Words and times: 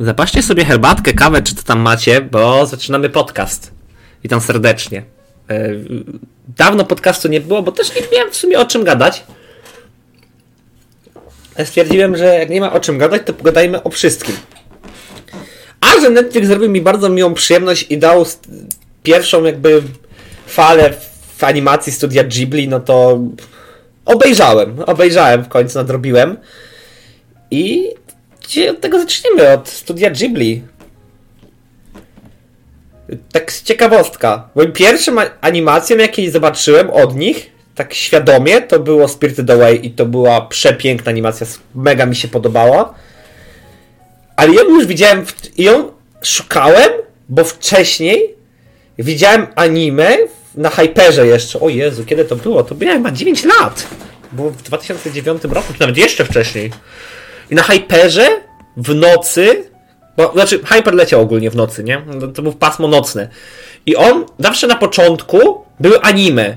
Zapaście 0.00 0.42
sobie 0.42 0.64
herbatkę, 0.64 1.12
kawę, 1.12 1.42
czy 1.42 1.54
co 1.54 1.62
tam 1.62 1.80
macie, 1.80 2.20
bo 2.20 2.66
zaczynamy 2.66 3.08
podcast. 3.08 3.72
Witam 4.22 4.40
serdecznie. 4.40 5.02
E, 5.50 5.68
dawno 6.56 6.84
podcastu 6.84 7.28
nie 7.28 7.40
było, 7.40 7.62
bo 7.62 7.72
też 7.72 7.94
nie 7.94 8.02
miałem 8.12 8.30
w 8.32 8.36
sumie 8.36 8.60
o 8.60 8.64
czym 8.64 8.84
gadać. 8.84 9.24
Stwierdziłem, 11.64 12.16
że 12.16 12.24
jak 12.24 12.50
nie 12.50 12.60
ma 12.60 12.72
o 12.72 12.80
czym 12.80 12.98
gadać, 12.98 13.22
to 13.26 13.32
pogadajmy 13.32 13.82
o 13.82 13.90
wszystkim. 13.90 14.36
A 15.80 16.00
że 16.00 16.10
Netflix 16.10 16.46
zrobił 16.46 16.70
mi 16.70 16.80
bardzo 16.80 17.08
miłą 17.08 17.34
przyjemność 17.34 17.86
i 17.90 17.98
dał 17.98 18.26
pierwszą 19.02 19.44
jakby 19.44 19.82
falę 20.46 20.94
w 21.36 21.44
animacji 21.44 21.92
studia 21.92 22.24
Ghibli, 22.24 22.68
no 22.68 22.80
to 22.80 23.20
obejrzałem. 24.04 24.80
Obejrzałem 24.80 25.44
w 25.44 25.48
końcu, 25.48 25.78
nadrobiłem. 25.78 26.36
I 27.50 27.90
Od 28.70 28.80
tego 28.80 28.98
zaczniemy? 28.98 29.52
Od 29.52 29.68
studia 29.68 30.10
Ghibli. 30.10 30.62
Tak 33.32 33.52
z 33.52 33.62
ciekawostka. 33.62 34.48
Moim 34.54 34.72
pierwszym 34.72 35.20
animacją, 35.40 35.96
jakiej 35.96 36.30
zobaczyłem 36.30 36.90
od 36.90 37.16
nich, 37.16 37.50
tak 37.74 37.94
świadomie, 37.94 38.62
to 38.62 38.80
było 38.80 39.08
Spirited 39.08 39.50
Away 39.50 39.86
i 39.86 39.90
to 39.90 40.06
była 40.06 40.40
przepiękna 40.40 41.10
animacja. 41.10 41.46
Mega 41.74 42.06
mi 42.06 42.16
się 42.16 42.28
podobała. 42.28 42.94
Ale 44.36 44.52
ją 44.52 44.64
już 44.64 44.86
widziałem, 44.86 45.26
w... 45.26 45.58
ją 45.58 45.92
szukałem, 46.22 46.90
bo 47.28 47.44
wcześniej 47.44 48.34
widziałem 48.98 49.46
anime 49.54 50.16
na 50.54 50.70
Hyperze 50.70 51.26
jeszcze. 51.26 51.60
O 51.60 51.68
Jezu, 51.68 52.04
kiedy 52.04 52.24
to 52.24 52.36
było? 52.36 52.62
To 52.62 52.74
miałem 52.74 52.98
chyba 52.98 53.10
9 53.10 53.44
lat. 53.44 53.86
Było 54.32 54.50
w 54.50 54.62
2009 54.62 55.44
roku, 55.44 55.72
czy 55.72 55.80
nawet 55.80 55.96
jeszcze 55.96 56.24
wcześniej. 56.24 56.70
I 57.50 57.54
na 57.54 57.62
Hyperze 57.62 58.26
w 58.76 58.94
nocy, 58.94 59.64
bo 60.16 60.32
znaczy 60.32 60.60
Hyper 60.64 60.94
leciał 60.94 61.20
ogólnie 61.20 61.50
w 61.50 61.56
nocy, 61.56 61.84
nie? 61.84 62.02
No, 62.20 62.28
to 62.28 62.42
był 62.42 62.52
pasmo 62.52 62.88
nocne. 62.88 63.28
I 63.86 63.96
on 63.96 64.26
zawsze 64.38 64.66
na 64.66 64.76
początku 64.76 65.64
były 65.80 66.00
anime. 66.00 66.56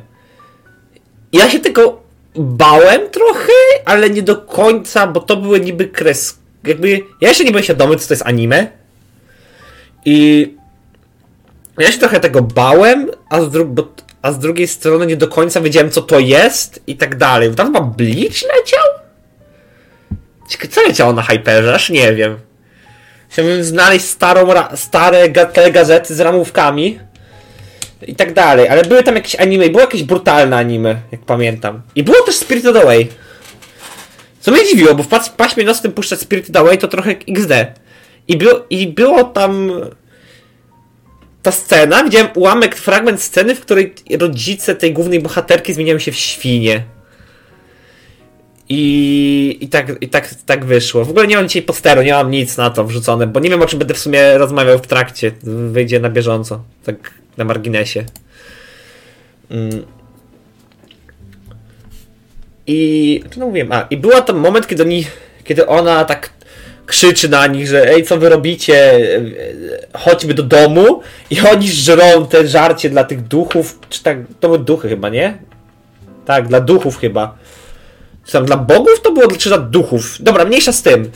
Ja 1.34 1.50
się 1.50 1.60
tego 1.60 2.02
bałem 2.36 3.10
trochę, 3.10 3.54
ale 3.86 4.10
nie 4.10 4.22
do 4.22 4.36
końca, 4.36 5.08
bo 5.08 5.20
to 5.20 5.38
były 5.38 5.60
niby 5.60 5.88
kres. 5.88 6.38
Jakby. 6.64 6.90
Ja 7.22 7.30
jeszcze 7.30 7.44
nie 7.44 7.52
byłem 7.52 7.64
świadomy, 7.64 7.96
co 7.96 8.08
to 8.08 8.14
jest 8.14 8.26
anime. 8.26 8.68
I. 10.06 10.54
Ja 11.78 11.92
się 11.92 12.00
trochę 12.00 12.20
tego 12.20 12.42
bałem, 12.42 13.12
a 13.30 13.42
z, 13.42 13.46
dru- 13.46 13.88
a 14.22 14.32
z 14.32 14.40
drugiej 14.40 14.68
strony 14.68 15.06
nie 15.06 15.18
do 15.18 15.28
końca 15.28 15.62
wiedziałem, 15.62 15.92
co 15.92 16.02
to 16.02 16.20
jest 16.20 16.84
i 16.88 16.98
tak 16.98 17.18
dalej. 17.18 17.56
Tam 17.56 17.68
chyba 17.68 17.82
Bleach 17.82 18.42
leciał? 18.56 19.07
Co 20.70 20.82
leciało 20.82 21.14
na 21.14 21.22
Hyperze? 21.22 21.76
Aż 21.76 21.90
nie 21.90 22.14
wiem. 22.14 22.38
Chciałbym 23.30 23.64
znaleźć 23.64 24.06
starą, 24.06 24.48
stare 24.76 25.30
gazety 25.72 26.16
z 26.16 26.20
ramówkami 26.20 27.00
i 28.08 28.16
tak 28.16 28.34
dalej, 28.34 28.70
ale 28.70 28.84
były 28.84 29.04
tam 29.04 29.16
jakieś 29.16 29.36
anime, 29.36 29.70
było 29.70 29.82
jakieś 29.82 30.04
brutalne 30.04 30.58
anime, 30.58 30.96
jak 31.12 31.22
pamiętam. 31.22 31.82
I 31.96 32.04
było 32.04 32.22
też 32.22 32.36
Spirited 32.36 32.76
Away. 32.76 33.08
Co 34.40 34.52
mnie 34.52 34.66
dziwiło, 34.66 34.96
bo 34.96 35.04
w 35.04 35.30
paśmie 35.30 35.64
nocnym 35.64 35.94
puszczać 35.94 36.20
Spirited 36.20 36.58
Away 36.58 36.78
to 36.78 36.88
trochę 36.88 37.16
XD. 37.28 37.52
I 38.28 38.38
było, 38.38 38.66
I 38.70 38.88
było 38.88 39.24
tam 39.24 39.72
ta 41.44 41.52
scena, 41.52 42.04
widziałem 42.04 42.28
ułamek, 42.36 42.76
fragment 42.76 43.22
sceny, 43.22 43.56
w 43.56 43.62
której 43.62 43.94
rodzice 44.20 44.76
tej 44.76 44.94
głównej 44.94 45.20
bohaterki 45.20 45.74
zmieniają 45.74 46.00
się 46.00 46.12
w 46.12 46.16
świnie. 46.16 46.84
I, 48.70 49.58
i, 49.62 49.68
tak, 49.68 49.96
i 50.02 50.10
tak, 50.10 50.30
tak 50.46 50.66
wyszło. 50.66 51.06
W 51.06 51.10
ogóle 51.10 51.28
nie 51.28 51.36
mam 51.36 51.48
dzisiaj 51.48 51.62
posteru, 51.62 52.02
nie 52.02 52.14
mam 52.14 52.32
nic 52.32 52.58
na 52.58 52.70
to 52.70 52.84
wrzucone, 52.84 53.28
bo 53.28 53.40
nie 53.40 53.50
wiem 53.50 53.62
o 53.62 53.66
czym 53.66 53.80
będę 53.80 53.94
w 53.94 54.00
sumie 54.00 54.38
rozmawiał 54.38 54.80
w 54.80 54.88
trakcie. 54.88 55.32
Wyjdzie 55.72 56.00
na 56.00 56.10
bieżąco. 56.10 56.64
Tak 56.84 56.96
na 57.38 57.44
marginesie. 57.44 58.06
Mm. 59.52 59.86
I. 62.68 63.24
Co 63.32 63.40
mówiłem? 63.40 63.72
A, 63.72 63.82
i 63.90 63.98
była 63.98 64.22
tam 64.22 64.38
moment, 64.38 64.68
kiedy 64.68 64.84
oni. 64.84 65.06
Kiedy 65.44 65.68
ona 65.68 66.06
tak 66.06 66.30
krzyczy 66.86 67.30
na 67.30 67.48
nich, 67.48 67.68
że 67.68 67.90
ej, 67.90 68.04
co 68.04 68.18
wy 68.18 68.30
robicie? 68.30 69.00
Chodźmy 69.94 70.34
do 70.34 70.44
domu. 70.44 71.02
I 71.30 71.42
oni 71.42 71.72
żrą 71.72 72.26
te 72.26 72.48
żarcie 72.48 72.90
dla 72.90 73.04
tych 73.04 73.22
duchów. 73.22 73.80
Czy 73.90 74.04
tak. 74.04 74.18
To 74.40 74.48
były 74.48 74.60
duchy 74.60 74.90
chyba, 74.90 75.10
nie? 75.10 75.38
Tak, 76.26 76.48
dla 76.48 76.62
duchów 76.62 77.00
chyba. 77.00 77.38
Czy 78.28 78.42
dla 78.42 78.58
bogów 78.58 79.02
to 79.02 79.12
było, 79.12 79.28
czy 79.28 79.50
dla 79.50 79.58
duchów? 79.58 80.18
Dobra, 80.20 80.46
mniejsza 80.46 80.72
z 80.72 80.82
tym. 80.82 81.12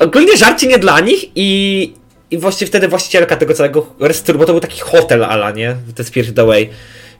Ogólnie 0.00 0.36
żarcie 0.36 0.66
nie 0.66 0.78
dla 0.78 1.00
nich 1.00 1.24
i, 1.34 1.92
i 2.30 2.38
właściwie 2.38 2.68
wtedy 2.68 2.88
właścicielka 2.88 3.36
tego 3.36 3.54
całego 3.54 3.86
restauracji, 4.00 4.38
bo 4.38 4.44
to 4.44 4.52
był 4.52 4.60
taki 4.60 4.80
hotel 4.80 5.24
ala, 5.24 5.50
nie? 5.50 5.76
The 5.94 6.04
Spirit 6.04 6.38
Away. 6.38 6.70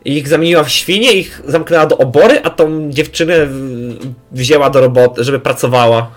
I 0.04 0.16
ich 0.16 0.28
zamieniła 0.28 0.64
w 0.64 0.70
świnie, 0.70 1.12
ich 1.12 1.42
zamknęła 1.46 1.86
do 1.86 1.98
obory, 1.98 2.40
a 2.42 2.50
tą 2.50 2.90
dziewczynę 2.90 3.34
wzięła 4.32 4.70
do 4.70 4.80
roboty, 4.80 5.24
żeby 5.24 5.40
pracowała. 5.40 6.10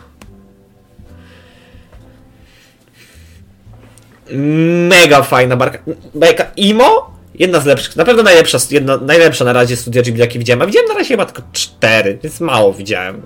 Mega 4.89 5.23
fajna 5.23 5.55
barka. 5.55 5.79
Bajka 6.15 6.51
Imo 6.55 7.16
Jedna 7.39 7.59
z 7.59 7.65
lepszych, 7.65 7.95
na 7.95 8.05
pewno 8.05 8.23
najlepsza, 8.23 8.57
jedna, 8.71 8.97
najlepsza 8.97 9.45
na 9.45 9.53
razie 9.53 9.75
studia 9.75 10.01
Ghibli, 10.01 10.21
jakie 10.21 10.39
widziałem. 10.39 10.61
A 10.61 10.65
widziałem 10.65 10.87
na 10.87 10.93
razie 10.93 11.07
chyba 11.07 11.25
tylko 11.25 11.41
cztery, 11.53 12.19
więc 12.23 12.39
mało 12.39 12.73
widziałem. 12.73 13.21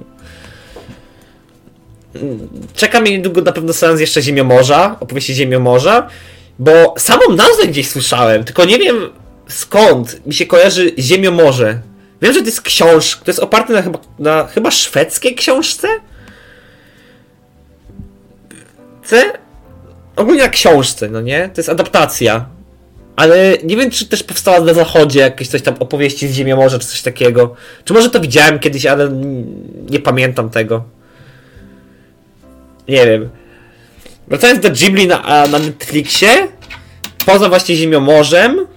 Czeka 2.73 3.01
mnie 3.01 3.11
niedługo 3.11 3.41
na 3.41 3.51
pewno 3.51 3.73
seans 3.73 3.99
jeszcze 3.99 4.21
Ziemiomorza, 4.21 4.97
opowieści 4.99 5.33
Ziemiomorza, 5.33 6.07
bo 6.59 6.95
samą 6.97 7.21
nazwę 7.35 7.67
gdzieś 7.67 7.89
słyszałem, 7.89 8.43
tylko 8.43 8.65
nie 8.65 8.79
wiem 8.79 9.09
skąd 9.47 10.25
mi 10.25 10.33
się 10.33 10.45
kojarzy 10.45 10.91
Ziemiomorze. 10.99 11.79
Wiem, 12.21 12.33
że 12.33 12.39
to 12.39 12.45
jest 12.45 12.61
książka, 12.61 13.25
to 13.25 13.31
jest 13.31 13.39
oparte 13.39 13.73
na 13.73 13.81
chyba, 13.81 13.99
na 14.19 14.47
chyba 14.47 14.71
szwedzkiej 14.71 15.35
książce? 15.35 15.87
C? 19.03 19.33
Ogólnie 20.15 20.41
na 20.41 20.49
książce, 20.49 21.09
no 21.09 21.21
nie? 21.21 21.49
To 21.53 21.59
jest 21.59 21.69
adaptacja 21.69 22.45
ale 23.21 23.57
nie 23.63 23.77
wiem, 23.77 23.91
czy 23.91 24.05
też 24.05 24.23
powstała 24.23 24.59
na 24.61 24.73
zachodzie 24.73 25.19
jakieś 25.19 25.47
coś 25.47 25.61
tam 25.61 25.75
opowieści 25.79 26.27
z 26.27 26.33
Ziemiomorza, 26.33 26.79
czy 26.79 26.87
coś 26.87 27.01
takiego. 27.01 27.55
Czy 27.85 27.93
może 27.93 28.09
to 28.09 28.19
widziałem 28.19 28.59
kiedyś, 28.59 28.85
ale 28.85 29.09
nie 29.89 29.99
pamiętam 29.99 30.49
tego. 30.49 30.83
Nie 32.87 33.05
wiem. 33.05 33.29
Wracając 34.27 34.59
do 34.59 34.69
Ghibli 34.69 35.07
na, 35.07 35.47
na 35.47 35.59
Netflixie, 35.59 36.29
poza 37.25 37.49
właśnie 37.49 37.75
Ziemiomorzem, 37.75 38.67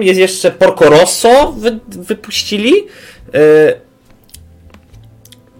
jest 0.00 0.20
jeszcze 0.20 0.50
Porco 0.50 0.90
Rosso 0.90 1.52
wy, 1.52 1.78
wypuścili. 1.88 2.72
E, 3.34 3.40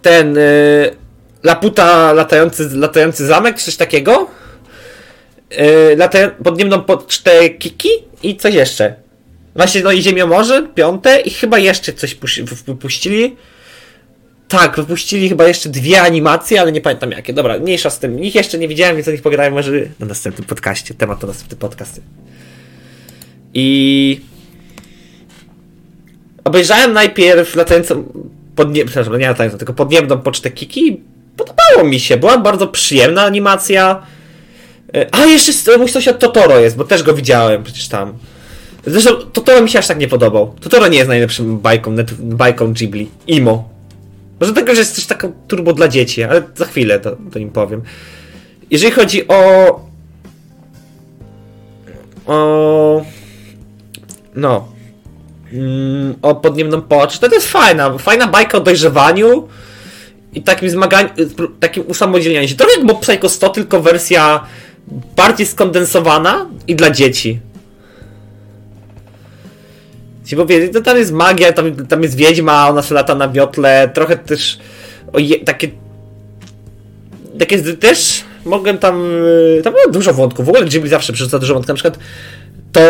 ten 0.02 0.38
e, 0.38 0.40
Laputa 1.42 2.12
latający, 2.12 2.76
latający 2.76 3.26
zamek, 3.26 3.62
coś 3.62 3.76
takiego. 3.76 4.28
Yy, 5.50 5.96
latę 5.96 6.30
podniemną 6.44 6.80
pocztę 6.80 7.50
Kiki 7.50 7.88
i 8.22 8.36
coś 8.36 8.54
jeszcze. 8.54 8.94
Właśnie, 9.56 9.82
no 9.82 9.92
i 9.92 10.02
Ziemiomorze, 10.02 10.68
piąte 10.74 11.20
i 11.20 11.30
chyba 11.30 11.58
jeszcze 11.58 11.92
coś 11.92 12.16
wypuścili. 12.66 13.36
Tak, 14.48 14.76
wypuścili 14.76 15.28
chyba 15.28 15.48
jeszcze 15.48 15.68
dwie 15.68 16.02
animacje, 16.02 16.60
ale 16.60 16.72
nie 16.72 16.80
pamiętam 16.80 17.10
jakie. 17.10 17.32
Dobra, 17.32 17.58
mniejsza 17.58 17.90
z 17.90 17.98
tym. 17.98 18.22
Ich 18.22 18.34
jeszcze 18.34 18.58
nie 18.58 18.68
widziałem, 18.68 18.96
więc 18.96 19.08
o 19.08 19.10
nich 19.10 19.22
pogadałem 19.22 19.52
może 19.52 19.72
na 20.00 20.06
następnym 20.06 20.46
podcaście. 20.46 20.94
Temat 20.94 21.20
to 21.20 21.26
następny 21.26 21.56
podcast. 21.56 22.00
I... 23.54 24.20
Obejrzałem 26.44 26.92
najpierw 26.92 27.54
latającą... 27.54 28.04
Podnie... 28.56 28.84
Przepraszam, 28.84 29.18
nie 29.18 29.28
latającą, 29.28 29.58
tylko 29.58 29.72
podniemną 29.72 30.18
pocztę 30.18 30.50
Kiki. 30.50 31.00
Podobało 31.36 31.84
mi 31.84 32.00
się. 32.00 32.16
Była 32.16 32.38
bardzo 32.38 32.66
przyjemna 32.66 33.22
animacja 33.22 34.06
a, 35.12 35.24
jeszcze 35.24 35.78
mój 35.78 35.88
sąsiad 35.88 36.18
Totoro 36.18 36.60
jest, 36.60 36.76
bo 36.76 36.84
też 36.84 37.02
go 37.02 37.14
widziałem 37.14 37.62
przecież 37.62 37.88
tam. 37.88 38.12
Zresztą 38.86 39.10
Totoro 39.32 39.60
mi 39.60 39.68
się 39.68 39.78
aż 39.78 39.86
tak 39.86 39.98
nie 39.98 40.08
podobał. 40.08 40.54
Totoro 40.60 40.88
nie 40.88 40.96
jest 40.98 41.08
najlepszym 41.08 41.58
bajką, 41.58 41.96
bajką 42.18 42.72
Ghibli. 42.72 43.10
Imo. 43.26 43.68
Może 44.40 44.52
tego, 44.52 44.74
że 44.74 44.80
jest 44.80 44.94
coś 44.94 45.06
taką 45.06 45.32
turbo 45.48 45.72
dla 45.72 45.88
dzieci, 45.88 46.22
ale 46.22 46.42
za 46.54 46.64
chwilę 46.64 47.00
to, 47.00 47.16
to 47.32 47.38
im 47.38 47.50
powiem. 47.50 47.82
Jeżeli 48.70 48.92
chodzi 48.92 49.28
o... 49.28 49.80
O... 52.26 53.04
No. 54.34 54.68
Mm, 55.52 56.14
o 56.22 56.34
podniemną 56.34 56.82
pocztę, 56.82 57.28
to 57.28 57.34
jest 57.34 57.48
fajna. 57.48 57.98
Fajna 57.98 58.26
bajka 58.26 58.58
o 58.58 58.60
dojrzewaniu 58.60 59.48
i 60.34 60.42
takim 60.42 60.70
zmaganiu, 60.70 61.08
takim 61.60 61.84
usamodzielnianiu 61.86 62.48
się. 62.48 62.54
Trochę 62.54 62.72
jak 62.72 62.84
Mob 62.84 63.00
Psycho 63.00 63.28
100, 63.28 63.48
tylko 63.48 63.80
wersja 63.80 64.46
bardziej 65.16 65.46
skondensowana 65.46 66.46
i 66.66 66.76
dla 66.76 66.90
dzieci. 66.90 67.40
Ci 70.24 70.36
powiedzieć, 70.36 70.72
to 70.72 70.80
tam 70.80 70.96
jest 70.96 71.12
magia, 71.12 71.52
tam, 71.52 71.86
tam 71.86 72.02
jest 72.02 72.16
wiedźma, 72.16 72.68
ona 72.68 72.82
się 72.82 72.94
lata 72.94 73.14
na 73.14 73.28
wiotle, 73.28 73.90
trochę 73.94 74.16
też 74.16 74.58
je, 75.18 75.44
takie 75.44 75.68
takie 77.38 77.62
też 77.62 78.24
mogłem 78.44 78.78
tam, 78.78 79.04
y, 79.58 79.60
tam 79.64 79.72
było 79.72 79.92
dużo 79.92 80.14
wątków, 80.14 80.46
w 80.46 80.48
ogóle 80.48 80.64
Ghibli 80.64 80.90
zawsze 80.90 81.12
przerzuca 81.12 81.38
dużo 81.38 81.54
wątków, 81.54 81.68
na 81.68 81.74
przykład 81.74 81.98
to, 82.72 82.80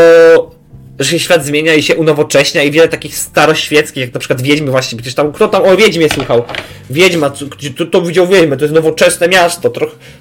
że 0.98 1.10
się 1.10 1.18
świat 1.18 1.44
zmienia 1.44 1.74
i 1.74 1.82
się 1.82 1.96
unowocześnia 1.96 2.62
i 2.62 2.70
wiele 2.70 2.88
takich 2.88 3.18
staroświeckich, 3.18 4.00
jak 4.04 4.14
na 4.14 4.20
przykład 4.20 4.42
Wiedźmy 4.42 4.70
właśnie, 4.70 4.98
przecież 4.98 5.14
tam, 5.14 5.32
kto 5.32 5.48
tam 5.48 5.62
o 5.62 5.76
Wiedźmie 5.76 6.08
słuchał? 6.08 6.44
Wiedźma, 6.90 7.30
to, 7.30 7.86
to 7.86 8.02
widział 8.02 8.26
Wiedźmę, 8.26 8.56
to 8.56 8.64
jest 8.64 8.74
nowoczesne 8.74 9.28
miasto, 9.28 9.72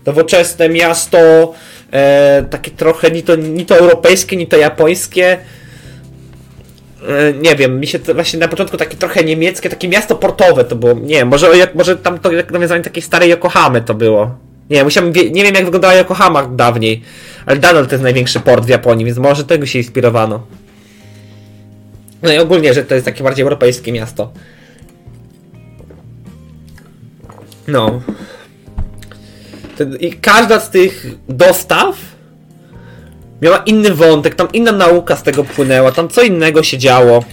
nowoczesne 0.05 0.69
miasto, 0.69 1.53
e, 1.91 2.45
takie 2.49 2.71
trochę 2.71 3.11
ni 3.11 3.23
to, 3.23 3.35
ni 3.35 3.65
to 3.65 3.77
europejskie, 3.77 4.37
ni 4.37 4.47
to 4.47 4.57
japońskie, 4.57 5.37
e, 7.07 7.33
nie 7.33 7.55
wiem, 7.55 7.79
mi 7.79 7.87
się 7.87 7.99
to 7.99 8.13
właśnie 8.13 8.39
na 8.39 8.47
początku 8.47 8.77
takie 8.77 8.97
trochę 8.97 9.23
niemieckie, 9.23 9.69
takie 9.69 9.87
miasto 9.87 10.15
portowe 10.15 10.65
to 10.65 10.75
było, 10.75 10.93
nie 10.93 11.15
wiem, 11.15 11.27
może, 11.27 11.49
może 11.75 11.97
tam 11.97 12.19
to 12.19 12.31
jak 12.31 12.51
nawiązanie 12.51 12.83
takiej 12.83 13.03
starej 13.03 13.29
Yokohamy 13.29 13.81
to 13.81 13.93
było. 13.93 14.35
Nie, 14.69 14.83
musiałem, 14.83 15.13
nie 15.31 15.43
wiem 15.43 15.55
jak 15.55 15.65
wyglądała 15.65 15.93
Yokohama 15.93 16.45
dawniej, 16.45 17.01
ale 17.45 17.55
nadal 17.55 17.87
to 17.87 17.91
jest 17.91 18.03
największy 18.03 18.39
port 18.39 18.65
w 18.65 18.69
Japonii, 18.69 19.05
więc 19.05 19.17
może 19.17 19.43
tego 19.43 19.65
się 19.65 19.79
inspirowano. 19.79 20.64
No 22.25 22.33
i 22.33 22.37
ogólnie, 22.37 22.73
że 22.73 22.83
to 22.83 22.95
jest 22.95 23.05
takie 23.05 23.23
bardziej 23.23 23.43
europejskie 23.43 23.91
miasto. 23.91 24.31
No. 27.67 28.01
I 29.99 30.13
każda 30.13 30.59
z 30.59 30.69
tych 30.69 31.07
dostaw 31.29 31.95
miała 33.41 33.57
inny 33.57 33.93
wątek, 33.93 34.35
tam 34.35 34.47
inna 34.53 34.71
nauka 34.71 35.15
z 35.15 35.23
tego 35.23 35.43
płynęła, 35.43 35.91
tam 35.91 36.09
co 36.09 36.21
innego 36.21 36.63
się 36.63 36.77
działo. 36.77 37.23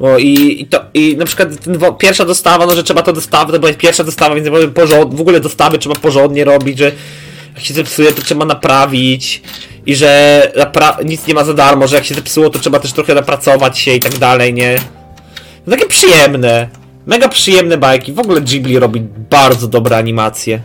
No 0.00 0.18
i, 0.18 0.60
i, 0.62 0.66
to, 0.66 0.84
i 0.94 1.16
na 1.16 1.24
przykład 1.24 1.64
ten, 1.64 1.78
pierwsza 1.98 2.24
dostawa, 2.24 2.66
no 2.66 2.74
że 2.74 2.82
trzeba 2.82 3.02
to 3.02 3.12
dostawy, 3.12 3.52
to 3.52 3.58
była 3.58 3.72
pierwsza 3.72 4.04
dostawa, 4.04 4.34
więc 4.34 4.48
w 5.08 5.20
ogóle 5.20 5.40
dostawy 5.40 5.78
trzeba 5.78 5.94
porządnie 5.94 6.44
robić, 6.44 6.78
że 6.78 6.92
jak 7.56 7.64
się 7.64 7.74
zepsuje, 7.74 8.12
to 8.12 8.22
trzeba 8.22 8.44
naprawić 8.44 9.42
i 9.86 9.96
że 9.96 10.52
nic 11.04 11.26
nie 11.26 11.34
ma 11.34 11.44
za 11.44 11.54
darmo, 11.54 11.86
że 11.86 11.96
jak 11.96 12.04
się 12.04 12.14
zepsuło, 12.14 12.50
to 12.50 12.58
trzeba 12.58 12.78
też 12.78 12.92
trochę 12.92 13.14
napracować 13.14 13.78
się 13.78 13.94
i 13.94 14.00
tak 14.00 14.18
dalej, 14.18 14.54
nie? 14.54 14.78
No 15.66 15.76
takie 15.76 15.86
przyjemne. 15.86 16.68
Mega 17.06 17.28
przyjemne 17.28 17.78
bajki. 17.78 18.12
W 18.12 18.18
ogóle 18.18 18.40
Ghibli 18.40 18.78
robi 18.78 19.00
bardzo 19.30 19.68
dobre 19.68 19.96
animacje. 19.96 20.60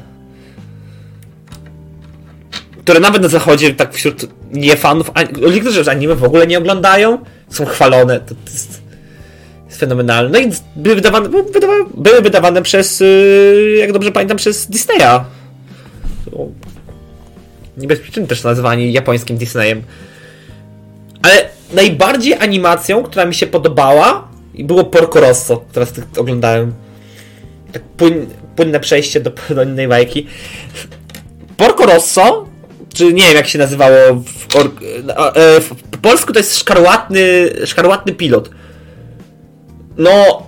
Które 2.80 3.00
nawet 3.00 3.22
na 3.22 3.28
zachodzie, 3.28 3.74
tak 3.74 3.94
wśród 3.94 4.26
niefanów, 4.52 5.12
niektórzy 5.54 5.80
już 5.80 5.88
anime 5.88 6.16
w 6.16 6.24
ogóle 6.24 6.48
nie 6.48 6.58
oglądają, 6.58 7.18
są 7.50 7.66
chwalone. 7.66 8.20
To, 8.20 8.36
to 8.36 8.52
jest, 8.52 8.82
jest 9.68 9.80
fenomenalne. 9.80 10.30
No 10.30 10.48
i 10.48 10.52
były 10.76 10.96
wydawane, 10.96 11.30
wydawane, 11.54 11.86
były 11.94 12.22
wydawane 12.22 12.62
przez, 12.62 13.02
y, 13.02 13.76
jak 13.80 13.92
dobrze 13.92 14.12
pamiętam, 14.12 14.38
przez 14.38 14.68
Disneya. 14.68 15.24
Nie 17.77 17.88
bez 17.88 18.00
przyczyn 18.00 18.27
też 18.27 18.44
nazwani 18.44 18.94
japońskim 18.94 19.38
Disneyem. 19.38 19.81
Ale 21.21 21.50
najbardziej 21.73 22.33
animacją, 22.33 23.03
która 23.03 23.25
mi 23.25 23.35
się 23.35 23.47
podobała, 23.47 24.27
było 24.53 24.83
Porco 24.83 25.19
Rosso, 25.19 25.63
teraz 25.71 25.94
oglądałem. 26.18 26.73
Tak 27.71 27.81
płyn, 27.81 28.25
płynne 28.56 28.79
przejście 28.79 29.19
do, 29.19 29.31
do 29.56 29.63
innej 29.63 29.88
bajki. 29.88 30.27
Porco 31.57 31.85
Rosso, 31.85 32.45
czy 32.94 33.13
nie 33.13 33.23
wiem 33.23 33.35
jak 33.35 33.47
się 33.47 33.59
nazywało 33.59 33.97
w, 34.25 34.56
or, 34.56 34.71
e, 35.35 35.62
w 35.62 35.97
polsku 36.01 36.33
to 36.33 36.39
jest 36.39 36.59
szkarłatny, 36.59 37.50
szkarłatny 37.65 38.13
pilot. 38.13 38.50
No, 39.97 40.47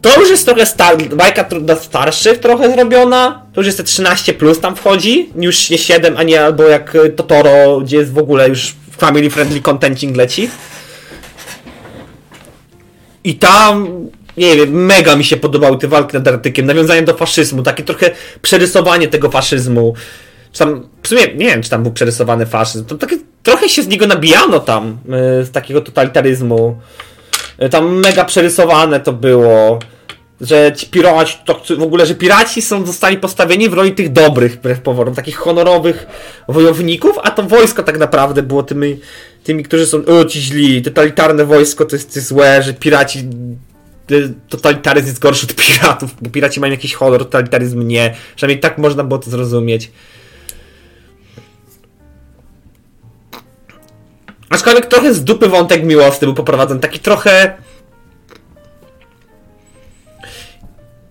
to 0.00 0.20
już 0.20 0.30
jest 0.30 0.46
trochę 0.46 0.66
star 0.66 0.96
bajka 1.02 1.44
dla 1.44 1.76
starszych 1.76 2.38
trochę 2.38 2.72
zrobiona. 2.72 3.46
To 3.52 3.60
już 3.60 3.66
jest 3.66 3.78
te 3.78 3.84
13 3.84 4.34
plus 4.34 4.60
tam 4.60 4.76
wchodzi. 4.76 5.30
Już 5.36 5.70
nie 5.70 5.78
7, 5.78 6.16
a 6.16 6.22
nie 6.22 6.44
albo 6.44 6.62
jak 6.62 6.96
Totoro, 7.16 7.80
gdzie 7.80 7.96
jest 7.96 8.12
w 8.12 8.18
ogóle 8.18 8.48
już 8.48 8.74
family 8.98 9.30
friendly 9.30 9.60
contenting 9.60 10.16
leci. 10.16 10.50
I 13.24 13.34
tam, 13.34 13.88
nie 14.36 14.56
wiem, 14.56 14.84
mega 14.84 15.16
mi 15.16 15.24
się 15.24 15.36
podobały 15.36 15.78
te 15.78 15.88
walki 15.88 16.16
nad 16.16 16.28
Artykiem, 16.28 16.66
nawiązanie 16.66 17.02
do 17.02 17.14
faszyzmu, 17.14 17.62
takie 17.62 17.82
trochę 17.82 18.10
przerysowanie 18.42 19.08
tego 19.08 19.30
faszyzmu. 19.30 19.94
Czy 20.52 20.58
tam, 20.58 20.88
w 21.02 21.08
sumie 21.08 21.22
nie 21.22 21.46
wiem, 21.46 21.62
czy 21.62 21.70
tam 21.70 21.82
był 21.82 21.92
przerysowany 21.92 22.46
faszyzm, 22.46 22.84
to 22.84 22.98
takie, 22.98 23.16
trochę 23.42 23.68
się 23.68 23.82
z 23.82 23.88
niego 23.88 24.06
nabijano 24.06 24.60
tam, 24.60 24.98
e, 25.40 25.44
z 25.44 25.50
takiego 25.50 25.80
totalitaryzmu. 25.80 26.78
E, 27.60 27.68
tam 27.68 27.94
mega 27.94 28.24
przerysowane 28.24 29.00
to 29.00 29.12
było 29.12 29.78
że 30.40 30.72
ci 30.76 30.86
piraci, 30.86 31.38
to 31.44 31.62
w 31.78 31.82
ogóle, 31.82 32.06
że 32.06 32.14
piraci 32.14 32.62
są 32.62 32.86
zostali 32.86 33.16
postawieni 33.16 33.68
w 33.68 33.74
roli 33.74 33.92
tych 33.92 34.12
dobrych, 34.12 34.52
wbrew 34.54 34.80
poworom, 34.80 35.14
takich 35.14 35.36
honorowych 35.36 36.06
wojowników, 36.48 37.18
a 37.22 37.30
to 37.30 37.42
wojsko 37.42 37.82
tak 37.82 37.98
naprawdę 37.98 38.42
było 38.42 38.62
tymi, 38.62 39.00
tymi 39.44 39.62
którzy 39.62 39.86
są, 39.86 40.04
o 40.04 40.24
ci 40.24 40.40
źli, 40.40 40.82
totalitarne 40.82 41.44
wojsko 41.44 41.84
to 41.84 41.96
jest, 41.96 42.12
to 42.12 42.18
jest 42.18 42.28
złe, 42.28 42.62
że 42.62 42.74
piraci 42.74 43.28
totalitaryzm 44.48 45.06
jest 45.06 45.18
gorszy 45.18 45.46
od 45.46 45.54
piratów, 45.54 46.10
bo 46.22 46.30
piraci 46.30 46.60
mają 46.60 46.70
jakiś 46.70 46.94
honor, 46.94 47.24
totalitaryzm 47.24 47.88
nie. 47.88 48.14
Przynajmniej 48.36 48.60
tak 48.60 48.78
można 48.78 49.04
było 49.04 49.20
to 49.20 49.30
zrozumieć. 49.30 49.90
Aczkolwiek 54.50 54.86
trochę 54.86 55.14
z 55.14 55.24
dupy 55.24 55.48
wątek 55.48 55.84
miłosny 55.84 56.26
był 56.26 56.34
poprowadzony, 56.34 56.80
taki 56.80 56.98
trochę 56.98 57.56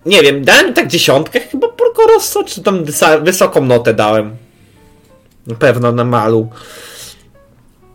nie 0.06 0.22
wiem, 0.22 0.44
dałem 0.44 0.74
tak 0.74 0.86
dziesiątkę 0.86 1.40
chyba 1.40 1.68
Porco 1.68 2.44
czy 2.44 2.62
tam 2.62 2.84
wysoką 3.22 3.64
notę 3.64 3.94
dałem. 3.94 4.36
Na 5.46 5.54
pewno 5.54 5.92
na 5.92 6.04
malu. 6.04 6.48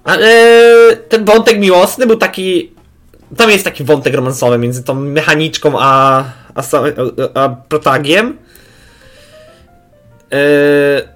Ale 0.03 0.31
ten 1.09 1.25
wątek 1.25 1.59
miłosny 1.59 2.07
był 2.07 2.17
taki. 2.17 2.71
Tam 3.37 3.49
jest 3.49 3.65
taki 3.65 3.83
wątek 3.83 4.13
romansowy 4.13 4.57
między 4.57 4.83
tą 4.83 4.95
mechaniczką 4.95 5.73
a, 5.79 6.23
a, 6.55 6.63
a 7.33 7.49
protagiem. 7.49 8.37
Yy... 10.31 11.14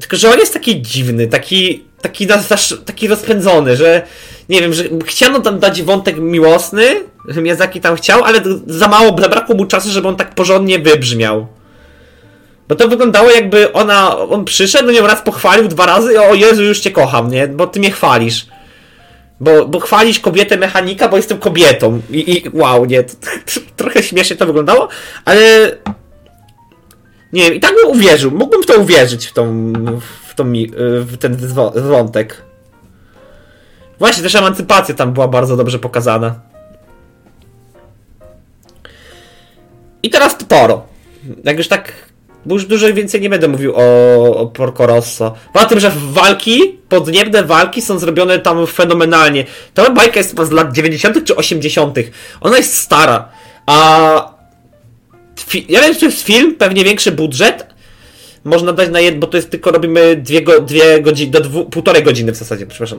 Tylko, 0.00 0.16
że 0.16 0.30
on 0.30 0.38
jest 0.38 0.54
taki 0.54 0.82
dziwny, 0.82 1.26
taki, 1.26 1.84
taki, 2.02 2.26
taki 2.84 3.08
rozpędzony, 3.08 3.76
że 3.76 4.02
nie 4.48 4.60
wiem, 4.60 4.72
że 4.72 4.84
chciano 5.04 5.40
tam 5.40 5.58
dać 5.58 5.82
wątek 5.82 6.18
miłosny, 6.18 6.86
że 7.28 7.42
Miyazaki 7.42 7.80
tam 7.80 7.96
chciał, 7.96 8.24
ale 8.24 8.40
za 8.66 8.88
mało, 8.88 9.20
zabrakło 9.20 9.54
mu 9.54 9.66
czasu, 9.66 9.90
żeby 9.90 10.08
on 10.08 10.16
tak 10.16 10.34
porządnie 10.34 10.78
wybrzmiał. 10.78 11.46
Bo 12.68 12.74
to 12.74 12.88
wyglądało 12.88 13.30
jakby 13.30 13.72
ona, 13.72 14.18
on 14.18 14.44
przyszedł, 14.44 14.90
nią 14.90 15.06
raz 15.06 15.22
pochwalił 15.22 15.68
dwa 15.68 15.86
razy 15.86 16.12
i 16.12 16.16
o 16.16 16.34
Jezu, 16.34 16.62
już 16.62 16.80
cię 16.80 16.90
kocham, 16.90 17.30
nie? 17.30 17.48
Bo 17.48 17.66
ty 17.66 17.78
mnie 17.78 17.90
chwalisz. 17.90 18.46
Bo, 19.40 19.66
bo 19.66 19.80
chwalisz 19.80 20.20
kobietę 20.20 20.56
mechanika, 20.56 21.08
bo 21.08 21.16
jestem 21.16 21.38
kobietą. 21.38 22.00
I, 22.10 22.32
i 22.36 22.50
wow, 22.52 22.84
nie, 22.84 23.04
trochę 23.76 24.02
śmiesznie 24.02 24.36
to 24.36 24.46
wyglądało, 24.46 24.88
ale 25.24 25.70
nie 27.36 27.42
wiem, 27.42 27.54
i 27.54 27.60
tak 27.60 27.74
bym 27.74 27.90
uwierzył, 27.90 28.30
mógłbym 28.30 28.62
w 28.62 28.66
to 28.66 28.80
uwierzyć, 28.80 29.26
w 29.26 29.32
tą, 29.32 29.72
w, 30.28 30.34
tą, 30.34 30.52
w 31.00 31.16
ten 31.16 31.36
wątek. 31.74 32.42
Właśnie, 33.98 34.22
też 34.22 34.34
emancypacja 34.34 34.94
tam 34.94 35.12
była 35.12 35.28
bardzo 35.28 35.56
dobrze 35.56 35.78
pokazana. 35.78 36.40
I 40.02 40.10
teraz 40.10 40.38
Totoro. 40.38 40.86
Jak 41.44 41.58
już 41.58 41.68
tak. 41.68 41.92
Bo 42.46 42.54
już 42.54 42.66
dużo 42.66 42.94
więcej 42.94 43.20
nie 43.20 43.30
będę 43.30 43.48
mówił 43.48 43.72
o, 43.76 44.36
o 44.36 44.46
Porco 44.46 44.86
Rosso. 44.86 45.34
Poza 45.52 45.66
tym, 45.66 45.80
że 45.80 45.92
walki, 45.96 46.78
podniebne 46.88 47.42
walki 47.42 47.82
są 47.82 47.98
zrobione 47.98 48.38
tam 48.38 48.66
fenomenalnie. 48.66 49.44
Ta 49.74 49.90
bajka 49.90 50.18
jest 50.18 50.38
z 50.42 50.50
lat 50.50 50.72
90. 50.72 51.24
czy 51.24 51.36
80. 51.36 51.98
Ona 52.40 52.56
jest 52.56 52.74
stara. 52.74 53.28
A. 53.66 54.35
Ja 55.68 55.80
wiem, 55.80 55.94
że 55.94 56.00
to 56.00 56.06
jest 56.06 56.22
film, 56.22 56.54
pewnie 56.54 56.84
większy 56.84 57.12
budżet, 57.12 57.66
można 58.44 58.72
dać 58.72 58.90
na 58.90 59.00
jedno, 59.00 59.20
bo 59.20 59.26
to 59.26 59.36
jest 59.36 59.50
tylko 59.50 59.70
robimy 59.70 60.16
dwie, 60.16 60.42
go, 60.42 60.60
dwie 60.60 61.00
godziny, 61.00 61.30
do 61.30 61.40
dwu, 61.40 61.64
półtorej 61.64 62.02
godziny 62.02 62.32
w 62.32 62.36
zasadzie, 62.36 62.66
przepraszam, 62.66 62.98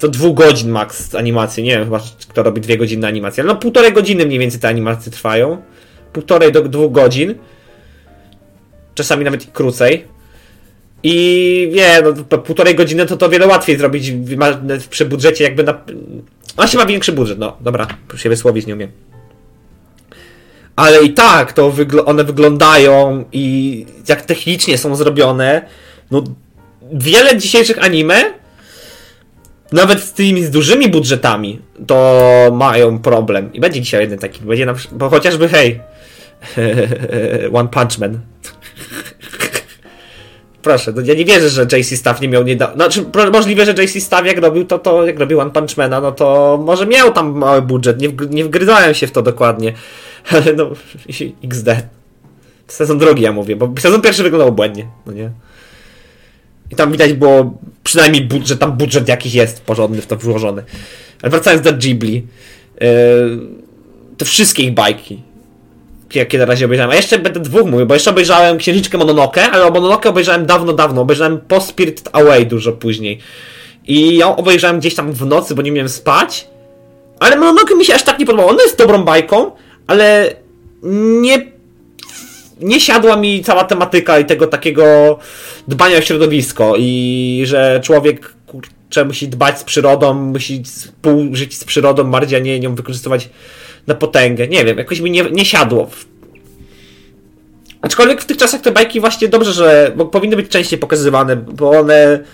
do 0.00 0.08
dwóch 0.08 0.34
godzin 0.34 0.70
max 0.70 1.14
animacji, 1.14 1.62
nie 1.62 1.70
wiem 1.70 1.84
chyba 1.84 2.00
kto 2.28 2.42
robi 2.42 2.60
dwie 2.60 2.76
godziny 2.76 3.06
animacji, 3.06 3.40
ale 3.40 3.52
no 3.52 3.58
półtorej 3.58 3.92
godziny 3.92 4.26
mniej 4.26 4.38
więcej 4.38 4.60
te 4.60 4.68
animacje 4.68 5.12
trwają, 5.12 5.62
półtorej 6.12 6.52
do 6.52 6.62
dwóch 6.62 6.92
godzin, 6.92 7.34
czasami 8.94 9.24
nawet 9.24 9.44
i 9.44 9.46
krócej. 9.46 10.04
I 11.02 11.70
wie, 11.74 12.02
no, 12.30 12.38
półtorej 12.38 12.74
godziny 12.74 13.06
to 13.06 13.16
to 13.16 13.28
wiele 13.28 13.46
łatwiej 13.46 13.78
zrobić 13.78 14.12
przy 14.90 15.06
budżecie 15.06 15.44
jakby 15.44 15.62
na... 15.62 15.80
Ona 16.56 16.68
się 16.68 16.78
ma 16.78 16.86
większy 16.86 17.12
budżet, 17.12 17.38
no 17.38 17.56
dobra, 17.60 17.86
się 18.16 18.28
wysłowić 18.28 18.66
nie 18.66 18.74
umiem 18.74 18.90
ale 20.76 21.02
i 21.02 21.12
tak 21.12 21.52
to 21.52 21.70
wygl 21.70 22.02
one 22.06 22.24
wyglądają 22.24 23.24
i 23.32 23.86
jak 24.08 24.22
technicznie 24.22 24.78
są 24.78 24.96
zrobione. 24.96 25.62
No, 26.10 26.24
wiele 26.92 27.36
dzisiejszych 27.36 27.84
anime 27.84 28.32
nawet 29.72 30.00
z 30.00 30.12
tymi 30.12 30.44
z 30.44 30.50
dużymi 30.50 30.88
budżetami 30.88 31.60
to 31.86 32.50
mają 32.52 32.98
problem. 32.98 33.52
I 33.52 33.60
będzie 33.60 33.80
dzisiaj 33.80 34.00
jeden 34.00 34.18
taki, 34.18 34.40
będzie 34.40 34.66
na, 34.66 34.74
bo 34.92 35.08
chociażby 35.08 35.48
hej, 35.48 35.80
One 37.52 37.68
Punch 37.68 37.98
Man. 37.98 38.20
Proszę, 40.62 40.92
no 40.92 41.02
ja 41.04 41.14
nie 41.14 41.24
wierzę, 41.24 41.48
że 41.48 41.62
JC 41.62 41.96
Staff 41.96 42.20
nie 42.20 42.28
miał 42.28 42.42
niedawno. 42.42 42.74
Znaczy, 42.74 43.04
możliwe, 43.32 43.66
że 43.66 43.72
JC 43.72 44.02
Staff 44.02 44.26
jak 44.26 44.38
robił 44.38 44.64
to, 44.64 44.78
to 44.78 45.06
jak 45.06 45.18
robił 45.18 45.40
One 45.40 45.50
Punch 45.50 45.76
Mana, 45.76 46.00
no 46.00 46.12
to 46.12 46.58
może 46.64 46.86
miał 46.86 47.12
tam 47.12 47.38
mały 47.38 47.62
budżet, 47.62 48.00
nie, 48.00 48.08
w, 48.08 48.30
nie 48.30 48.94
się 48.94 49.06
w 49.06 49.12
to 49.12 49.22
dokładnie. 49.22 49.72
Ale 50.32 50.52
no, 50.52 50.70
XD. 51.44 51.68
Sezon 52.68 52.98
drugi 52.98 53.22
ja 53.22 53.32
mówię, 53.32 53.56
bo 53.56 53.72
sezon 53.78 54.02
pierwszy 54.02 54.22
wyglądał 54.22 54.52
błędnie, 54.52 54.86
no 55.06 55.12
nie? 55.12 55.30
I 56.70 56.76
tam 56.76 56.92
widać 56.92 57.12
było 57.12 57.58
przynajmniej 57.84 58.24
budżet, 58.24 58.58
tam 58.58 58.72
budżet 58.72 59.08
jakiś 59.08 59.34
jest 59.34 59.62
porządny 59.62 60.02
w 60.02 60.06
to 60.06 60.16
włożony. 60.16 60.62
Ale 61.22 61.30
wracając 61.30 61.62
do 61.62 61.72
Ghibli, 61.72 62.26
yy, 62.80 62.86
te 64.16 64.24
wszystkie 64.24 64.62
ich 64.62 64.74
bajki, 64.74 65.22
jakie 66.14 66.38
na 66.38 66.44
razie 66.44 66.64
obejrzałem. 66.64 66.90
A 66.90 66.94
jeszcze 66.94 67.18
będę 67.18 67.40
dwóch 67.40 67.66
mówił, 67.66 67.86
bo 67.86 67.94
jeszcze 67.94 68.10
obejrzałem 68.10 68.58
Księżniczkę 68.58 68.98
Mononoke, 68.98 69.50
ale 69.50 69.70
Mononoke 69.70 70.08
obejrzałem 70.08 70.46
dawno, 70.46 70.72
dawno. 70.72 71.00
Obejrzałem 71.00 71.38
po 71.38 71.60
Spirit 71.60 72.08
Away 72.12 72.46
dużo 72.46 72.72
później. 72.72 73.18
I 73.86 74.16
ją 74.16 74.36
obejrzałem 74.36 74.78
gdzieś 74.78 74.94
tam 74.94 75.12
w 75.12 75.26
nocy, 75.26 75.54
bo 75.54 75.62
nie 75.62 75.72
miałem 75.72 75.88
spać. 75.88 76.48
Ale 77.20 77.36
Mononoke 77.36 77.74
mi 77.74 77.84
się 77.84 77.94
aż 77.94 78.02
tak 78.02 78.18
nie 78.18 78.26
podobało. 78.26 78.50
Ona 78.50 78.62
jest 78.62 78.78
dobrą 78.78 79.04
bajką, 79.04 79.50
ale 79.86 80.36
nie 81.20 81.56
nie 82.60 82.80
siadła 82.80 83.16
mi 83.16 83.44
cała 83.44 83.64
tematyka 83.64 84.18
i 84.18 84.24
tego 84.24 84.46
takiego 84.46 85.18
dbania 85.68 85.98
o 85.98 86.00
środowisko 86.00 86.74
i 86.78 87.42
że 87.46 87.80
człowiek 87.84 88.34
kurczę, 88.46 89.04
musi 89.04 89.28
dbać 89.28 89.58
z 89.58 89.64
przyrodą, 89.64 90.14
musi 90.14 90.62
współżyć 90.62 91.56
z 91.56 91.64
przyrodą 91.64 92.10
bardziej, 92.10 92.38
a 92.38 92.42
nie 92.42 92.58
ją 92.58 92.74
wykorzystywać 92.74 93.28
na 93.86 93.94
potęgę. 93.94 94.48
Nie 94.48 94.64
wiem, 94.64 94.78
jakoś 94.78 95.00
mi 95.00 95.10
nie, 95.10 95.24
nie 95.30 95.44
siadło. 95.44 95.90
Aczkolwiek 97.80 98.22
w 98.22 98.26
tych 98.26 98.36
czasach 98.36 98.60
te 98.60 98.72
bajki 98.72 99.00
właśnie 99.00 99.28
dobrze, 99.28 99.52
że 99.52 99.92
bo 99.96 100.06
powinny 100.06 100.36
być 100.36 100.48
częściej 100.48 100.78
pokazywane, 100.78 101.36
bo 101.36 101.70
one 101.70 102.24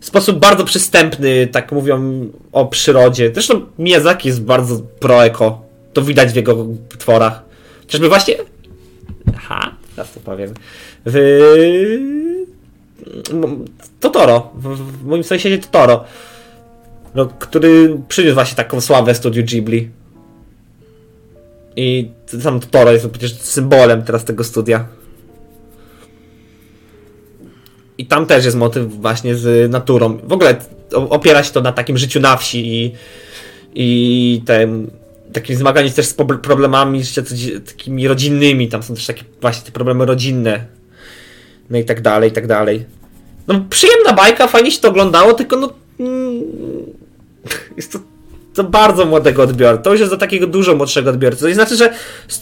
w 0.00 0.06
sposób 0.06 0.38
bardzo 0.38 0.64
przystępny 0.64 1.46
tak 1.46 1.72
mówią 1.72 2.26
o 2.52 2.66
przyrodzie. 2.66 3.30
Zresztą 3.34 3.60
Miyazaki 3.78 4.28
jest 4.28 4.42
bardzo 4.42 4.80
pro-eko. 5.00 5.65
To 5.96 6.02
widać 6.02 6.32
w 6.32 6.36
jego 6.36 6.66
tworach. 6.98 7.42
Chociażby 7.80 8.08
właśnie... 8.08 8.34
Aha, 9.36 9.74
teraz 9.94 10.12
to 10.12 10.20
powiem. 10.20 10.54
W... 11.06 11.16
Totoro. 14.00 14.50
W 14.54 15.04
moim 15.04 15.24
sensie 15.24 15.58
Totoro. 15.58 16.04
No, 17.14 17.26
który 17.38 17.98
przyniósł 18.08 18.34
właśnie 18.34 18.56
taką 18.56 18.80
sławę 18.80 19.14
studiu 19.14 19.44
Ghibli. 19.44 19.90
I 21.76 22.10
sam 22.40 22.60
Totoro 22.60 22.92
jest 22.92 23.08
przecież 23.08 23.34
symbolem 23.40 24.02
teraz 24.02 24.24
tego 24.24 24.44
studia. 24.44 24.86
I 27.98 28.06
tam 28.06 28.26
też 28.26 28.44
jest 28.44 28.56
motyw 28.56 29.00
właśnie 29.00 29.34
z 29.34 29.70
naturą. 29.70 30.18
W 30.18 30.32
ogóle 30.32 30.56
opiera 30.92 31.42
się 31.42 31.52
to 31.52 31.60
na 31.60 31.72
takim 31.72 31.98
życiu 31.98 32.20
na 32.20 32.36
wsi 32.36 32.66
i, 32.66 32.92
i 33.74 34.42
tym, 34.46 34.90
takim 35.40 35.56
zmaganiu 35.56 35.90
też 35.90 36.06
z 36.06 36.14
problemami 36.42 37.04
życia 37.04 37.22
takimi 37.66 38.08
rodzinnymi. 38.08 38.68
Tam 38.68 38.82
są 38.82 38.94
też 38.94 39.06
takie 39.06 39.22
właśnie 39.40 39.66
te 39.66 39.72
problemy 39.72 40.06
rodzinne. 40.06 40.66
No 41.70 41.78
i 41.78 41.84
tak 41.84 42.00
dalej, 42.00 42.30
i 42.30 42.32
tak 42.32 42.46
dalej. 42.46 42.84
No 43.46 43.64
przyjemna 43.70 44.12
bajka, 44.12 44.46
fajnie 44.46 44.70
się 44.70 44.80
to 44.80 44.88
oglądało, 44.88 45.32
tylko 45.32 45.56
no... 45.56 45.72
Mm, 46.00 46.42
jest 47.76 47.98
to 48.54 48.64
bardzo 48.64 49.04
młodego 49.04 49.42
odbiorcy. 49.42 49.82
To 49.82 49.90
już 49.90 50.00
jest 50.00 50.12
do 50.12 50.18
takiego 50.18 50.46
dużo 50.46 50.74
młodszego 50.74 51.10
odbiorcy. 51.10 51.48
To 51.48 51.54
znaczy, 51.54 51.76
że 51.76 51.92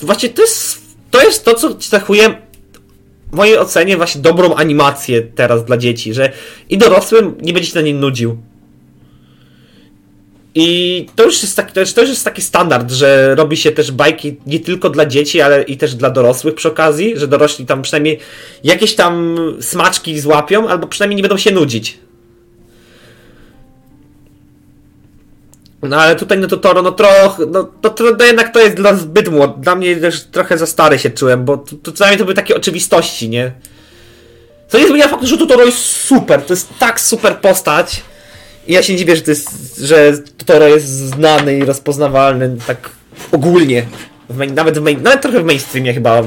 właśnie 0.03 0.29
to 0.29 0.43
jest 0.43 0.81
to, 1.11 1.23
jest 1.23 1.45
to 1.45 1.55
co 1.55 1.75
cechuje 1.75 2.35
w 3.33 3.37
mojej 3.37 3.59
ocenie 3.59 3.97
właśnie 3.97 4.21
dobrą 4.21 4.55
animację 4.55 5.23
teraz 5.23 5.65
dla 5.65 5.77
dzieci, 5.77 6.15
że 6.15 6.33
i 6.69 6.79
dorosłym 6.79 7.35
nie 7.43 7.53
będzie 7.53 7.69
się 7.69 7.75
na 7.75 7.81
niej 7.81 7.95
nudził. 7.95 8.37
I 10.55 11.07
to 11.17 11.25
już, 11.25 11.43
jest 11.43 11.57
taki, 11.57 11.73
to, 11.73 11.81
już, 11.81 11.93
to 11.93 12.01
już 12.01 12.11
jest 12.11 12.25
taki 12.25 12.43
standard, 12.43 12.91
że 12.91 13.35
robi 13.35 13.57
się 13.57 13.73
też 13.73 13.93
bajki 13.93 14.37
nie 14.47 14.61
tylko 14.61 14.91
dla 14.91 15.07
dzieci, 15.07 15.41
ale 15.41 15.63
i 15.63 15.77
też 15.77 15.95
dla 15.95 16.11
dorosłych 16.11 16.55
przy 16.55 16.69
okazji, 16.69 17.13
że 17.17 17.29
dorośli 17.29 17.67
tam 17.67 17.83
przynajmniej 17.83 18.19
jakieś 18.65 18.95
tam 18.95 19.37
smaczki 19.61 20.21
złapią, 20.21 20.69
albo 20.69 20.87
przynajmniej 20.87 21.17
nie 21.17 21.23
będą 21.23 21.37
się 21.37 21.51
nudzić. 21.51 21.99
No 25.83 25.97
ale 25.97 26.17
tutaj 26.17 26.39
no 26.39 26.47
to 26.49 26.57
Toro, 26.57 26.83
no 26.83 26.93
trochę, 26.93 27.47
no 27.47 27.65
to, 27.81 27.91
to, 27.91 28.17
to 28.17 28.25
jednak 28.25 28.55
to 28.55 28.61
jest 28.61 28.77
dla 28.77 28.95
zbyt 28.95 29.29
młody. 29.29 29.55
Dla 29.61 29.75
mnie 29.75 29.97
też 29.97 30.25
trochę 30.25 30.59
za 30.59 30.67
stary 30.67 30.99
się 30.99 31.11
czułem, 31.11 31.45
bo 31.45 31.57
to, 31.57 31.77
to 31.83 31.93
co 31.93 32.05
najmniej 32.05 32.19
to 32.19 32.25
były 32.25 32.35
takie 32.35 32.57
oczywistości, 32.57 33.29
nie? 33.29 33.53
Co 34.69 34.79
nie 34.79 34.89
zmienia 34.89 35.09
faktu, 35.09 35.27
że 35.27 35.47
Toro 35.47 35.65
jest 35.65 35.79
super, 35.79 36.43
to 36.43 36.53
jest 36.53 36.69
tak 36.79 37.01
super 37.01 37.37
postać. 37.37 38.03
Ja 38.68 38.83
się 38.83 38.97
dziwię, 38.97 39.16
że, 39.16 39.23
to 39.23 39.30
jest, 39.30 39.78
że 39.78 40.12
Toro 40.47 40.68
jest 40.68 40.87
znany 40.87 41.59
i 41.59 41.64
rozpoznawalny 41.64 42.56
tak 42.66 42.90
ogólnie. 43.33 43.87
W 44.28 44.37
main, 44.37 44.54
nawet, 44.54 44.78
w 44.78 44.83
main, 44.83 45.02
nawet 45.02 45.23
trochę 45.23 45.40
w 45.40 45.44
mainstreamie 45.44 45.94
chyba 45.94 46.23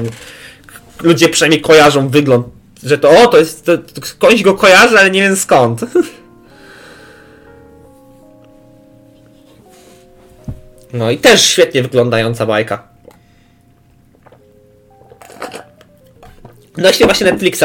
ludzie 1.02 1.28
przynajmniej 1.28 1.60
kojarzą 1.60 2.08
wygląd, 2.08 2.46
że 2.82 2.98
to 2.98 3.10
o, 3.10 3.26
to 3.26 3.38
jest, 3.38 3.64
to, 3.64 3.78
to, 3.78 4.28
go 4.44 4.54
kojarzy, 4.54 4.98
ale 4.98 5.10
nie 5.10 5.22
wiem 5.22 5.36
skąd. 5.36 5.80
No 10.92 11.10
i 11.10 11.18
też 11.18 11.44
świetnie 11.44 11.82
wyglądająca 11.82 12.46
bajka. 12.46 12.88
No 16.76 16.88
jeśli 16.88 17.04
właśnie 17.04 17.26
Netflixa, 17.26 17.64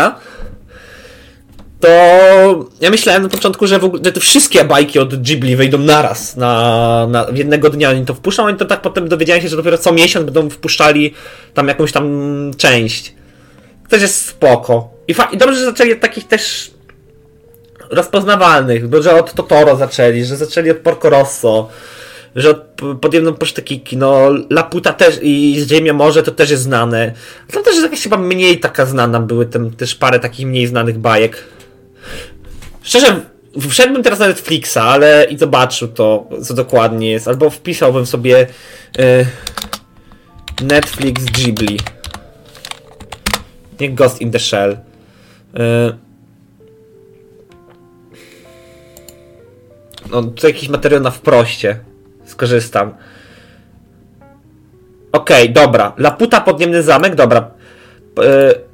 to 1.84 2.70
ja 2.82 2.90
myślałem 2.90 3.24
na 3.24 3.30
początku, 3.30 3.68
że, 3.68 3.80
w 3.80 3.84
ogóle, 3.84 4.04
że 4.06 4.12
te 4.12 4.20
wszystkie 4.20 4.64
bajki 4.64 5.00
od 5.00 5.16
Ghibli 5.16 5.56
wejdą 5.56 5.78
naraz 5.78 6.36
na, 6.36 7.08
na 7.08 7.28
jednego 7.34 7.70
dnia 7.70 7.90
oni 7.90 8.06
to 8.06 8.14
wpuszczą, 8.14 8.50
i 8.50 8.56
to 8.56 8.66
tak 8.66 8.82
potem 8.82 9.08
dowiedziałem 9.08 9.42
się, 9.42 9.50
że 9.50 9.56
dopiero 9.56 9.78
co 9.78 9.92
miesiąc 9.92 10.26
będą 10.26 10.50
wpuszczali 10.50 11.14
tam 11.54 11.68
jakąś 11.68 11.92
tam 11.92 12.06
część. 12.58 13.14
To 13.90 13.96
jest 13.96 14.26
spoko. 14.26 14.90
I, 15.08 15.14
fa- 15.14 15.30
i 15.34 15.38
dobrze, 15.38 15.60
że 15.60 15.66
zaczęli 15.66 15.94
od 15.94 16.00
takich 16.00 16.28
też 16.28 16.72
rozpoznawalnych, 17.90 18.88
bo 18.88 19.02
że 19.02 19.16
od 19.16 19.34
Totoro 19.34 19.76
zaczęli, 19.76 20.26
że 20.26 20.38
zaczęli 20.38 20.72
od 20.72 20.78
Porco 20.78 21.10
Rosso, 21.10 21.70
że 22.36 22.56
podjęto 23.02 23.34
posztekiki, 23.34 23.98
no 23.98 24.30
Laputa 24.50 24.94
też 24.94 25.20
i 25.22 25.66
Ziemia 25.68 25.94
Morze 25.94 26.24
to 26.24 26.32
też 26.32 26.50
jest 26.50 26.64
znane. 26.64 27.14
To 27.52 27.60
też 27.62 27.74
jest 27.74 27.84
jakaś 27.84 28.04
chyba 28.04 28.18
mniej 28.18 28.60
taka 28.60 28.86
znana, 28.86 29.20
były 29.20 29.46
tam 29.46 29.72
też 29.72 29.96
parę 29.96 30.20
takich 30.20 30.48
mniej 30.48 30.68
znanych 30.68 30.98
bajek. 30.98 31.44
Szczerze, 32.84 33.22
wszedłbym 33.70 34.04
teraz 34.04 34.20
na 34.20 34.28
Netflixa, 34.28 34.78
ale 34.78 35.28
i 35.30 35.38
zobaczył 35.38 35.88
to, 35.88 36.30
co 36.44 36.54
dokładnie 36.54 37.12
jest, 37.12 37.28
albo 37.28 37.50
wpisałbym 37.50 38.06
sobie 38.06 38.48
y, 39.00 39.26
Netflix 40.64 41.26
Ghibli. 41.26 41.80
Nie 43.80 43.90
Ghost 43.90 44.22
in 44.22 44.32
the 44.32 44.40
Shell. 44.40 44.72
Y, 44.72 44.78
no, 50.12 50.24
to 50.24 50.48
jakiś 50.48 50.70
materiał 50.70 51.02
na 51.02 51.12
wproście 51.12 51.80
skorzystam. 52.26 52.94
Okej, 55.12 55.44
okay, 55.44 55.54
dobra. 55.54 55.94
Laputa, 55.98 56.42
Podniemny 56.42 56.84
Zamek, 56.84 57.16
dobra. 57.16 57.52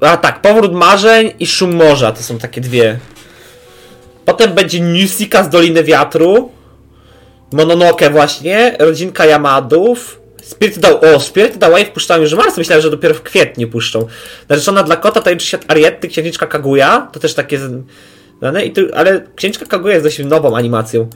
Yy, 0.00 0.08
a 0.08 0.16
tak, 0.16 0.42
Powrót 0.42 0.72
Marzeń 0.72 1.32
i 1.38 1.46
Szum 1.46 1.74
Morza, 1.74 2.12
to 2.12 2.22
są 2.22 2.38
takie 2.38 2.60
dwie. 2.60 2.98
Potem 4.30 4.52
będzie 4.52 4.80
Newsika 4.80 5.44
z 5.44 5.48
Doliny 5.48 5.84
Wiatru. 5.84 6.50
Mononoke 7.52 8.10
właśnie, 8.10 8.76
Rodzinka 8.78 9.24
Yamadów. 9.24 10.20
Spirit 10.42 10.78
dał, 10.78 11.00
o, 11.00 11.20
Spirit 11.20 11.64
Away 11.64 11.84
wpuszczają 11.84 12.22
już 12.22 12.34
w 12.34 12.36
marcu, 12.36 12.60
myślałem, 12.60 12.82
że 12.82 12.90
dopiero 12.90 13.14
w 13.14 13.22
kwietniu 13.22 13.68
puszczą. 13.68 14.06
Narzeczona 14.48 14.82
dla 14.82 14.96
kota, 14.96 15.20
tajemniczy 15.20 15.46
świat 15.46 15.64
Arietty, 15.68 16.08
Księżniczka 16.08 16.46
Kaguya, 16.46 17.08
to 17.12 17.20
też 17.20 17.34
takie 17.34 17.58
znane, 18.38 18.64
i 18.64 18.72
tu, 18.72 18.80
ale 18.94 19.26
Księżniczka 19.36 19.66
Kaguya 19.66 19.92
jest 19.92 20.04
dość 20.04 20.18
nową 20.18 20.56
animacją 20.56 21.08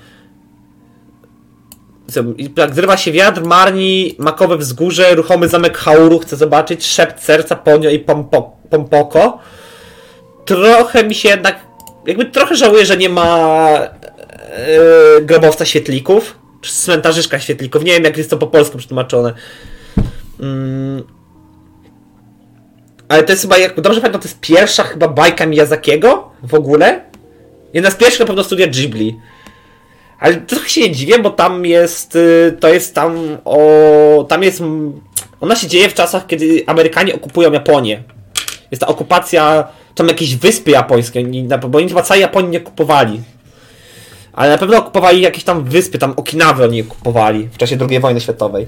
jak 2.57 2.75
zrywa 2.75 2.97
się 2.97 3.13
wiatr, 3.13 3.43
Marni, 3.43 4.15
makowe 4.19 4.57
wzgórze, 4.57 5.15
ruchomy 5.15 5.49
zamek 5.49 5.79
Hauru, 5.79 6.19
chcę 6.19 6.37
zobaczyć, 6.37 6.87
szept 6.87 7.25
serca, 7.25 7.57
Ponio 7.57 7.91
i 7.91 7.99
Pompo, 7.99 8.57
Pompoko. 8.71 9.39
Trochę 10.45 11.05
mi 11.05 11.15
się 11.15 11.29
jednak, 11.29 11.74
jakby 12.07 12.25
trochę 12.25 12.57
żałuję, 12.57 12.87
że 12.87 12.97
nie 12.97 13.09
ma 13.09 13.69
yy, 15.19 15.25
grobowca 15.25 15.65
świetlików, 15.65 16.39
czy 16.61 16.73
cmentarzyszka 16.73 17.39
świetlików, 17.39 17.85
nie 17.85 17.93
wiem 17.93 18.05
jak 18.05 18.17
jest 18.17 18.31
to 18.31 18.39
po 18.39 18.47
polsku 18.47 18.79
przetłumaczone. 18.79 19.35
Mm. 20.41 21.03
Ale 23.09 23.23
to 23.23 23.33
jest 23.33 23.43
chyba, 23.43 23.59
jak 23.59 23.81
dobrze 23.81 24.01
pamiętam, 24.01 24.23
to 24.23 24.29
jest 24.29 24.41
pierwsza 24.41 24.83
chyba 24.83 25.09
bajka 25.09 25.47
Miyazakiego 25.47 26.31
w 26.43 26.55
ogóle. 26.55 27.01
Jedna 27.73 27.91
z 27.91 27.95
pierwszych 27.95 28.21
na 28.21 28.27
pewno 28.27 28.45
studia 28.45 28.67
Ghibli. 28.67 29.19
Ale 30.21 30.35
trochę 30.35 30.69
się 30.69 30.81
nie 30.81 30.91
dziwię, 30.91 31.19
bo 31.19 31.31
tam 31.31 31.67
jest, 31.67 32.19
to 32.61 32.69
jest 32.69 32.95
tam 32.95 33.39
o, 33.45 34.27
tam 34.29 34.43
jest, 34.43 34.63
ona 35.41 35.57
się 35.57 35.67
dzieje 35.67 35.89
w 35.89 35.95
czasach, 35.95 36.27
kiedy 36.27 36.65
Amerykanie 36.67 37.15
okupują 37.15 37.53
Japonię. 37.53 38.03
Jest 38.71 38.81
ta 38.81 38.87
okupacja, 38.87 39.69
tam 39.95 40.09
jakieś 40.09 40.37
wyspy 40.37 40.71
japońskie, 40.71 41.25
bo 41.69 41.79
oni 41.79 41.89
chyba 41.89 42.03
całej 42.03 42.21
Japonii 42.21 42.51
nie 42.51 42.59
okupowali. 42.59 43.21
Ale 44.33 44.51
na 44.51 44.59
pewno 44.59 44.79
okupowali 44.79 45.21
jakieś 45.21 45.45
tam 45.45 45.65
wyspy, 45.65 45.99
tam 45.99 46.13
Okinawę 46.17 46.65
oni 46.65 46.83
okupowali 46.83 47.49
w 47.53 47.57
czasie 47.57 47.79
II 47.91 48.01
wojny 48.01 48.21
światowej. 48.21 48.67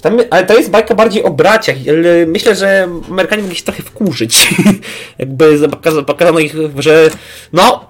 Tam, 0.00 0.18
ale 0.30 0.46
to 0.46 0.58
jest 0.58 0.70
bajka 0.70 0.94
bardziej 0.94 1.22
o 1.22 1.30
braciach. 1.30 1.76
Myślę, 2.26 2.54
że 2.54 2.88
Amerykanie 3.10 3.42
mogli 3.42 3.56
się 3.56 3.64
trochę 3.64 3.82
wkurzyć. 3.82 4.48
Jakby 5.18 5.68
pokazano 6.06 6.38
ich, 6.38 6.54
że 6.78 7.10
no, 7.52 7.84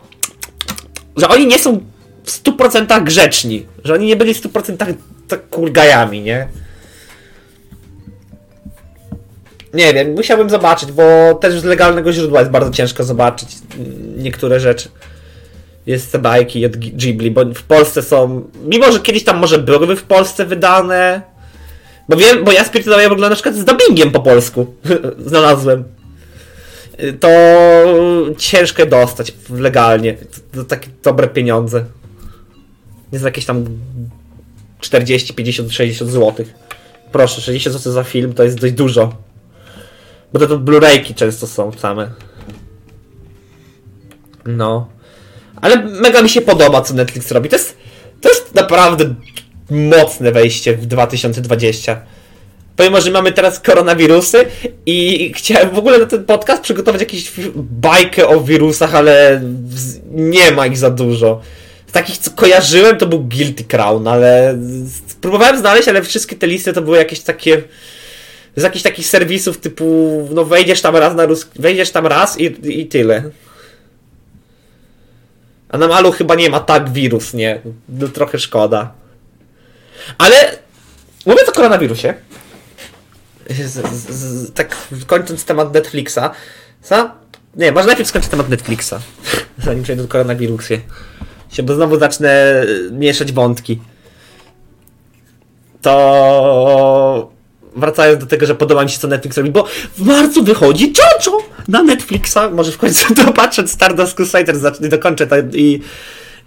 że 1.17 1.29
oni 1.29 1.47
nie 1.47 1.59
są 1.59 1.81
w 2.25 2.45
100% 2.45 3.05
grzeczni. 3.05 3.67
Że 3.85 3.95
oni 3.95 4.07
nie 4.07 4.17
byli 4.17 4.35
w 4.35 4.43
100% 4.43 4.95
tak 5.29 5.49
kurgajami, 5.49 6.23
nie? 6.23 6.49
Nie 9.75 9.95
wiem, 9.95 10.13
musiałbym 10.13 10.51
zobaczyć, 10.51 10.93
bo 10.93 11.35
też 11.35 11.61
z 11.61 11.65
legalnego 11.65 12.13
źródła 12.13 12.41
jest 12.41 12.53
bardzo 12.53 12.71
ciężko 12.71 13.05
zobaczyć 13.05 13.49
niektóre 14.17 14.61
rzeczy. 14.61 14.89
Jest 15.87 16.13
te 16.13 16.19
bajki 16.19 16.67
od 16.67 16.77
Ghibli, 16.77 17.31
bo 17.31 17.45
w 17.45 17.63
Polsce 17.63 18.03
są. 18.03 18.49
Mimo, 18.65 18.93
że 18.93 19.01
kiedyś 19.01 19.25
tam 19.25 19.39
może 19.39 19.59
były 19.59 19.97
w 19.97 20.03
Polsce 20.03 20.47
wydane. 20.47 21.23
Bo 22.09 22.17
wiem, 22.17 22.45
bo 22.45 22.53
ja 22.53 22.65
spirytuję 22.65 23.09
w 23.09 23.13
ogóle 23.13 23.29
na 23.29 23.35
przykład 23.35 23.57
z 23.57 23.65
dubbingiem 23.65 24.11
po 24.11 24.21
polsku 24.21 24.75
znalazłem. 25.27 25.85
To 27.21 27.29
ciężko 28.39 28.87
dostać 28.87 29.33
legalnie. 29.51 30.17
To, 30.55 30.65
takie 30.65 30.89
dobre 31.03 31.29
pieniądze. 31.29 31.85
Jest 33.13 33.25
jakieś 33.25 33.47
tam 33.47 33.65
40, 34.81 35.35
50, 35.35 35.73
60 35.73 36.11
zł. 36.11 36.47
Proszę, 37.13 37.41
60 37.41 37.77
zł 37.77 37.93
za 37.93 38.05
film 38.05 38.33
to 38.33 38.45
jest 38.45 38.61
dość 38.61 38.73
dużo. 38.73 39.32
Bo 40.33 40.39
to, 40.39 40.47
to 40.47 40.59
Blu-rayki 40.59 41.15
często 41.15 41.47
są 41.47 41.73
same. 41.73 42.11
No. 44.47 44.89
Ale 45.61 45.77
mega 45.77 46.23
mi 46.23 46.29
się 46.29 46.41
podoba, 46.41 46.83
co 46.83 46.95
Netflix 46.95 47.31
robi. 47.31 47.49
To 47.49 47.57
jest, 47.57 47.77
to 48.21 48.29
jest 48.29 48.55
naprawdę 48.55 49.15
mocne 49.71 50.33
wejście 50.33 50.77
w 50.77 50.87
2020. 50.87 52.01
Pomimo, 52.77 53.01
że 53.01 53.11
mamy 53.11 53.33
teraz 53.33 53.61
koronawirusy 53.61 54.45
i 54.87 55.33
chciałem 55.37 55.71
w 55.71 55.79
ogóle 55.79 55.99
na 55.99 56.07
ten 56.07 56.25
podcast 56.25 56.63
przygotować 56.63 57.01
jakąś 57.01 57.33
bajkę 57.55 58.29
o 58.29 58.41
wirusach, 58.41 58.95
ale 58.95 59.41
nie 60.11 60.51
ma 60.51 60.67
ich 60.67 60.79
za 60.79 60.91
dużo. 60.91 61.41
Z 61.87 61.93
takich, 61.93 62.19
co 62.19 62.31
kojarzyłem, 62.31 62.97
to 62.97 63.07
był 63.07 63.21
Guilty 63.21 63.65
Crown, 63.65 64.09
ale 64.09 64.59
próbowałem 65.21 65.59
znaleźć, 65.59 65.89
ale 65.89 66.03
wszystkie 66.03 66.37
te 66.37 66.47
listy 66.47 66.73
to 66.73 66.83
były 66.83 66.99
jakieś 66.99 67.21
takie 67.21 67.63
z 68.57 68.63
jakichś 68.63 68.83
takich 68.83 69.07
serwisów 69.07 69.59
typu, 69.59 70.29
no 70.35 70.45
wejdziesz 70.45 70.81
tam 70.81 70.97
raz 70.97 71.15
na 71.15 71.27
rus... 71.27 71.47
wejdziesz 71.55 71.91
tam 71.91 72.07
raz 72.07 72.41
i, 72.41 72.81
i 72.81 72.87
tyle. 72.87 73.23
A 75.69 75.79
na 75.79 75.89
malu 75.89 76.13
chyba 76.13 76.35
nie 76.35 76.51
ma 76.51 76.61
tak 76.61 76.91
wirus, 76.91 77.35
nie? 77.35 77.61
No, 77.89 78.09
trochę 78.09 78.39
szkoda. 78.39 78.93
Ale 80.19 80.59
mówiąc 81.27 81.49
o 81.49 81.53
koronawirusie, 81.53 82.15
z, 83.51 83.87
z, 83.93 84.11
z, 84.11 84.53
tak 84.53 84.77
kończąc 85.07 85.45
temat 85.45 85.75
Netflixa, 85.75 86.31
co? 86.83 87.11
Nie, 87.57 87.73
może 87.73 87.87
najpierw 87.87 88.09
skończę 88.09 88.29
temat 88.29 88.49
Netflixa, 88.49 88.95
zanim 89.65 89.83
przejdę 89.83 90.03
do 90.03 90.09
koronawirusie. 90.09 90.81
Bo 91.63 91.75
znowu 91.75 91.99
zacznę 91.99 92.65
mieszać 92.91 93.33
wątki. 93.33 93.81
To 95.83 97.31
wracając 97.77 98.21
do 98.21 98.27
tego, 98.27 98.47
że 98.47 98.55
podoba 98.55 98.85
mi 98.85 98.91
się 98.91 98.99
co 98.99 99.09
Netflix 99.09 99.37
robi, 99.37 99.51
bo 99.51 99.67
w 99.97 100.01
marcu 100.07 100.45
wychodzi 100.45 100.93
JoJo 100.99 101.39
na 101.69 101.83
Netflixa, 101.83 102.39
może 102.53 102.73
w 102.73 102.79
końcu 102.79 103.15
dopatrzę 103.25 103.69
Stardust 103.69 104.15
Crusader, 104.15 104.59
zacznę, 104.59 104.89
dokończę 104.89 105.27
to 105.27 105.37
i, 105.53 105.81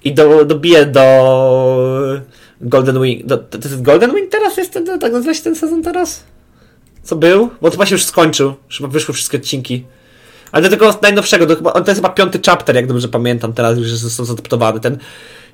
i 0.03 0.13
do, 0.13 0.45
dobiję 0.45 0.85
do 0.85 2.21
Golden 2.61 3.01
Wing, 3.01 3.25
do, 3.25 3.37
to 3.37 3.57
jest 3.57 3.81
Golden 3.81 4.15
Wing 4.15 4.31
teraz 4.31 4.57
jest, 4.57 4.71
ten, 4.71 4.99
tak 4.99 5.11
nazywa 5.11 5.33
się 5.33 5.41
ten 5.41 5.55
sezon 5.55 5.83
teraz? 5.83 6.23
Co 7.03 7.15
był? 7.15 7.49
Bo 7.61 7.71
chyba 7.71 7.85
się 7.85 7.95
już 7.95 8.03
skończył, 8.03 8.53
chyba 8.77 8.89
wyszły 8.89 9.13
wszystkie 9.13 9.37
odcinki. 9.37 9.85
Ale 10.51 10.63
do 10.63 10.69
tego 10.69 10.99
najnowszego, 11.01 11.55
chyba, 11.55 11.71
to 11.71 11.91
jest 11.91 12.01
chyba 12.01 12.09
piąty 12.09 12.39
chapter, 12.45 12.75
jak 12.75 12.87
dobrze 12.87 13.07
pamiętam 13.07 13.53
teraz, 13.53 13.77
już 13.77 13.87
został 13.87 14.25
zadoptowany. 14.25 14.79
Ten, 14.79 14.97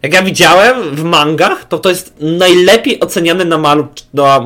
jak 0.01 0.13
ja 0.13 0.23
widziałem 0.23 0.95
w 0.95 1.03
mangach, 1.03 1.65
to 1.67 1.79
to 1.79 1.89
jest 1.89 2.13
najlepiej 2.19 2.99
oceniany 2.99 3.45
na 3.45 3.57
malu 3.57 3.87
no, 4.13 4.39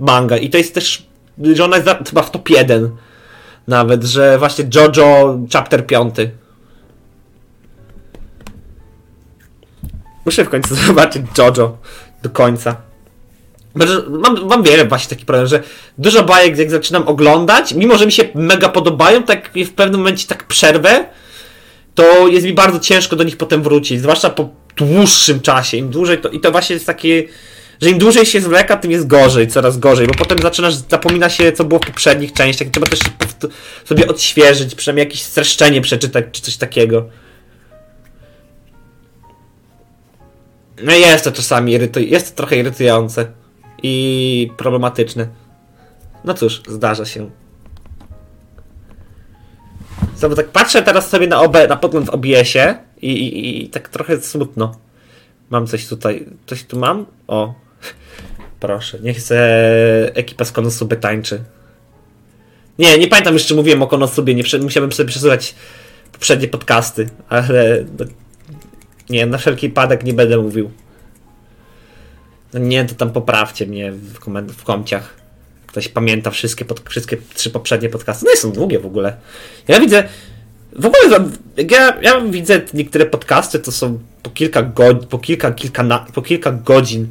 manga. 0.00 0.36
I 0.36 0.50
to 0.50 0.58
jest 0.58 0.74
też, 0.74 1.06
że 1.52 1.64
ona 1.64 1.76
jest 1.76 1.88
chyba 2.08 2.22
w 2.22 2.30
top 2.30 2.50
1 2.50 2.90
nawet, 3.68 4.04
że 4.04 4.38
właśnie 4.38 4.64
JoJo 4.74 5.38
chapter 5.52 5.86
5. 5.86 6.14
Muszę 10.24 10.44
w 10.44 10.48
końcu 10.48 10.74
zobaczyć 10.86 11.22
JoJo 11.38 11.78
do 12.22 12.30
końca. 12.30 12.76
Mam, 14.08 14.46
mam 14.46 14.62
wiele 14.62 14.84
właśnie 14.84 15.10
taki 15.10 15.24
problem, 15.24 15.46
że 15.46 15.62
dużo 15.98 16.24
bajek 16.24 16.58
jak 16.58 16.70
zaczynam 16.70 17.08
oglądać, 17.08 17.74
mimo 17.74 17.98
że 17.98 18.06
mi 18.06 18.12
się 18.12 18.28
mega 18.34 18.68
podobają, 18.68 19.22
tak 19.22 19.50
w 19.66 19.72
pewnym 19.72 20.00
momencie 20.00 20.26
tak 20.26 20.46
przerwę, 20.46 21.06
to 21.94 22.28
jest 22.28 22.46
mi 22.46 22.52
bardzo 22.52 22.78
ciężko 22.78 23.16
do 23.16 23.24
nich 23.24 23.36
potem 23.36 23.62
wrócić, 23.62 24.00
zwłaszcza 24.00 24.30
po 24.30 24.48
dłuższym 24.78 25.40
czasie. 25.40 25.76
Im 25.76 25.90
dłużej 25.90 26.18
to, 26.18 26.28
i 26.28 26.40
to 26.40 26.50
właśnie 26.50 26.74
jest 26.74 26.86
takie, 26.86 27.24
że 27.82 27.90
im 27.90 27.98
dłużej 27.98 28.26
się 28.26 28.40
zwleka, 28.40 28.76
tym 28.76 28.90
jest 28.90 29.06
gorzej, 29.06 29.48
coraz 29.48 29.78
gorzej, 29.78 30.06
bo 30.06 30.14
potem 30.14 30.38
zaczynasz, 30.38 30.74
zapomina 30.74 31.30
się, 31.30 31.52
co 31.52 31.64
było 31.64 31.80
w 31.80 31.86
poprzednich 31.86 32.32
częściach, 32.32 32.68
trzeba 32.68 32.86
też 32.86 33.00
sobie 33.84 34.08
odświeżyć, 34.08 34.74
przynajmniej 34.74 35.06
jakieś 35.06 35.22
streszczenie 35.22 35.80
przeczytać, 35.80 36.24
czy 36.32 36.42
coś 36.42 36.56
takiego. 36.56 37.08
No 40.82 40.92
jest 40.92 41.24
to 41.24 41.32
czasami 41.32 41.72
irytujące, 41.72 42.12
jest 42.14 42.30
to 42.30 42.36
trochę 42.36 42.56
irytujące 42.56 43.26
i 43.82 44.50
problematyczne. 44.56 45.28
No 46.24 46.34
cóż, 46.34 46.62
zdarza 46.68 47.04
się. 47.04 47.30
Znowu 50.18 50.34
tak 50.34 50.48
patrzę 50.48 50.82
teraz 50.82 51.08
sobie 51.08 51.26
na, 51.26 51.40
OB, 51.40 51.56
na 51.68 51.76
podgląd 51.76 52.06
w 52.06 52.10
OBS-ie 52.10 52.78
i, 53.02 53.12
i, 53.12 53.64
i 53.64 53.68
tak 53.68 53.88
trochę 53.88 54.20
smutno. 54.20 54.78
Mam 55.50 55.66
coś 55.66 55.86
tutaj. 55.86 56.26
Coś 56.46 56.64
tu 56.64 56.78
mam? 56.78 57.06
O. 57.26 57.54
Proszę, 58.60 58.98
niech 59.00 59.22
se 59.22 59.38
ekipa 60.14 60.44
z 60.44 60.52
Konosuby 60.52 60.96
tańczy. 60.96 61.44
Nie, 62.78 62.98
nie 62.98 63.08
pamiętam 63.08 63.34
jeszcze 63.34 63.54
mówiłem 63.54 63.82
o 63.82 63.86
Konosubie, 63.86 64.34
nie 64.34 64.42
musiałbym 64.62 64.92
sobie 64.92 65.08
przesłuchać 65.08 65.54
poprzednie 66.12 66.48
podcasty, 66.48 67.08
ale 67.28 67.84
no, 67.98 68.04
nie, 69.10 69.26
na 69.26 69.38
wszelki 69.38 69.68
wypadek 69.68 70.04
nie 70.04 70.12
będę 70.12 70.38
mówił. 70.38 70.70
No 72.54 72.60
nie, 72.60 72.84
to 72.84 72.94
tam 72.94 73.12
poprawcie 73.12 73.66
mnie 73.66 73.92
w, 73.92 74.18
w 74.52 74.64
komciach. 74.64 75.17
Ktoś 75.78 75.88
pamięta 75.88 76.30
wszystkie, 76.30 76.64
pod, 76.64 76.80
wszystkie 76.88 77.16
trzy 77.34 77.50
poprzednie 77.50 77.88
podcasty. 77.88 78.24
No 78.26 78.32
i 78.32 78.36
są 78.36 78.52
długie 78.52 78.78
w 78.78 78.86
ogóle. 78.86 79.16
Ja 79.68 79.80
widzę. 79.80 80.04
W 80.72 80.86
ogóle 80.86 81.30
ja, 81.70 81.98
ja 82.02 82.20
widzę 82.20 82.60
niektóre 82.74 83.06
podcasty, 83.06 83.58
to 83.58 83.72
są 83.72 83.98
po 84.22 84.30
kilka 84.30 84.62
godzin, 84.62 85.06
po 85.08 85.18
kilka, 85.18 85.52
kilka, 85.52 85.82
na, 85.82 86.06
po 86.14 86.22
kilka 86.22 86.52
godzin. 86.52 87.06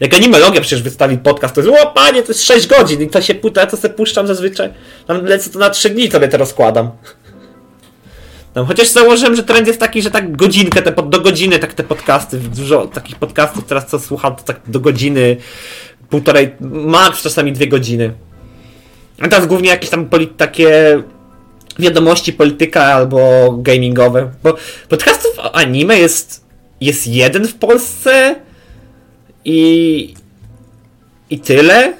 Jak 0.00 0.14
animologia 0.14 0.60
przecież 0.60 0.82
wystawi 0.82 1.18
podcast, 1.18 1.54
to 1.54 1.60
jest 1.60 1.82
o 1.82 1.86
panie, 1.86 2.22
to 2.22 2.28
jest 2.28 2.44
6 2.44 2.66
godzin 2.66 3.02
i 3.02 3.08
to 3.08 3.22
się 3.22 3.34
ja 3.56 3.66
to 3.66 3.76
sobie 3.76 3.94
puszczam 3.94 4.26
zazwyczaj. 4.26 4.70
Tam 5.06 5.24
lecę 5.24 5.50
to 5.50 5.58
na 5.58 5.70
3 5.70 5.90
dni 5.90 6.10
sobie 6.10 6.28
to 6.28 6.36
rozkładam. 6.36 6.90
No, 8.54 8.64
chociaż 8.64 8.88
założyłem, 8.88 9.36
że 9.36 9.42
trend 9.42 9.66
jest 9.66 9.80
taki, 9.80 10.02
że 10.02 10.10
tak 10.10 10.36
godzinkę, 10.36 10.82
te, 10.82 10.92
do 11.02 11.20
godziny 11.20 11.58
tak 11.58 11.74
te 11.74 11.82
podcasty, 11.82 12.38
dużo 12.38 12.86
takich 12.86 13.16
podcastów 13.16 13.64
teraz 13.64 13.86
co 13.86 13.98
słucham, 13.98 14.36
to 14.36 14.42
tak 14.42 14.60
do 14.66 14.80
godziny, 14.80 15.36
półtorej, 16.12 16.54
max 16.60 17.22
czasami 17.22 17.52
dwie 17.52 17.68
godziny. 17.68 18.12
A 19.20 19.28
teraz 19.28 19.46
głównie 19.46 19.68
jakieś 19.68 19.90
tam 19.90 20.08
takie 20.36 21.02
wiadomości 21.78 22.32
polityka 22.32 22.84
albo 22.84 23.52
gamingowe, 23.58 24.32
bo 24.42 24.56
podcastów 24.88 25.32
anime 25.52 25.98
jest, 25.98 26.44
jest 26.80 27.06
jeden 27.06 27.48
w 27.48 27.54
Polsce 27.54 28.36
i 29.44 30.14
i 31.30 31.38
tyle. 31.38 31.94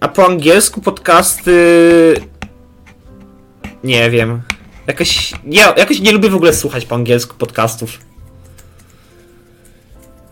A 0.00 0.08
po 0.08 0.26
angielsku 0.26 0.80
podcasty 0.80 1.54
nie 3.84 4.10
wiem. 4.10 4.42
Jakoś, 4.86 5.32
ja 5.46 5.74
jakoś 5.76 6.00
nie 6.00 6.12
lubię 6.12 6.30
w 6.30 6.34
ogóle 6.34 6.54
słuchać 6.54 6.84
po 6.84 6.94
angielsku 6.94 7.36
podcastów. 7.38 8.07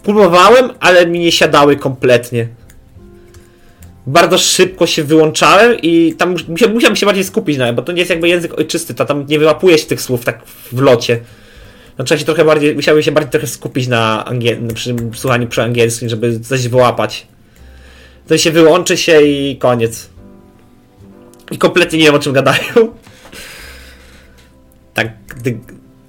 Próbowałem, 0.06 0.70
ale 0.80 1.06
mi 1.06 1.18
nie 1.18 1.32
siadały 1.32 1.76
kompletnie. 1.76 2.48
Bardzo 4.06 4.38
szybko 4.38 4.86
się 4.86 5.04
wyłączałem 5.04 5.76
i 5.82 6.14
tam 6.18 6.34
musiałem 6.74 6.96
się 6.96 7.06
bardziej 7.06 7.24
skupić 7.24 7.58
na 7.58 7.72
bo 7.72 7.82
to 7.82 7.92
nie 7.92 7.98
jest 7.98 8.10
jakby 8.10 8.28
język 8.28 8.58
ojczysty, 8.58 8.94
to 8.94 9.04
tam 9.04 9.26
nie 9.26 9.38
wyłapuje 9.38 9.78
się 9.78 9.86
tych 9.86 10.00
słów 10.00 10.24
tak 10.24 10.44
w 10.72 10.80
locie. 10.80 11.20
No 11.98 12.04
trzeba 12.04 12.18
się 12.18 12.24
trochę 12.24 12.44
bardziej, 12.44 12.82
się 12.82 13.12
bardziej 13.12 13.30
trochę 13.30 13.46
skupić 13.46 13.88
na, 13.88 14.24
angiel- 14.28 14.72
przy 14.72 14.96
słuchaniu 15.14 15.46
przy 15.46 15.62
angielskim, 15.62 16.08
żeby 16.08 16.40
coś 16.40 16.68
wyłapać. 16.68 17.26
To 18.28 18.38
się 18.38 18.50
wyłączy 18.50 18.96
się 18.96 19.22
i 19.22 19.56
koniec. 19.56 20.08
I 21.50 21.58
kompletnie 21.58 21.98
nie 21.98 22.04
wiem 22.04 22.14
o 22.14 22.18
czym 22.18 22.32
gadają. 22.32 22.74
Tak, 24.94 25.08
dy 25.42 25.58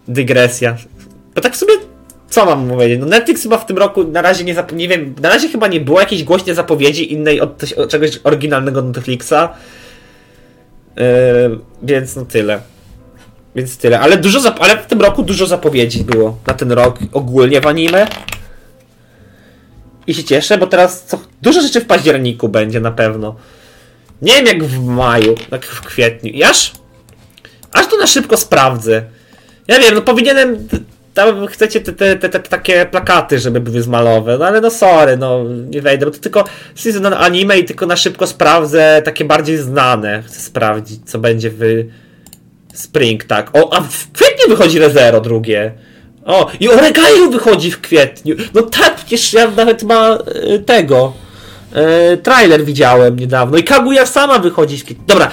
dygresja. 0.07 0.77
Bo 1.35 1.41
tak 1.41 1.55
sobie, 1.55 1.73
co 2.29 2.45
mam 2.45 2.69
powiedzieć? 2.69 2.99
No 2.99 3.05
Netflix 3.05 3.43
chyba 3.43 3.57
w 3.57 3.65
tym 3.65 3.77
roku 3.77 4.03
na 4.03 4.21
razie 4.21 4.43
nie 4.43 4.55
zap- 4.55 4.75
nie 4.75 4.87
wiem, 4.87 5.15
na 5.21 5.29
razie 5.29 5.49
chyba 5.49 5.67
nie 5.67 5.79
było 5.79 5.99
jakiejś 5.99 6.23
głośnej 6.23 6.55
zapowiedzi 6.55 7.13
innej 7.13 7.41
od, 7.41 7.63
od 7.77 7.89
czegoś 7.89 8.19
oryginalnego 8.23 8.81
Netflixa. 8.81 9.33
Yy, 10.95 11.03
więc 11.83 12.15
no 12.15 12.25
tyle. 12.25 12.61
Więc 13.55 13.77
tyle. 13.77 13.99
Ale 13.99 14.17
dużo 14.17 14.39
zap- 14.39 14.57
ale 14.59 14.77
w 14.77 14.85
tym 14.85 15.01
roku 15.01 15.23
dużo 15.23 15.47
zapowiedzi 15.47 16.03
było 16.03 16.37
na 16.47 16.53
ten 16.53 16.71
rok 16.71 16.99
ogólnie 17.13 17.61
w 17.61 17.67
anime. 17.67 18.07
I 20.07 20.13
się 20.13 20.23
cieszę, 20.23 20.57
bo 20.57 20.67
teraz 20.67 21.03
co, 21.03 21.19
dużo 21.41 21.61
rzeczy 21.61 21.81
w 21.81 21.85
październiku 21.85 22.49
będzie 22.49 22.79
na 22.79 22.91
pewno. 22.91 23.35
Nie 24.21 24.33
wiem 24.33 24.45
jak 24.45 24.63
w 24.63 24.83
maju, 24.83 25.35
tak 25.49 25.65
w 25.65 25.81
kwietniu. 25.81 26.31
I 26.31 26.43
aż, 26.43 26.71
aż 27.71 27.87
to 27.87 27.97
na 27.97 28.07
szybko 28.07 28.37
sprawdzę. 28.37 29.03
Ja 29.67 29.79
wiem, 29.79 29.95
no 29.95 30.01
powinienem. 30.01 30.67
Tam 31.17 31.47
chcecie 31.47 31.81
te, 31.81 31.93
te, 31.93 32.15
te, 32.15 32.29
te 32.29 32.39
takie 32.39 32.85
plakaty, 32.85 33.39
żeby 33.39 33.59
były 33.59 33.81
zmalowe, 33.81 34.37
no 34.37 34.45
ale 34.45 34.61
no 34.61 34.69
sorry, 34.69 35.17
no 35.17 35.43
nie 35.69 35.81
wejdę, 35.81 36.05
bo 36.05 36.11
to 36.11 36.19
tylko 36.19 36.43
season 36.75 37.13
anime 37.13 37.59
i 37.59 37.65
tylko 37.65 37.85
na 37.85 37.95
szybko 37.95 38.27
sprawdzę 38.27 39.01
takie 39.05 39.25
bardziej 39.25 39.57
znane. 39.57 40.23
Chcę 40.27 40.39
sprawdzić, 40.39 40.99
co 41.05 41.19
będzie 41.19 41.49
w 41.49 41.61
Spring, 42.73 43.23
tak. 43.23 43.49
O, 43.53 43.73
a 43.73 43.81
w 43.81 44.11
kwietniu 44.11 44.49
wychodzi 44.49 44.79
Rezero 44.79 45.21
drugie. 45.21 45.71
O, 46.25 46.51
i 46.59 46.69
Oregairu 46.69 47.31
wychodzi 47.31 47.71
w 47.71 47.81
kwietniu. 47.81 48.35
No 48.53 48.61
tak, 48.61 48.95
przecież 48.95 49.33
ja 49.33 49.51
nawet 49.51 49.83
ma 49.83 50.17
y, 50.55 50.59
tego. 50.59 51.13
Y, 52.13 52.17
trailer 52.17 52.65
widziałem 52.65 53.19
niedawno. 53.19 53.57
I 53.57 53.63
Kaguya 53.63 54.05
sama 54.05 54.39
wychodzi 54.39 54.77
w 54.77 54.83
kwietniu. 54.83 55.05
Dobra. 55.07 55.31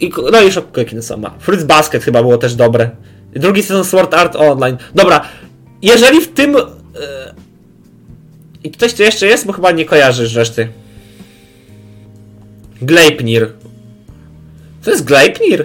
I, 0.00 0.12
no 0.32 0.40
już 0.40 0.58
jakie 0.76 1.02
sama. 1.02 1.34
Fruits 1.38 1.64
Basket 1.64 2.04
chyba 2.04 2.22
było 2.22 2.38
też 2.38 2.54
dobre. 2.54 2.90
Drugi 3.32 3.62
sezon 3.62 3.84
Sword 3.84 4.14
Art 4.14 4.36
Online. 4.36 4.76
Dobra. 4.94 5.28
Jeżeli 5.82 6.20
w 6.20 6.32
tym... 6.32 6.56
Y, 6.56 6.60
I 8.64 8.70
ktoś 8.70 8.94
tu 8.94 9.02
jeszcze 9.02 9.26
jest? 9.26 9.46
Bo 9.46 9.52
chyba 9.52 9.70
nie 9.70 9.84
kojarzysz 9.84 10.34
reszty. 10.34 10.68
Gleipnir. 12.82 13.52
To 14.84 14.90
jest 14.90 15.04
Gleipnir? 15.04 15.64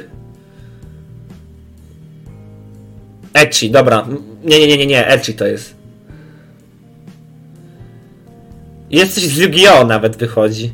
Ecchi, 3.34 3.72
dobra. 3.72 4.08
Nie, 4.44 4.60
nie, 4.60 4.68
nie, 4.68 4.78
nie, 4.78 4.86
nie, 4.86 5.08
Ecchi 5.08 5.34
to 5.34 5.46
jest. 5.48 5.76
Jest 8.90 9.16
coś 9.16 9.24
z 9.24 9.38
Yu-Gi-Oh! 9.38 9.88
nawet 9.88 10.16
wychodzi. 10.16 10.74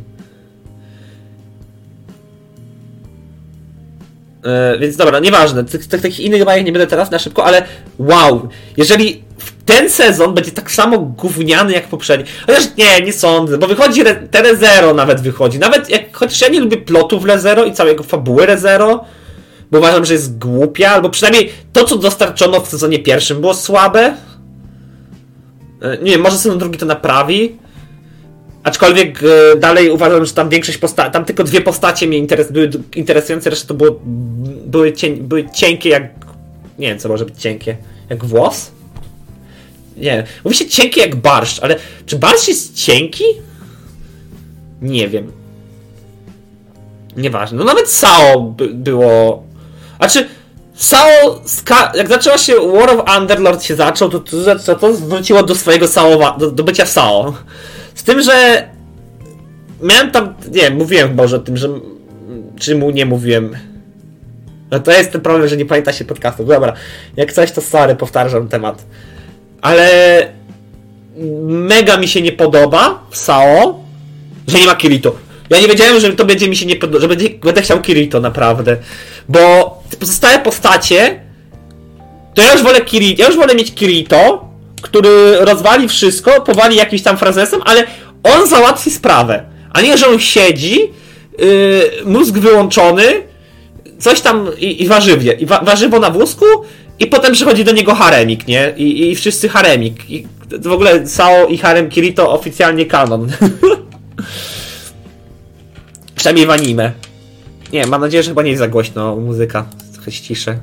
Yy, 4.44 4.80
więc 4.80 4.96
dobra, 4.96 5.20
nieważne. 5.20 5.64
Tych, 5.64 5.88
tych, 5.88 6.02
takich 6.02 6.20
innych 6.20 6.46
bajek 6.46 6.66
nie 6.66 6.72
będę 6.72 6.88
teraz 6.88 7.12
na 7.12 7.20
szybko, 7.20 7.46
ale 7.46 7.64
wow! 8.00 8.50
Jeżeli 8.78 9.24
ten 9.66 9.90
sezon 9.90 10.34
będzie 10.34 10.52
tak 10.52 10.72
samo 10.72 11.00
gówniany 11.00 11.74
jak 11.74 11.88
poprzedni. 11.88 12.26
Chociaż 12.48 12.64
nie, 12.78 13.02
nie 13.02 13.14
sądzę, 13.14 13.58
bo 13.58 13.68
wychodzi 13.68 14.02
Re 14.02 14.16
te 14.16 14.42
Rezero 14.42 14.94
nawet 14.94 15.22
wychodzi. 15.22 15.60
Nawet 15.60 15.90
jak, 15.90 16.18
chociaż 16.18 16.42
ja 16.42 16.48
nie 16.48 16.60
lubię 16.60 16.78
plotów 16.78 17.26
Rezero 17.26 17.66
i 17.66 17.74
całego 17.74 18.04
fabuły 18.04 18.46
Rezero, 18.46 19.06
bo 19.72 19.78
uważam, 19.78 20.06
że 20.06 20.14
jest 20.14 20.38
głupia, 20.38 20.92
albo 20.92 21.10
przynajmniej 21.10 21.52
to, 21.74 21.84
co 21.84 21.98
dostarczono 21.98 22.62
w 22.62 22.68
sezonie 22.68 23.00
pierwszym 23.00 23.42
było 23.42 23.54
słabe. 23.54 24.14
Nie 26.02 26.12
wiem, 26.12 26.22
może 26.22 26.38
sezon 26.38 26.58
drugi 26.58 26.78
to 26.78 26.86
naprawi. 26.86 27.58
Aczkolwiek 28.64 29.20
e, 29.24 29.58
dalej 29.60 29.90
uważam, 29.90 30.26
że 30.26 30.34
tam 30.34 30.50
większość 30.50 30.78
postaci, 30.78 31.12
tam 31.12 31.26
tylko 31.26 31.44
dwie 31.44 31.62
postacie 31.62 32.08
mnie 32.08 32.18
interes 32.18 32.52
były 32.52 32.70
interesujące, 32.96 33.50
reszta 33.50 33.68
to 33.68 33.74
było, 33.74 34.00
były, 34.66 34.94
cień, 34.94 35.18
były 35.18 35.50
cienkie 35.50 35.90
jak, 35.90 36.04
nie 36.80 36.88
wiem 36.88 37.00
co 37.00 37.10
może 37.10 37.26
być 37.26 37.42
cienkie, 37.42 37.78
jak 38.10 38.26
włos? 38.26 38.72
Nie, 39.98 40.24
mówi 40.44 40.56
się 40.56 40.66
cienkie 40.66 41.02
jak 41.02 41.16
barszcz, 41.16 41.60
ale 41.64 41.76
czy 42.06 42.16
barszcz 42.16 42.48
jest 42.48 42.76
cienki? 42.76 43.24
Nie 44.82 45.08
wiem. 45.08 45.32
Nieważne. 47.18 47.58
No 47.58 47.64
nawet 47.64 47.90
Sao 47.90 48.42
by, 48.42 48.68
było 48.68 49.44
znaczy, 49.98 50.28
Sao, 50.76 51.08
jak 51.96 52.08
zaczęła 52.08 52.38
się 52.38 52.54
War 52.54 52.90
of 52.90 53.18
Underlord 53.18 53.64
się 53.64 53.76
zaczął, 53.76 54.10
to 54.10 54.20
to, 54.20 54.76
to 54.76 54.94
wróciło 54.94 55.44
do 55.44 55.56
swojego 55.56 55.88
Sao, 55.88 56.38
do, 56.38 56.52
do 56.52 56.64
bycia 56.64 56.86
Sao. 56.86 57.34
Z 58.02 58.04
tym, 58.04 58.22
że 58.22 58.68
miałem 59.82 60.12
tam, 60.12 60.34
nie 60.52 60.70
mówiłem 60.70 61.18
już 61.18 61.34
o 61.34 61.40
tym, 61.40 61.58
że 61.58 61.70
czy 62.60 62.76
mu 62.76 62.92
nie 62.92 63.06
mówiłem. 63.06 63.58
No 64.72 64.80
to 64.80 64.92
jest 64.92 65.12
ten 65.12 65.22
problem, 65.22 65.48
że 65.48 65.58
nie 65.58 65.66
pamięta 65.66 65.94
się 65.94 66.06
podcastu. 66.06 66.46
Dobra, 66.46 66.74
jak 67.18 67.34
coś 67.34 67.52
to 67.52 67.62
sorry, 67.62 67.96
powtarzam 67.96 68.48
temat. 68.48 68.86
Ale 69.62 69.88
mega 71.46 71.98
mi 71.98 72.08
się 72.08 72.22
nie 72.22 72.32
podoba 72.32 73.04
w 73.10 73.18
Sao, 73.18 73.80
że 74.48 74.60
nie 74.60 74.66
ma 74.66 74.76
Kirito. 74.76 75.16
Ja 75.50 75.60
nie 75.60 75.68
wiedziałem, 75.68 76.00
że 76.00 76.14
to 76.14 76.26
będzie 76.26 76.50
mi 76.50 76.56
się 76.56 76.66
nie 76.66 76.76
podoba, 76.76 77.00
że 77.00 77.08
będzie, 77.08 77.30
będę 77.30 77.62
chciał 77.62 77.82
Kirito 77.82 78.20
naprawdę. 78.20 78.78
Bo 79.30 79.84
pozostałe 80.00 80.40
postacie, 80.40 81.20
to 82.34 82.42
ja 82.42 82.54
już 82.54 82.64
wolę 82.64 82.82
Kirito, 82.82 83.22
ja 83.22 83.28
już 83.28 83.38
wolę 83.38 83.56
mieć 83.56 83.74
Kirito, 83.74 84.51
który 84.82 85.38
rozwali 85.40 85.88
wszystko, 85.88 86.42
powali 86.42 86.76
jakimś 86.76 87.02
tam 87.02 87.18
frazesem, 87.18 87.62
ale 87.66 87.84
on 88.24 88.48
załatwi 88.48 88.92
sprawę. 88.92 89.44
A 89.74 89.82
nie, 89.82 89.98
że 89.98 90.08
on 90.08 90.20
siedzi, 90.20 90.80
yy, 91.40 91.92
mózg 92.06 92.34
wyłączony, 92.34 93.04
coś 94.00 94.22
tam 94.22 94.50
i, 94.58 94.84
i 94.84 94.88
warzywie, 94.88 95.34
i 95.34 95.46
wa 95.46 95.60
warzywo 95.60 96.00
na 96.00 96.10
wózku, 96.10 96.46
i 97.00 97.08
potem 97.08 97.34
przychodzi 97.34 97.64
do 97.64 97.72
niego 97.72 97.96
haremik, 97.96 98.48
nie? 98.48 98.74
I, 98.78 99.12
i 99.12 99.16
wszyscy 99.16 99.50
haremik. 99.50 100.10
I 100.10 100.28
w 100.60 100.72
ogóle 100.72 101.08
Sao 101.08 101.48
i 101.48 101.58
harem 101.58 101.90
Kirito 101.90 102.32
oficjalnie 102.32 102.86
kanon. 102.86 103.28
Przynajmniej 106.16 106.46
w 106.46 106.50
anime. 106.50 106.92
Nie, 107.74 107.88
mam 107.88 108.02
nadzieję, 108.02 108.24
że 108.24 108.30
chyba 108.30 108.44
nie 108.44 108.50
jest 108.50 108.60
za 108.60 108.68
głośno 108.68 109.16
muzyka. 109.16 109.66
Trochę 109.94 110.12
ściszę. 110.12 110.60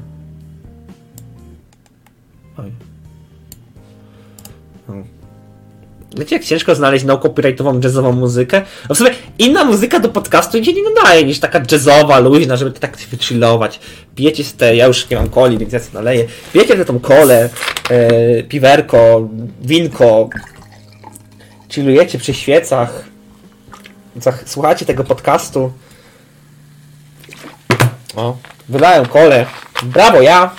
Wiecie, 6.16 6.36
jak 6.36 6.44
ciężko 6.44 6.74
znaleźć 6.74 7.04
no 7.04 7.18
copyrightową 7.18 7.80
jazzową 7.80 8.12
muzykę? 8.12 8.62
No 8.88 8.94
w 8.94 8.98
sumie 8.98 9.10
inna 9.38 9.64
muzyka 9.64 10.00
do 10.00 10.08
podcastu 10.08 10.64
się 10.64 10.72
nie 10.72 10.82
nadaje 10.82 11.24
niż 11.24 11.40
taka 11.40 11.60
jazzowa, 11.72 12.18
luźna, 12.18 12.56
żeby 12.56 12.70
tak 12.70 12.96
wychillować. 12.96 13.80
Pijecie 14.14 14.44
te, 14.56 14.76
ja 14.76 14.86
już 14.86 15.10
nie 15.10 15.16
mam 15.16 15.30
coli, 15.30 15.58
więc 15.58 15.72
ja 15.72 15.78
sobie 15.78 15.94
naleję. 15.94 16.26
Pijecie 16.52 16.76
te 16.76 16.84
tą 16.84 17.00
kolę, 17.00 17.48
e, 17.90 18.42
piwerko, 18.42 19.28
winko, 19.62 20.28
chillujecie 21.68 22.18
przy 22.18 22.34
świecach, 22.34 23.04
słuchacie 24.44 24.86
tego 24.86 25.04
podcastu. 25.04 25.72
O, 28.16 28.36
wylałem 28.68 29.06
kole. 29.06 29.46
Brawo, 29.82 30.22
ja! 30.22 30.50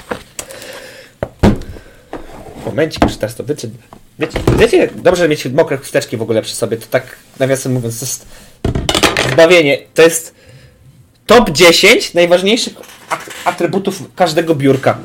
Momencik, 2.65 3.03
już 3.03 3.17
teraz 3.17 3.35
to 3.35 3.43
wyczy... 3.43 3.69
Wiecie, 4.19 4.39
wiecie, 4.57 4.89
dobrze 4.95 5.29
mieć 5.29 5.45
mokre 5.45 5.77
chusteczki 5.77 6.17
w 6.17 6.21
ogóle 6.21 6.41
przy 6.41 6.55
sobie, 6.55 6.77
to 6.77 6.85
tak 6.89 7.03
nawiasem 7.39 7.71
mówiąc, 7.71 7.99
to 7.99 8.05
jest 8.05 8.25
zbawienie. 9.31 9.77
To 9.93 10.01
jest 10.01 10.35
top 11.25 11.49
10 11.49 12.13
najważniejszych 12.13 12.73
atrybutów 13.45 14.01
każdego 14.15 14.55
biurka. 14.55 14.97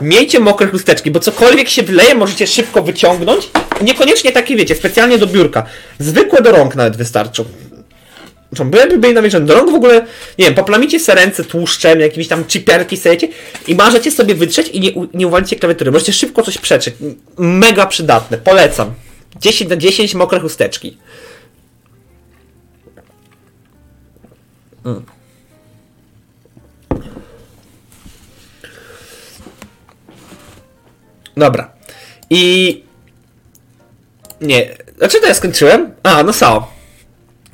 Miejcie 0.00 0.40
mokre 0.40 0.66
chusteczki, 0.66 1.10
bo 1.10 1.20
cokolwiek 1.20 1.68
się 1.68 1.82
wyleje, 1.82 2.14
możecie 2.14 2.46
szybko 2.46 2.82
wyciągnąć. 2.82 3.50
Niekoniecznie 3.82 4.32
takie, 4.32 4.56
wiecie, 4.56 4.74
specjalnie 4.74 5.18
do 5.18 5.26
biurka. 5.26 5.66
Zwykłe 5.98 6.42
do 6.42 6.52
rąk 6.52 6.74
nawet 6.74 6.96
wystarczą. 6.96 7.44
Byłyby 8.54 8.98
byli 8.98 9.14
namierzone 9.14 9.46
do 9.46 9.54
rąk 9.54 9.70
w 9.70 9.74
ogóle, 9.74 10.06
nie 10.38 10.44
wiem, 10.44 10.54
poplamicie 10.54 11.00
se 11.00 11.14
ręce 11.14 11.44
tłuszczem, 11.44 12.00
jakimiś 12.00 12.28
tam 12.28 12.44
chiperki 12.48 12.96
sejecie 12.96 13.28
i 13.68 13.74
możecie 13.74 14.10
sobie 14.10 14.34
wytrzeć 14.34 14.68
i 14.68 14.80
nie, 14.80 14.92
nie 15.14 15.26
uwalicie 15.26 15.56
klawiatury. 15.56 15.90
Możecie 15.90 16.12
szybko 16.12 16.42
coś 16.42 16.58
przeczyć. 16.58 16.94
Mega 17.38 17.86
przydatne, 17.86 18.38
polecam. 18.38 18.94
10 19.40 19.70
na 19.70 19.76
10 19.76 20.14
mokre 20.14 20.40
chusteczki. 20.40 20.98
Mm. 24.84 25.04
Dobra. 31.36 31.72
I... 32.30 32.84
Nie. 34.40 34.76
Dlaczego 34.98 35.26
ja 35.26 35.34
skończyłem? 35.34 35.94
A, 36.02 36.22
no 36.22 36.32
Sao. 36.32 36.72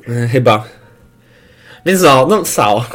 E, 0.07 0.27
chyba. 0.27 0.80
Więc 1.85 2.01
no, 2.01 2.27
no 2.27 2.45
Sao. 2.45 2.85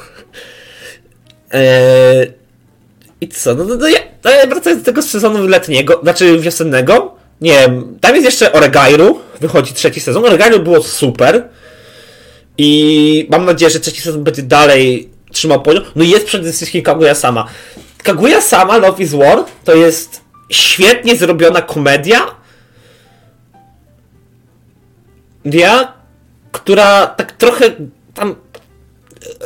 Eee, 1.50 2.32
I 3.20 3.28
co? 3.28 3.54
No, 3.54 3.64
no, 3.64 3.74
no 3.74 3.86
no 4.24 4.30
ja 4.30 4.46
wracając 4.46 4.82
do 4.82 4.86
tego 4.86 5.02
sezonu 5.02 5.46
letniego, 5.46 6.00
znaczy 6.02 6.38
wiosennego, 6.38 7.14
nie 7.40 7.52
wiem, 7.52 7.98
tam 8.00 8.14
jest 8.14 8.24
jeszcze 8.24 8.52
Oregairu, 8.52 9.20
wychodzi 9.40 9.72
trzeci 9.72 10.00
sezon. 10.00 10.24
Oregairu 10.24 10.60
było 10.60 10.82
super. 10.82 11.48
I 12.58 13.26
mam 13.30 13.44
nadzieję, 13.44 13.70
że 13.70 13.80
trzeci 13.80 14.02
sezon 14.02 14.24
będzie 14.24 14.42
dalej 14.42 15.10
trzymał 15.32 15.62
poziom. 15.62 15.84
No 15.96 16.04
i 16.04 16.08
jest 16.08 16.26
przede 16.26 16.52
wszystkim 16.52 16.82
Kaguya 16.82 17.14
sama. 17.14 17.46
Kaguya 18.02 18.40
sama 18.40 18.76
Love 18.76 19.02
is 19.02 19.14
War 19.14 19.44
to 19.64 19.74
jest 19.74 20.20
świetnie 20.50 21.16
zrobiona 21.16 21.62
komedia, 21.62 22.26
ja, 25.44 25.92
która 26.52 27.06
tak 27.06 27.32
trochę 27.32 27.70
tam 28.14 28.34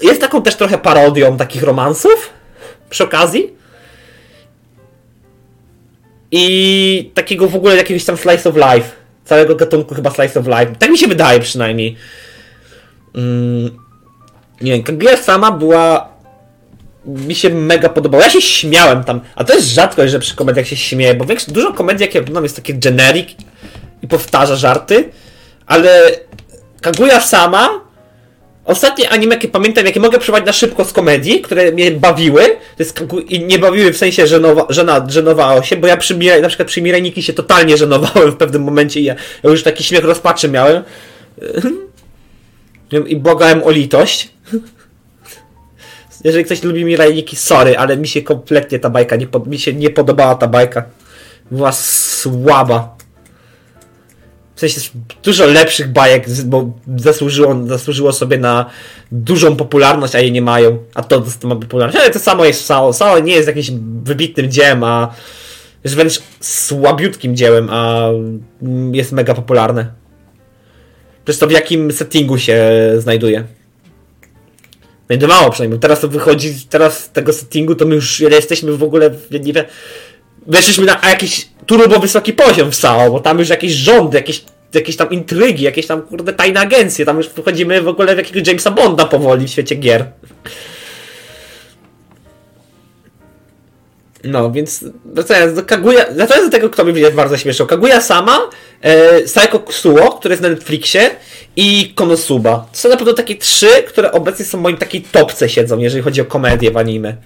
jest 0.03 0.21
taką 0.21 0.43
też 0.43 0.57
trochę 0.57 0.79
parodią 0.79 1.37
takich 1.37 1.63
romansów 1.63 2.31
przy 2.91 3.05
okazji. 3.05 3.55
I 6.31 7.11
takiego 7.15 7.49
w 7.49 7.57
ogóle 7.57 7.77
jakiegoś 7.77 8.05
tam 8.05 8.17
slice 8.17 8.49
of 8.49 8.57
life. 8.57 8.91
Całego 9.25 9.57
gatunku 9.57 9.95
chyba 9.95 10.11
slice 10.11 10.41
of 10.41 10.47
life. 10.47 10.75
Tak 10.79 10.91
mi 10.91 10.99
się 10.99 11.07
wydaje 11.07 11.41
przynajmniej. 11.41 11.97
Mm, 13.15 13.79
nie 14.61 14.73
wiem, 14.73 14.83
Kaguya 14.83 15.17
sama 15.17 15.51
była 15.51 16.11
mi 17.05 17.35
się 17.35 17.51
mega 17.51 17.89
podobało. 17.89 18.25
Ja 18.25 18.31
się 18.31 18.43
śmiałem 18.43 19.05
tam, 19.05 19.21
a 19.35 19.45
to 19.45 19.55
jest 19.55 19.69
rzadkość, 19.69 20.13
że 20.13 20.19
przy 20.19 20.37
komediach 20.37 20.67
się 20.67 20.77
śmieję, 20.77 21.15
bo 21.15 21.25
większość, 21.25 21.53
dużo 21.53 21.73
komedii, 21.73 22.07
jakie 22.07 22.21
oglądam, 22.21 22.43
jest 22.43 22.57
takie 22.57 22.75
generic 22.75 23.29
i 24.03 24.09
powtarza 24.09 24.57
żarty, 24.57 25.11
ale 25.67 26.11
Kaguya 26.81 27.21
sama 27.21 27.90
Ostatnie 28.65 29.11
anime, 29.11 29.35
jakie 29.35 29.49
pamiętam, 29.49 29.87
jakie 29.87 30.01
mogę 30.01 30.19
przywołać 30.19 30.47
na 30.47 30.53
szybko 30.53 30.85
z 30.85 30.93
komedii, 30.93 31.41
które 31.41 31.73
mnie 31.73 31.91
bawiły, 31.91 32.43
to 32.47 32.83
jest 32.83 33.01
i 33.29 33.45
nie 33.45 33.59
bawiły 33.59 33.93
w 33.93 33.97
sensie 33.97 34.27
żenowa, 34.27 34.67
żena, 34.69 35.07
żenowało 35.09 35.63
się, 35.63 35.77
bo 35.77 35.87
ja 35.87 35.97
przy, 35.97 36.19
na 36.43 36.49
przykład 36.49 36.69
przy 36.69 36.83
Mireniki 36.83 37.23
się 37.23 37.33
totalnie 37.33 37.77
żenowałem 37.77 38.31
w 38.31 38.37
pewnym 38.37 38.63
momencie 38.63 39.01
i 39.01 39.05
ja, 39.05 39.15
ja 39.43 39.51
już 39.51 39.63
taki 39.63 39.85
śmiech 39.85 40.05
rozpaczy 40.05 40.49
miałem. 40.49 40.83
I 43.07 43.17
błagałem 43.17 43.63
o 43.63 43.71
litość. 43.71 44.31
Jeżeli 46.25 46.45
ktoś 46.45 46.63
lubi 46.63 46.85
Mireniki, 46.85 47.37
sorry, 47.37 47.79
ale 47.79 47.97
mi 47.97 48.09
się 48.09 48.23
kompletnie 48.23 48.79
ta 48.79 48.91
bajka, 48.91 49.17
nie, 49.17 49.27
mi 49.47 49.59
się 49.59 49.73
nie 49.73 49.91
podobała 49.91 50.35
ta 50.35 50.47
bajka. 50.47 50.85
Była 51.51 51.73
słaba. 51.73 52.97
W 54.61 54.69
sensie 54.71 54.91
dużo 55.23 55.47
lepszych 55.47 55.93
bajek, 55.93 56.27
bo 56.45 56.73
zasłużyło, 56.97 57.67
zasłużyło 57.67 58.13
sobie 58.13 58.39
na 58.39 58.71
dużą 59.13 59.57
popularność, 59.57 60.15
a 60.15 60.21
jej 60.21 60.33
nie 60.33 60.43
mają. 60.43 60.79
A 60.95 61.03
to, 61.03 61.25
to 61.41 61.49
ma 61.49 61.57
popularność. 61.57 61.99
Ale 61.99 62.11
to 62.11 62.19
samo 62.19 62.45
jest 62.45 62.65
Sao. 62.65 62.93
Sao 62.93 63.19
nie 63.19 63.33
jest 63.33 63.49
jakimś 63.49 63.71
wybitnym 64.03 64.51
dziełem, 64.51 64.85
a 64.85 65.15
jest 65.85 65.97
wręcz 65.97 66.23
słabiutkim 66.41 67.37
dziełem, 67.37 67.69
a 67.71 68.09
jest 68.93 69.13
mega 69.13 69.35
popularne. 69.35 69.93
Przez 71.25 71.39
to 71.39 71.47
w 71.47 71.51
jakim 71.51 71.93
settingu 71.93 72.39
się 72.39 72.71
znajduje. 72.99 73.45
No 75.21 75.27
mało 75.27 75.51
przynajmniej. 75.51 75.81
Teraz 75.81 76.01
to 76.01 76.09
wychodzi, 76.09 76.55
teraz 76.71 77.05
z 77.05 77.11
tego 77.11 77.33
settingu 77.33 77.75
to 77.75 77.87
my 77.87 77.95
już 77.95 78.21
jesteśmy 78.21 78.77
w 78.77 78.83
ogóle, 78.83 79.11
nie 79.31 79.53
wiem, 79.53 79.65
weszliśmy 80.47 80.87
na 80.87 81.01
jakiś 81.09 81.49
turbo 81.67 82.01
wysoki 82.01 82.33
poziom 82.33 82.71
w 82.71 82.75
SAO, 82.75 83.11
bo 83.11 83.21
tam 83.21 83.39
już 83.39 83.49
jakieś 83.49 83.73
rządy, 83.73 84.17
jakieś, 84.17 84.45
jakieś 84.75 84.97
tam 84.97 85.11
intrygi, 85.11 85.65
jakieś 85.65 85.87
tam 85.87 86.03
kurde 86.03 86.33
tajne 86.33 86.61
agencje, 86.61 87.05
tam 87.05 87.17
już 87.17 87.27
wchodzimy 87.27 87.83
w 87.83 87.89
ogóle 87.89 88.15
w 88.15 88.19
jakiegoś 88.19 88.49
Jamesa 88.49 88.71
Bonda 88.71 89.05
powoli 89.05 89.47
w 89.47 89.51
świecie 89.51 89.75
gier. 89.75 90.07
No, 94.25 94.51
więc 94.51 94.85
wracając 95.05 95.55
do 95.55 95.63
Kaguya, 95.63 95.99
wracając 96.17 96.51
do 96.51 96.57
tego, 96.57 96.71
kto 96.71 96.89
jest 96.89 97.15
bardzo 97.15 97.37
śmieszał. 97.37 97.67
Kaguya 97.67 98.01
sama, 98.01 98.41
e, 98.81 99.23
Psycho 99.23 99.59
Kusuo, 99.59 100.11
który 100.11 100.33
jest 100.33 100.43
na 100.43 100.49
Netflixie 100.49 101.11
i 101.57 101.93
Konosuba. 101.95 102.67
To 102.73 102.79
są 102.79 102.89
na 102.89 102.97
pewno 102.97 103.13
takie 103.13 103.37
trzy, 103.37 103.83
które 103.89 104.13
obecnie 104.13 104.45
są 104.45 104.59
w 104.59 104.61
moim 104.61 104.77
takiej 104.77 105.03
topce 105.03 105.49
siedzą, 105.49 105.79
jeżeli 105.79 106.03
chodzi 106.03 106.21
o 106.21 106.25
komedię 106.25 106.71
w 106.71 106.77
anime. 106.77 107.17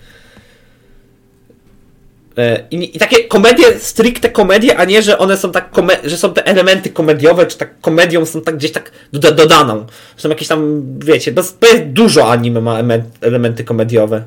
E, 2.38 2.66
I, 2.70 2.96
I, 2.96 2.98
takie 2.98 3.24
komedie, 3.24 3.78
stricte 3.78 4.30
komedie, 4.30 4.76
a 4.76 4.84
nie, 4.84 5.02
że 5.02 5.18
one 5.18 5.36
są 5.36 5.52
tak, 5.52 5.70
że 6.04 6.16
są 6.16 6.34
te 6.34 6.46
elementy 6.46 6.90
komediowe, 6.90 7.46
czy 7.46 7.58
tak 7.58 7.80
komedią 7.80 8.26
są 8.26 8.40
tak 8.40 8.56
gdzieś 8.56 8.72
tak 8.72 8.90
doda 9.12 9.30
dodaną. 9.30 9.86
Są 10.16 10.28
jakieś 10.28 10.48
tam, 10.48 10.82
wiecie, 10.98 11.32
bo 11.32 11.42
jest 11.66 11.84
dużo 11.84 12.30
anime 12.32 12.60
ma 12.60 12.78
elementy 13.20 13.64
komediowe. 13.64 14.24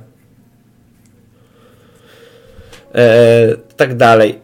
E, 2.96 3.56
tak 3.78 3.98
dalej. 3.98 4.39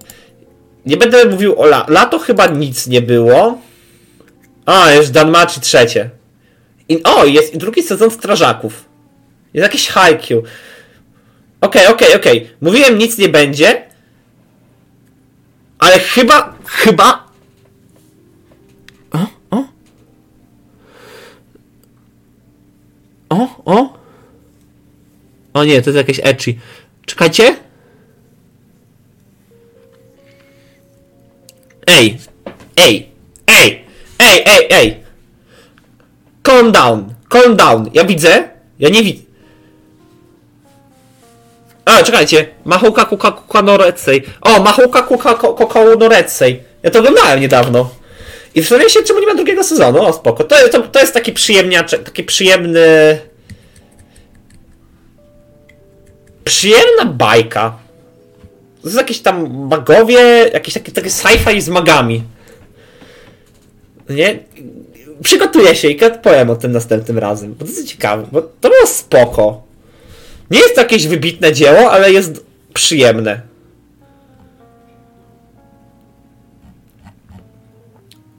Nie 0.86 0.98
będę 0.98 1.26
mówił 1.26 1.60
o 1.60 1.66
la 1.66 1.86
lato, 1.88 2.20
chyba 2.20 2.48
nic 2.48 2.88
nie 2.88 3.02
było. 3.02 3.58
A, 4.66 4.92
jest 4.92 5.12
Danmachi 5.12 5.62
trzecie. 5.62 6.10
I, 6.90 7.04
o, 7.04 7.26
jest 7.26 7.58
drugi 7.58 7.84
sezon 7.84 8.12
Strażaków. 8.12 8.86
Jest 9.54 9.64
jakiś 9.64 9.88
Haikyuu. 9.88 10.44
Okej, 11.64 11.88
okay, 11.88 11.94
okej, 11.94 12.08
okay, 12.08 12.20
okej. 12.20 12.38
Okay. 12.44 12.56
Mówiłem, 12.62 12.98
nic 12.98 13.18
nie 13.18 13.30
będzie. 13.30 13.88
Ale 15.80 16.00
chyba, 16.00 16.56
chyba... 16.66 17.32
O, 19.12 19.28
o. 19.52 19.64
O, 23.30 23.48
o. 23.66 23.98
O 25.54 25.64
nie, 25.64 25.82
to 25.82 25.90
jest 25.90 25.98
jakieś 25.98 26.20
etchy. 26.24 26.56
Czekajcie. 27.06 27.56
Ej, 31.88 32.20
ej, 32.76 33.10
ej, 33.48 33.86
ej, 34.20 34.44
ej, 34.46 34.68
ej. 34.70 35.04
Calm 36.44 36.72
down, 36.72 37.14
calm 37.30 37.56
down. 37.56 37.90
Ja 37.94 38.04
widzę, 38.04 38.50
ja 38.80 38.90
nie 38.90 39.04
widzę. 39.04 39.33
A, 41.86 42.04
czekajcie. 42.04 42.48
Mahouka 42.66 43.06
Kuka 43.06 43.32
Kuka 43.32 43.62
Norecej. 43.62 44.24
O, 44.42 44.60
Mahouka 44.60 45.02
Kuka 45.02 45.34
Kuka 45.34 45.84
Norecej. 46.00 46.64
Ja 46.84 46.92
to 46.92 47.00
oglądałem 47.00 47.40
niedawno. 47.40 47.90
I 48.56 48.62
zastanawiam 48.62 48.90
się, 48.90 49.04
czemu 49.04 49.20
nie 49.20 49.28
ma 49.28 49.36
drugiego 49.36 49.64
sezonu. 49.64 50.02
O, 50.02 50.14
spoko. 50.14 50.44
To, 50.44 50.56
to, 50.72 50.82
to 50.82 51.00
jest 51.00 51.14
taki 51.14 51.34
przyjemniaczek, 51.34 52.04
taki 52.04 52.24
przyjemny... 52.24 53.20
Przyjemna 56.44 57.06
bajka. 57.06 57.78
To 58.82 58.88
jest 58.88 58.98
jakieś 58.98 59.20
tam 59.20 59.68
magowie, 59.68 60.50
jakieś 60.54 60.74
takie, 60.74 60.92
takie 60.92 61.10
sci-fi 61.10 61.62
z 61.62 61.70
magami. 61.70 62.24
Nie? 64.10 64.40
Przygotuję 65.24 65.76
się 65.76 65.90
i 65.90 66.00
powiem 66.24 66.50
o 66.50 66.56
tym 66.56 66.72
następnym 66.72 67.18
razem, 67.18 67.54
bo 67.54 67.66
to 67.66 67.72
jest 67.72 67.88
ciekawe, 67.88 68.28
bo 68.32 68.42
to 68.42 68.70
było 68.70 68.88
spoko. 68.88 69.62
Nie 70.54 70.60
jest 70.60 70.76
to 70.76 70.82
jakieś 70.82 71.08
wybitne 71.08 71.54
dzieło, 71.54 71.92
ale 71.92 72.12
jest 72.12 72.46
przyjemne. 72.74 73.42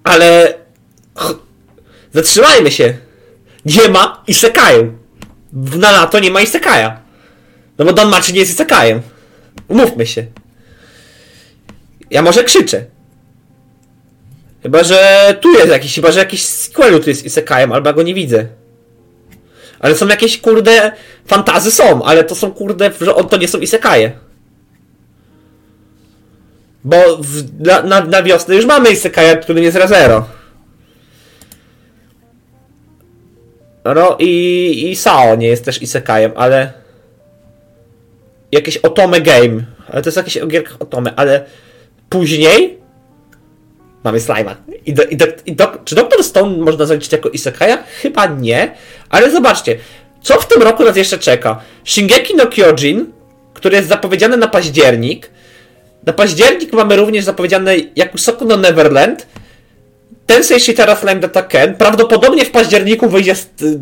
Ale 0.04 0.54
zatrzymajmy 2.12 2.70
się. 2.70 2.94
Nie 3.64 3.88
ma 3.88 4.22
isekaju. 4.26 4.98
Na 5.52 5.92
lato 5.92 6.18
nie 6.20 6.30
ma 6.30 6.40
isekaja. 6.40 7.00
No 7.78 7.84
bo 7.84 7.92
Don 7.92 8.08
Machi 8.08 8.32
nie 8.32 8.40
jest 8.40 8.52
isekajem. 8.52 9.02
Umówmy 9.68 10.06
się. 10.06 10.26
Ja 12.10 12.22
może 12.22 12.44
krzyczę. 12.44 12.84
Chyba, 14.62 14.84
że 14.84 15.38
tu 15.40 15.52
jest 15.52 15.68
jakiś, 15.68 15.94
chyba, 15.94 16.12
że 16.12 16.18
jakiś 16.18 16.42
sequelu 16.46 17.00
tu 17.00 17.10
jest 17.10 17.24
isekajem, 17.24 17.72
albo 17.72 17.94
go 17.94 18.02
nie 18.02 18.14
widzę. 18.14 18.46
Ale 19.84 19.94
są 19.94 20.08
jakieś, 20.08 20.40
kurde, 20.40 20.92
fantazy 21.26 21.70
są, 21.70 22.04
ale 22.04 22.24
to 22.24 22.34
są, 22.34 22.52
kurde, 22.52 22.90
że 23.00 23.14
to 23.14 23.36
nie 23.36 23.48
są 23.48 23.58
isekaje. 23.58 24.12
Bo 26.84 26.96
w, 27.20 27.60
na, 27.60 27.82
na, 27.82 28.04
na 28.04 28.22
wiosnę 28.22 28.54
już 28.54 28.66
mamy 28.66 28.90
isekaja, 28.90 29.36
który 29.36 29.60
jest 29.60 29.76
Razero. 29.76 30.28
No 33.84 34.16
i, 34.18 34.90
i 34.90 34.96
Sao 34.96 35.36
nie 35.36 35.46
jest 35.46 35.64
też 35.64 35.82
isekajem, 35.82 36.32
ale 36.36 36.72
jakieś 38.52 38.76
Otome 38.76 39.20
Game. 39.20 39.64
Ale 39.88 40.02
to 40.02 40.08
jest 40.08 40.16
jakieś 40.16 40.36
o 40.36 40.46
Otome, 40.78 41.14
ale 41.16 41.44
później 42.08 42.78
mamy 44.04 44.18
Slime'a. 44.18 44.54
I, 44.86 44.94
do, 44.94 45.02
i, 45.02 45.16
do, 45.16 45.26
i 45.46 45.52
do, 45.52 45.72
czy 45.84 45.94
Dr. 45.94 46.24
Stone 46.24 46.56
można 46.56 46.86
zaliczyć 46.86 47.12
jako 47.12 47.28
Isekaja? 47.28 47.82
Chyba 48.02 48.26
nie, 48.26 48.74
ale 49.10 49.30
zobaczcie, 49.30 49.78
co 50.22 50.40
w 50.40 50.46
tym 50.46 50.62
roku 50.62 50.84
nas 50.84 50.96
jeszcze 50.96 51.18
czeka? 51.18 51.60
Shingeki 51.84 52.34
no 52.36 52.46
Kyojin, 52.46 53.06
który 53.54 53.76
jest 53.76 53.88
zapowiedziany 53.88 54.36
na 54.36 54.48
październik. 54.48 55.30
Na 56.06 56.12
październik 56.12 56.72
mamy 56.72 56.96
również 56.96 57.24
zapowiedziane 57.24 57.76
Yakusoku 57.96 58.44
no 58.44 58.56
Neverland. 58.56 59.26
Tensei 60.26 60.74
teraz 60.74 61.00
Slime 61.00 61.20
Data 61.20 61.42
Ken. 61.42 61.74
Prawdopodobnie 61.74 62.44
w 62.44 62.50
październiku 62.50 63.08
wyjdzie 63.08 63.34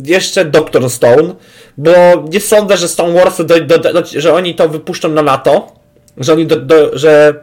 jeszcze 0.05 0.45
Doctor 0.45 0.91
Stone, 0.91 1.35
bo 1.79 1.93
nie 2.33 2.41
sądzę, 2.41 2.77
że 2.77 2.89
Stone 2.89 3.15
Wars, 3.15 3.37
do, 3.37 3.61
do, 3.61 3.79
do, 3.79 4.03
że 4.17 4.35
oni 4.35 4.55
to 4.55 4.69
wypuszczą 4.69 5.09
na 5.09 5.23
lato, 5.23 5.73
że 6.17 6.33
oni, 6.33 6.47
że 6.93 7.35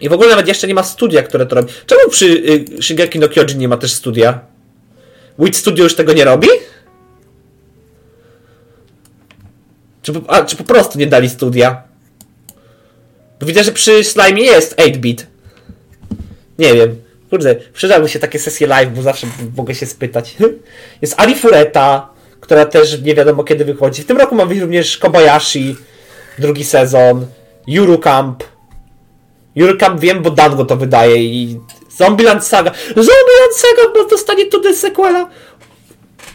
i 0.00 0.08
w 0.08 0.12
ogóle 0.12 0.30
nawet 0.30 0.48
jeszcze 0.48 0.66
nie 0.66 0.74
ma 0.74 0.82
studia, 0.82 1.22
które 1.22 1.46
to 1.46 1.56
robi. 1.56 1.72
Czemu 1.86 2.10
przy 2.10 2.26
y, 2.26 3.18
no 3.20 3.28
Kyojin 3.28 3.58
nie 3.58 3.68
ma 3.68 3.76
też 3.76 3.92
studia? 3.92 4.40
Wit 5.38 5.56
Studio 5.56 5.84
już 5.84 5.94
tego 5.94 6.12
nie 6.12 6.24
robi? 6.24 6.48
Czy, 10.02 10.12
a, 10.28 10.44
czy 10.44 10.56
po 10.56 10.64
prostu 10.64 10.98
nie 10.98 11.06
dali 11.06 11.30
studia? 11.30 11.82
Bo 13.40 13.46
widzę, 13.46 13.64
że 13.64 13.72
przy 13.72 14.04
Slime 14.04 14.40
jest 14.40 14.76
8-bit. 14.76 15.26
Nie 16.58 16.74
wiem. 16.74 16.96
Kurde, 17.30 17.56
przydałby 17.72 18.08
się 18.08 18.18
takie 18.18 18.38
sesje 18.38 18.66
live, 18.66 18.94
bo 18.94 19.02
zawsze 19.02 19.26
mogę 19.56 19.74
się 19.74 19.86
spytać. 19.86 20.36
Jest 21.02 21.14
Ari 21.20 21.34
Fureta, 21.34 22.08
która 22.40 22.66
też 22.66 23.02
nie 23.02 23.14
wiadomo 23.14 23.44
kiedy 23.44 23.64
wychodzi. 23.64 24.02
W 24.02 24.06
tym 24.06 24.16
roku 24.16 24.34
ma 24.34 24.46
być 24.46 24.58
również 24.58 24.98
Kobayashi, 24.98 25.76
drugi 26.38 26.64
sezon, 26.64 27.26
Yuru 27.66 27.98
Camp. 27.98 28.44
Yuru 29.54 29.78
Camp 29.78 30.00
wiem, 30.00 30.22
bo 30.22 30.30
Dango 30.30 30.64
to 30.64 30.76
wydaje 30.76 31.16
i 31.16 31.60
Zombieland 31.96 32.44
Saga. 32.44 32.70
Zombieland 32.88 33.54
Saga 33.54 34.06
dostanie 34.10 34.46
to 34.46 34.74
sequela. 34.74 35.28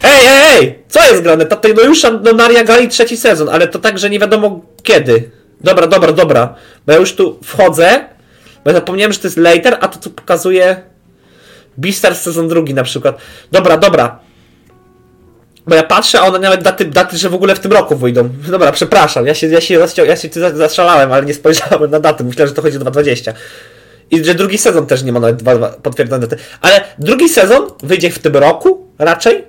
Ej, 0.03 0.27
ej, 0.27 0.57
ej! 0.57 0.83
Co 0.87 0.99
jest 0.99 1.23
grane? 1.23 1.45
To, 1.45 1.55
to 1.55 1.67
no 1.67 1.81
już 1.81 2.03
no, 2.03 2.33
Naria 2.33 2.63
Gali 2.63 2.87
trzeci 2.87 3.17
sezon, 3.17 3.49
ale 3.49 3.67
to 3.67 3.79
tak, 3.79 3.99
że 3.99 4.09
nie 4.09 4.19
wiadomo 4.19 4.61
kiedy. 4.83 5.31
Dobra, 5.61 5.87
dobra, 5.87 6.11
dobra. 6.11 6.55
Bo 6.85 6.93
ja 6.93 6.99
już 6.99 7.13
tu 7.13 7.39
wchodzę, 7.43 8.05
bo 8.63 8.71
ja 8.71 8.75
zapomniałem, 8.75 9.13
że 9.13 9.19
to 9.19 9.27
jest 9.27 9.37
later, 9.37 9.77
a 9.81 9.87
to 9.87 9.99
tu 9.99 10.09
pokazuje 10.09 10.81
Beastars 11.77 12.21
sezon 12.21 12.47
drugi 12.47 12.73
na 12.73 12.83
przykład. 12.83 13.17
Dobra, 13.51 13.77
dobra. 13.77 14.19
Bo 15.67 15.75
ja 15.75 15.83
patrzę, 15.83 16.19
a 16.19 16.25
one 16.25 16.39
nawet 16.39 16.63
daty, 16.63 16.85
daty, 16.85 17.17
że 17.17 17.29
w 17.29 17.33
ogóle 17.33 17.55
w 17.55 17.59
tym 17.59 17.71
roku 17.71 17.95
wyjdą. 17.95 18.29
Dobra, 18.51 18.71
przepraszam, 18.71 19.27
ja 19.27 19.33
się, 19.33 19.47
ja 19.47 19.61
się, 19.61 19.87
ja 20.07 20.15
się 20.15 20.29
zaszalałem, 20.53 21.11
ale 21.11 21.25
nie 21.25 21.33
spojrzałem 21.33 21.91
na 21.91 21.99
daty. 21.99 22.23
Myślałem, 22.23 22.47
że 22.47 22.55
to 22.55 22.61
chodzi 22.61 22.77
o 22.77 22.79
2020. 22.79 23.33
I 24.11 24.25
że 24.25 24.35
drugi 24.35 24.57
sezon 24.57 24.85
też 24.85 25.03
nie 25.03 25.11
ma 25.11 25.19
nawet 25.19 25.35
dwa, 25.35 25.69
potwierdzone 25.69 26.27
daty. 26.27 26.43
Ale 26.61 26.83
drugi 26.99 27.29
sezon 27.29 27.67
wyjdzie 27.83 28.09
w 28.09 28.19
tym 28.19 28.35
roku 28.35 28.87
raczej. 28.99 29.43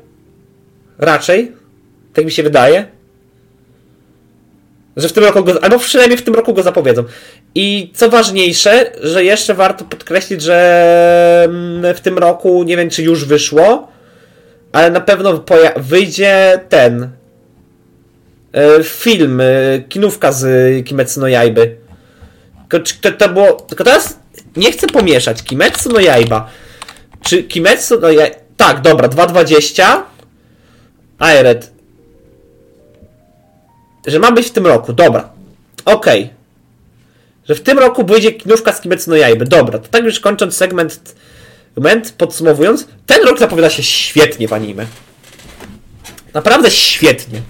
Raczej. 0.99 1.53
Tak 2.15 2.25
mi 2.25 2.31
się 2.31 2.43
wydaje. 2.43 2.87
Że 4.97 5.09
w 5.09 5.13
tym 5.13 5.25
roku 5.25 5.45
go, 5.45 5.65
albo 5.65 5.79
przynajmniej 5.79 6.19
w 6.19 6.23
tym 6.23 6.35
roku 6.35 6.55
go 6.55 6.63
zapowiedzą. 6.63 7.05
I 7.55 7.93
co 7.95 8.11
ważniejsze, 8.11 8.93
że 9.03 9.25
jeszcze 9.25 9.55
warto 9.55 9.85
podkreślić, 9.85 10.43
że 10.43 11.43
mm, 11.45 11.95
w 11.95 12.01
tym 12.01 12.19
roku, 12.19 12.63
nie 12.63 12.77
wiem 12.77 12.91
czy 12.91 13.03
już 13.03 13.25
wyszło, 13.25 13.89
ale 14.73 14.91
na 14.91 15.01
pewno 15.01 15.45
wyjdzie 15.77 16.61
ten 16.69 17.11
e, 18.53 18.83
film, 18.83 19.41
e, 19.41 19.45
kinówka 19.89 20.33
z 20.33 20.87
Kimetsu 20.87 21.21
no 21.21 21.29
Jaiby. 21.29 21.77
To, 23.01 23.13
to 23.13 23.29
było, 23.29 23.53
tylko 23.53 23.85
teraz 23.85 24.19
nie 24.57 24.73
chcę 24.73 24.87
pomieszać. 24.87 25.43
Kimetsu 25.43 25.89
no 25.93 26.01
Jaiba. 26.01 26.51
Czy 27.23 27.43
Kimetsu 27.43 28.01
no 28.01 28.11
Jaiba... 28.11 28.37
Tak, 28.57 28.81
dobra, 28.81 29.09
2.20. 29.09 30.03
Aired. 31.19 31.71
Że 34.07 34.19
ma 34.19 34.33
być 34.33 34.47
w 34.47 34.51
tym 34.51 34.67
roku, 34.67 34.93
dobra. 34.93 35.31
Okej. 35.85 36.23
Okay. 36.23 36.35
Że 37.49 37.55
w 37.55 37.61
tym 37.61 37.79
roku 37.79 38.05
będzie 38.05 38.33
kinówka 38.33 38.73
z 38.73 38.81
Kimetsu 38.81 39.11
no 39.11 39.17
Jaiby. 39.17 39.45
Dobra, 39.45 39.79
to 39.79 39.89
tak 39.89 40.05
już 40.05 40.21
kończąc 40.21 40.57
segment, 40.57 41.15
moment, 41.79 42.15
podsumowując, 42.19 42.89
ten 43.07 43.25
rok 43.25 43.39
zapowiada 43.39 43.71
się 43.71 43.83
świetnie 43.83 44.49
w 44.49 44.53
anime. 44.53 44.87
Naprawdę 46.35 46.71
świetnie. 46.71 47.41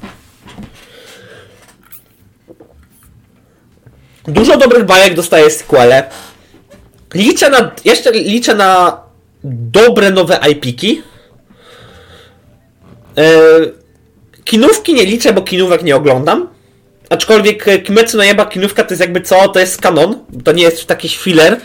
Dużo 4.25 4.57
dobrych 4.57 4.85
bajek 4.85 5.15
dostaje 5.15 5.51
sequele. 5.51 6.11
Liczę 7.15 7.51
na, 7.51 7.71
jeszcze 7.85 8.13
liczę 8.13 8.55
na 8.55 9.01
dobre 9.45 10.11
nowe 10.11 10.41
IP-ki. 10.51 11.03
Yy, 13.17 13.75
kinówki 14.45 14.95
nie 14.95 15.05
liczę, 15.05 15.33
bo 15.33 15.43
kinówek 15.43 15.83
nie 15.83 15.97
oglądam. 15.97 16.49
Aczkolwiek 17.11 17.69
e, 17.69 17.79
Kimetsu 17.79 18.19
no 18.37 18.47
kinówka 18.47 18.85
to 18.85 18.91
jest 18.91 19.01
jakby 19.01 19.21
co? 19.21 19.49
To 19.49 19.61
jest 19.61 19.81
kanon. 19.81 20.25
To 20.45 20.53
nie 20.53 20.63
jest 20.63 20.87
taki 20.87 21.09
filler. 21.09 21.61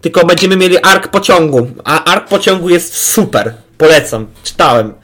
Tylko 0.00 0.26
będziemy 0.26 0.56
mieli 0.56 0.78
ark 0.82 1.08
pociągu. 1.08 1.66
A 1.84 2.04
ark 2.04 2.28
pociągu 2.28 2.68
jest 2.68 2.96
super. 2.96 3.54
Polecam. 3.78 4.26
Czytałem. 4.44 4.94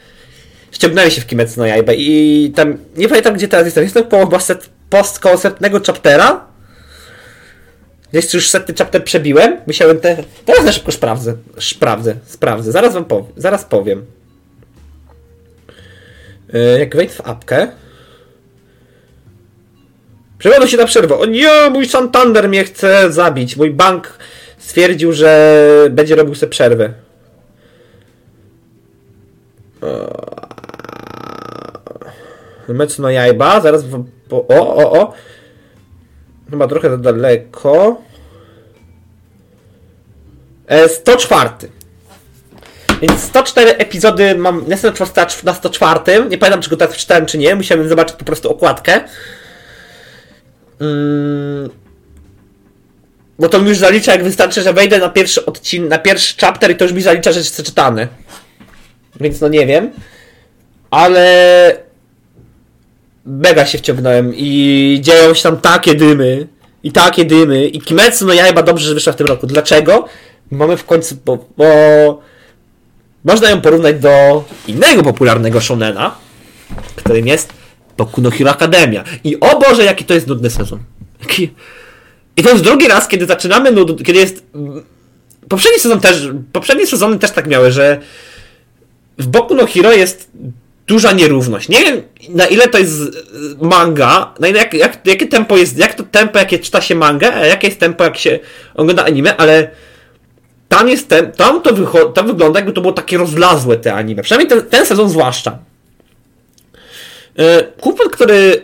Ściągnąłem 0.72 1.10
się 1.10 1.20
w 1.20 1.26
Kimetsu 1.26 1.60
no 1.60 1.66
Yaiba 1.66 1.92
i 1.92 2.52
tam... 2.56 2.78
Nie 2.96 3.08
pamiętam 3.08 3.34
gdzie 3.34 3.48
teraz 3.48 3.64
jestem. 3.64 3.84
Jestem 3.84 4.04
po 4.04 4.28
post 4.90 5.18
koło 5.18 5.36
chaptera. 5.86 6.46
Gdzieś 8.12 8.34
już 8.34 8.48
setny 8.48 8.74
chapter 8.78 9.04
przebiłem. 9.04 9.56
Myślałem 9.66 10.00
te... 10.00 10.16
Teraz 10.44 10.64
na 10.64 10.72
szybko 10.72 10.92
sprawdzę. 10.92 11.34
Sprawdzę. 11.58 12.14
Sprawdzę. 12.24 12.72
Zaraz 12.72 12.94
wam 12.94 13.04
powiem. 13.04 13.32
Zaraz 13.36 13.64
powiem. 13.64 14.06
E, 16.54 16.78
jak 16.78 16.96
wejdę 16.96 17.14
w 17.14 17.20
apkę. 17.20 17.68
Przewodzę 20.38 20.68
się 20.68 20.76
na 20.76 20.86
przerwę. 20.86 21.18
O 21.18 21.26
nie, 21.26 21.70
mój 21.70 21.88
Santander 21.88 22.48
mnie 22.48 22.64
chce 22.64 23.12
zabić. 23.12 23.56
Mój 23.56 23.70
bank 23.70 24.18
stwierdził, 24.64 25.12
że 25.12 25.88
będzie 25.90 26.16
robił 26.16 26.34
sobie 26.34 26.50
przerwę. 26.50 26.92
Mecno 32.68 33.10
jajba, 33.10 33.60
zaraz 33.60 33.84
w... 33.84 34.04
o, 34.30 34.48
o, 34.48 34.92
o. 35.00 35.12
Chyba 36.50 36.68
trochę 36.68 36.90
za 36.90 36.96
daleko. 36.96 38.02
104. 40.88 41.48
E, 41.48 41.68
więc 43.00 43.22
104 43.22 43.70
epizody 43.70 44.34
mam 44.34 44.64
na 45.44 45.54
104. 45.54 46.24
Nie 46.28 46.38
pamiętam, 46.38 46.62
czy 46.62 46.70
go 46.70 46.76
tak 46.76 46.90
przeczytałem, 46.90 47.26
czy 47.26 47.38
nie. 47.38 47.54
Musiałem 47.54 47.88
zobaczyć 47.88 48.16
po 48.16 48.24
prostu 48.24 48.50
okładkę. 48.50 49.00
Hmm. 50.78 51.83
Bo 53.38 53.48
to 53.48 53.62
mi 53.62 53.68
już 53.68 53.78
zalicza, 53.78 54.12
jak 54.12 54.24
wystarczy, 54.24 54.62
że 54.62 54.72
wejdę 54.72 54.98
na 54.98 55.08
pierwszy 55.08 55.46
odcinek, 55.46 55.90
na 55.90 55.98
pierwszy 55.98 56.34
chapter 56.40 56.70
i 56.70 56.76
to 56.76 56.84
już 56.84 56.92
mi 56.92 57.02
zalicza, 57.02 57.32
że 57.32 57.38
jest 57.38 57.52
przeczytany. 57.52 58.08
Więc 59.20 59.40
no 59.40 59.48
nie 59.48 59.66
wiem. 59.66 59.90
Ale 60.90 61.76
mega 63.26 63.66
się 63.66 63.78
wciągnąłem 63.78 64.32
i 64.36 64.98
dzieją 65.02 65.34
się 65.34 65.42
tam 65.42 65.60
takie 65.60 65.94
dymy 65.94 66.46
i 66.82 66.92
takie 66.92 67.24
dymy 67.24 67.66
i 67.66 67.80
Kimetsu 67.80 68.26
no 68.26 68.32
ja 68.32 68.44
chyba 68.44 68.62
dobrze, 68.62 68.88
że 68.88 68.94
wyszła 68.94 69.12
w 69.12 69.16
tym 69.16 69.26
roku. 69.26 69.46
Dlaczego? 69.46 70.04
Mamy 70.50 70.76
w 70.76 70.84
końcu, 70.84 71.16
bo, 71.24 71.48
bo 71.56 71.64
można 73.24 73.50
ją 73.50 73.60
porównać 73.60 74.00
do 74.00 74.44
innego 74.68 75.02
popularnego 75.02 75.60
shonena, 75.60 76.14
którym 76.96 77.26
jest 77.26 77.52
Boku 77.96 78.20
no 78.20 78.30
Hero 78.30 78.50
Academia. 78.50 79.04
I 79.24 79.40
o 79.40 79.58
Boże, 79.58 79.84
jaki 79.84 80.04
to 80.04 80.14
jest 80.14 80.26
nudny 80.26 80.50
sezon. 80.50 80.78
I 82.36 82.42
to 82.42 82.50
już 82.50 82.60
drugi 82.60 82.88
raz, 82.88 83.08
kiedy 83.08 83.26
zaczynamy 83.26 83.72
nud... 83.72 84.04
kiedy 84.04 84.18
jest... 84.18 84.44
Poprzedni 85.48 85.78
sezon 85.78 86.00
też, 86.00 86.28
poprzednie 86.52 86.86
sezony 86.86 87.18
też 87.18 87.30
tak 87.30 87.46
miały, 87.46 87.72
że 87.72 88.00
w 89.18 89.26
Boku 89.26 89.54
no 89.54 89.66
Hero 89.66 89.92
jest 89.92 90.30
duża 90.86 91.12
nierówność. 91.12 91.68
Nie 91.68 91.78
wiem, 91.78 92.02
na 92.28 92.46
ile 92.46 92.68
to 92.68 92.78
jest 92.78 93.00
manga, 93.60 94.34
na 94.40 94.48
ile, 94.48 94.58
jak, 94.58 94.74
jak, 94.74 95.06
jakie 95.06 95.26
tempo 95.26 95.56
jest, 95.56 95.78
jak 95.78 95.94
to 95.94 96.02
tempo, 96.02 96.38
jakie 96.38 96.58
czyta 96.58 96.80
się 96.80 96.94
manga, 96.94 97.34
a 97.34 97.46
jakie 97.46 97.68
jest 97.68 97.80
tempo, 97.80 98.04
jak 98.04 98.16
się 98.16 98.38
ogląda 98.74 99.04
anime, 99.04 99.36
ale 99.36 99.70
tam 100.68 100.88
jest 100.88 101.08
ten, 101.08 101.32
tam 101.32 101.62
to, 101.62 101.70
wycho- 101.70 102.12
tam 102.12 102.26
wygląda 102.26 102.58
jakby 102.58 102.72
to 102.72 102.80
było 102.80 102.92
takie 102.92 103.18
rozlazłe 103.18 103.76
te 103.76 103.94
anime. 103.94 104.22
Przynajmniej 104.22 104.48
ten, 104.48 104.68
ten 104.70 104.86
sezon 104.86 105.08
zwłaszcza. 105.08 105.58
E, 107.38 107.62
Kupon, 107.80 108.10
który 108.10 108.62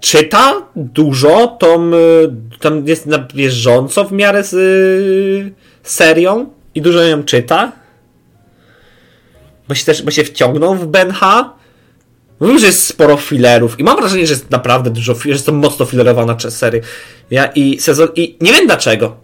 czyta 0.00 0.62
dużo, 0.76 1.56
to 1.60 1.80
tam 2.60 2.86
jest 2.86 3.06
na 3.06 3.18
bieżąco 3.18 4.04
w 4.04 4.12
miarę 4.12 4.44
z 4.44 4.52
y, 4.52 5.52
serią 5.82 6.46
i 6.74 6.82
dużo 6.82 7.02
ją 7.02 7.22
czyta. 7.22 7.72
Bo 9.68 9.74
się 9.74 9.84
też 9.84 10.02
bo 10.02 10.10
się 10.10 10.24
wciągnął 10.24 10.74
w 10.74 10.86
Benha. 10.86 11.58
Mówił, 12.40 12.58
że 12.58 12.66
jest 12.66 12.86
sporo 12.86 13.16
filerów 13.16 13.80
i 13.80 13.84
mam 13.84 13.96
wrażenie, 13.96 14.26
że 14.26 14.32
jest 14.32 14.50
naprawdę 14.50 14.90
dużo, 14.90 15.14
że 15.24 15.38
są 15.38 15.52
mocno 15.52 15.86
filerowana 15.86 16.36
sery. 16.38 16.80
Ja 17.30 17.46
i 17.46 17.80
sezon 17.80 18.08
i 18.16 18.36
nie 18.40 18.52
wiem 18.52 18.66
dlaczego. 18.66 19.16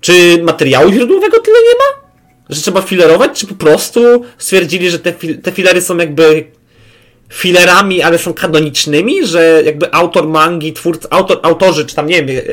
Czy 0.00 0.42
materiału 0.42 0.92
źródłowego 0.92 1.40
tyle 1.40 1.56
nie 1.58 1.74
ma? 1.78 2.10
Że 2.48 2.60
trzeba 2.60 2.82
filerować, 2.82 3.40
czy 3.40 3.46
po 3.46 3.54
prostu 3.54 4.00
stwierdzili, 4.38 4.90
że 4.90 4.98
te, 4.98 5.12
te 5.42 5.52
filery 5.52 5.80
są 5.80 5.96
jakby 5.96 6.44
filerami, 7.30 8.02
ale 8.02 8.18
są 8.18 8.34
kanonicznymi, 8.34 9.26
że 9.26 9.62
jakby 9.64 9.94
autor 9.94 10.28
mangi, 10.28 10.72
twórcy, 10.72 11.08
autor, 11.10 11.40
autorzy, 11.42 11.86
czy 11.86 11.96
tam 11.96 12.06
nie 12.06 12.24
wiem, 12.24 12.44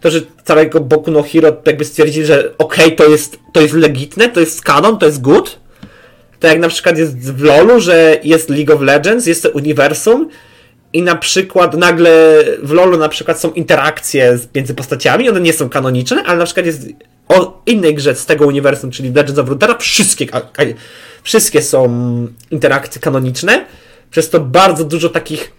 to, 0.00 0.10
że 0.10 0.20
całego 0.44 0.80
Boku 0.80 1.10
no 1.10 1.22
Hero 1.22 1.56
jakby 1.66 1.84
stwierdzili, 1.84 2.26
że 2.26 2.52
okej, 2.58 2.84
okay, 2.84 2.96
to, 2.96 3.04
jest, 3.04 3.38
to 3.52 3.60
jest 3.60 3.74
legitne, 3.74 4.28
to 4.28 4.40
jest 4.40 4.62
kanon, 4.62 4.98
to 4.98 5.06
jest 5.06 5.20
good. 5.20 5.60
To 6.40 6.46
jak 6.46 6.58
na 6.58 6.68
przykład 6.68 6.98
jest 6.98 7.32
w 7.32 7.42
LoLu, 7.42 7.80
że 7.80 8.20
jest 8.24 8.50
League 8.50 8.72
of 8.74 8.80
Legends, 8.80 9.26
jest 9.26 9.42
to 9.42 9.50
uniwersum 9.50 10.28
i 10.92 11.02
na 11.02 11.16
przykład 11.16 11.76
nagle 11.76 12.44
w 12.62 12.72
LoLu 12.72 12.98
na 12.98 13.08
przykład 13.08 13.40
są 13.40 13.52
interakcje 13.52 14.38
między 14.54 14.74
postaciami, 14.74 15.28
one 15.28 15.40
nie 15.40 15.52
są 15.52 15.68
kanoniczne, 15.68 16.22
ale 16.22 16.38
na 16.38 16.44
przykład 16.44 16.66
jest 16.66 16.88
o 17.28 17.62
innej 17.66 17.94
grze 17.94 18.14
z 18.14 18.26
tego 18.26 18.46
uniwersum, 18.46 18.90
czyli 18.90 19.12
Legends 19.12 19.38
of 19.38 19.48
Runeterra, 19.48 19.78
wszystkie, 19.78 20.26
wszystkie 21.22 21.62
są 21.62 21.88
interakcje 22.50 23.00
kanoniczne, 23.00 23.64
przez 24.10 24.30
to 24.30 24.40
bardzo 24.40 24.84
dużo 24.84 25.08
takich 25.08 25.52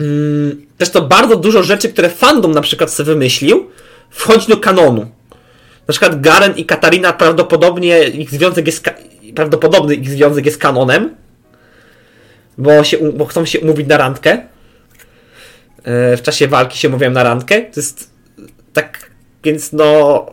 mm, 0.00 0.66
też 0.78 0.90
to 0.90 1.02
bardzo 1.02 1.36
dużo 1.36 1.62
rzeczy, 1.62 1.88
które 1.88 2.10
fandom 2.10 2.52
na 2.52 2.60
przykład 2.60 2.92
sobie 2.92 3.06
wymyślił, 3.06 3.70
wchodzi 4.10 4.48
do 4.48 4.56
kanonu. 4.56 5.00
Na 5.88 5.92
przykład 5.92 6.20
Garen 6.20 6.56
i 6.56 6.64
Katarina 6.64 7.12
prawdopodobnie 7.12 8.04
ich 8.04 8.30
związek 8.30 8.66
jest 8.66 8.84
prawdopodobny 9.34 9.94
ich 9.94 10.10
związek 10.10 10.46
jest 10.46 10.58
kanonem, 10.58 11.14
bo, 12.58 12.84
się, 12.84 12.98
bo 13.12 13.26
chcą 13.26 13.44
się 13.44 13.60
umówić 13.60 13.86
na 13.86 13.96
randkę. 13.96 14.30
E, 15.84 16.16
w 16.16 16.22
czasie 16.22 16.48
walki 16.48 16.78
się 16.78 16.88
mówiłem 16.88 17.12
na 17.12 17.22
randkę. 17.22 17.60
To 17.60 17.80
jest 17.80 18.10
tak, 18.72 19.10
więc 19.44 19.72
no. 19.72 20.26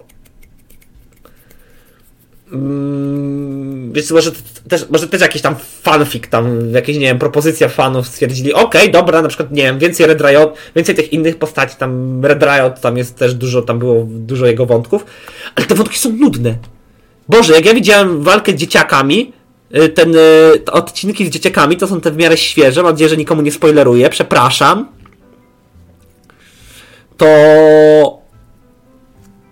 Mm, 2.51 3.93
więc 3.93 4.11
może 4.11 4.31
też, 4.69 4.89
może 4.89 5.07
też 5.07 5.21
jakiś 5.21 5.41
tam 5.41 5.55
fanfic, 5.81 6.29
tam 6.29 6.71
jakieś, 6.71 6.97
nie 6.97 7.05
wiem, 7.05 7.19
propozycja 7.19 7.69
fanów 7.69 8.07
stwierdzili, 8.07 8.53
okej, 8.53 8.81
okay, 8.81 8.91
dobra, 8.93 9.21
na 9.21 9.27
przykład, 9.27 9.51
nie 9.51 9.63
wiem, 9.63 9.79
więcej 9.79 10.07
Red 10.07 10.21
Riot, 10.21 10.53
więcej 10.75 10.95
tych 10.95 11.13
innych 11.13 11.37
postaci, 11.37 11.75
tam 11.77 12.25
Red 12.25 12.43
Riot, 12.43 12.81
tam 12.81 12.97
jest 12.97 13.15
też 13.15 13.33
dużo, 13.33 13.61
tam 13.61 13.79
było 13.79 14.05
dużo 14.09 14.45
jego 14.45 14.65
wątków, 14.65 15.05
ale 15.55 15.65
te 15.65 15.75
wątki 15.75 15.97
są 15.97 16.09
nudne. 16.09 16.57
Boże, 17.29 17.53
jak 17.53 17.65
ja 17.65 17.73
widziałem 17.73 18.23
walkę 18.23 18.51
z 18.51 18.55
dzieciakami, 18.55 19.33
y, 19.75 19.89
ten, 19.89 20.15
y, 20.15 20.59
te 20.65 20.71
odcinki 20.71 21.25
z 21.25 21.29
dzieciakami 21.29 21.77
to 21.77 21.87
są 21.87 22.01
te 22.01 22.11
w 22.11 22.17
miarę 22.17 22.37
świeże, 22.37 22.83
mam 22.83 22.91
nadzieję, 22.91 23.09
że 23.09 23.17
nikomu 23.17 23.41
nie 23.41 23.51
spoileruję, 23.51 24.09
przepraszam. 24.09 24.87
To 27.17 27.27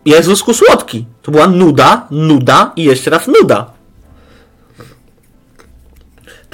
Jezusku 0.05 0.53
słodki. 0.53 1.05
To 1.21 1.31
była 1.31 1.47
nuda, 1.47 2.07
nuda 2.11 2.71
i 2.75 2.83
jeszcze 2.83 3.09
raz 3.09 3.27
nuda. 3.27 3.74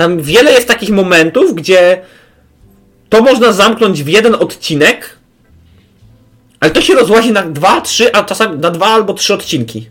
Tam 0.02 0.22
wiele 0.22 0.52
jest 0.52 0.68
takich 0.68 0.90
momentów, 0.90 1.56
gdzie 1.56 2.02
to 3.10 3.22
można 3.22 3.52
zamknąć 3.52 4.04
w 4.04 4.08
jeden 4.08 4.36
odcinek, 4.36 5.18
ale 6.60 6.72
to 6.72 6.82
się 6.82 6.94
rozłazi 6.94 7.32
na 7.32 7.44
dwa, 7.44 7.82
trzy, 7.82 8.14
a 8.14 8.24
czasami 8.24 8.58
na 8.58 8.72
dwa 8.72 8.86
albo 8.86 9.14
trzy 9.14 9.34
odcinki. 9.34 9.90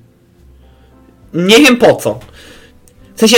Nie 1.34 1.56
wiem 1.56 1.76
po 1.76 1.94
co. 1.94 2.20
W 3.14 3.20
sensie, 3.20 3.36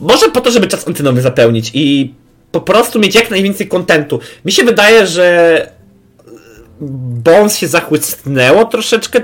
może 0.00 0.28
po 0.28 0.40
to, 0.40 0.50
żeby 0.50 0.66
czas 0.66 0.88
antynowy 0.88 1.22
zapełnić 1.22 1.70
i 1.74 2.14
po 2.52 2.60
prostu 2.60 2.98
mieć 2.98 3.14
jak 3.14 3.30
najwięcej 3.30 3.68
kontentu. 3.68 4.20
Mi 4.44 4.52
się 4.52 4.64
wydaje, 4.64 5.06
że 5.06 5.68
Bones 7.24 7.56
się 7.56 7.68
zachłysnęło 7.68 8.64
troszeczkę 8.64 9.20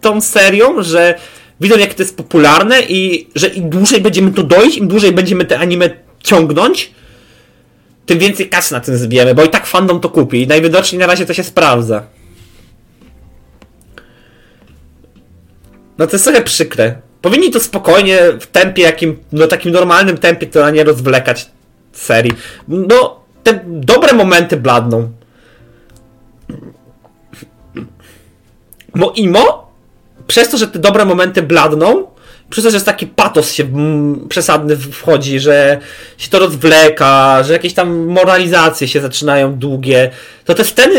tą 0.00 0.20
serią, 0.20 0.82
że 0.82 1.18
widzą 1.62 1.78
jak 1.78 1.94
to 1.94 2.02
jest 2.02 2.16
popularne 2.16 2.82
i 2.82 3.28
że 3.34 3.46
im 3.46 3.70
dłużej 3.70 4.00
będziemy 4.00 4.32
tu 4.32 4.42
dojść, 4.42 4.78
im 4.78 4.88
dłużej 4.88 5.12
będziemy 5.12 5.44
te 5.44 5.58
anime 5.58 5.90
ciągnąć, 6.22 6.92
tym 8.06 8.18
więcej 8.18 8.48
kasy 8.48 8.74
na 8.74 8.80
tym 8.80 8.96
zbijemy, 8.96 9.34
bo 9.34 9.44
i 9.44 9.48
tak 9.48 9.66
fandom 9.66 10.00
to 10.00 10.08
kupi 10.08 10.42
i 10.42 10.46
najwidoczniej 10.46 10.98
na 10.98 11.06
razie 11.06 11.26
to 11.26 11.34
się 11.34 11.44
sprawdza. 11.44 12.06
No 15.98 16.06
to 16.06 16.12
jest 16.12 16.24
trochę 16.24 16.42
przykre. 16.42 16.94
Powinni 17.20 17.50
to 17.50 17.60
spokojnie, 17.60 18.18
w 18.40 18.46
tempie 18.46 18.82
jakim, 18.82 19.18
no 19.32 19.46
takim 19.46 19.72
normalnym 19.72 20.18
tempie, 20.18 20.46
to 20.46 20.70
nie 20.70 20.84
rozwlekać 20.84 21.50
serii. 21.92 22.32
No, 22.68 23.20
te 23.42 23.60
dobre 23.66 24.12
momenty 24.12 24.56
bladną. 24.56 25.12
Bo 28.94 29.12
Imo, 29.16 29.71
przez 30.26 30.48
to, 30.48 30.58
że 30.58 30.68
te 30.68 30.78
dobre 30.78 31.04
momenty 31.04 31.42
bladną, 31.42 32.06
przez 32.50 32.64
to, 32.64 32.70
że 32.70 32.76
jest 32.76 32.86
taki 32.86 33.06
patos 33.06 33.52
się 33.52 33.64
przesadny 34.28 34.76
wchodzi, 34.76 35.40
że 35.40 35.80
się 36.18 36.30
to 36.30 36.38
rozwleka, 36.38 37.42
że 37.42 37.52
jakieś 37.52 37.74
tam 37.74 38.06
moralizacje 38.06 38.88
się 38.88 39.00
zaczynają 39.00 39.54
długie, 39.54 40.10
to 40.44 40.54
te 40.54 40.64
sceny, 40.64 40.98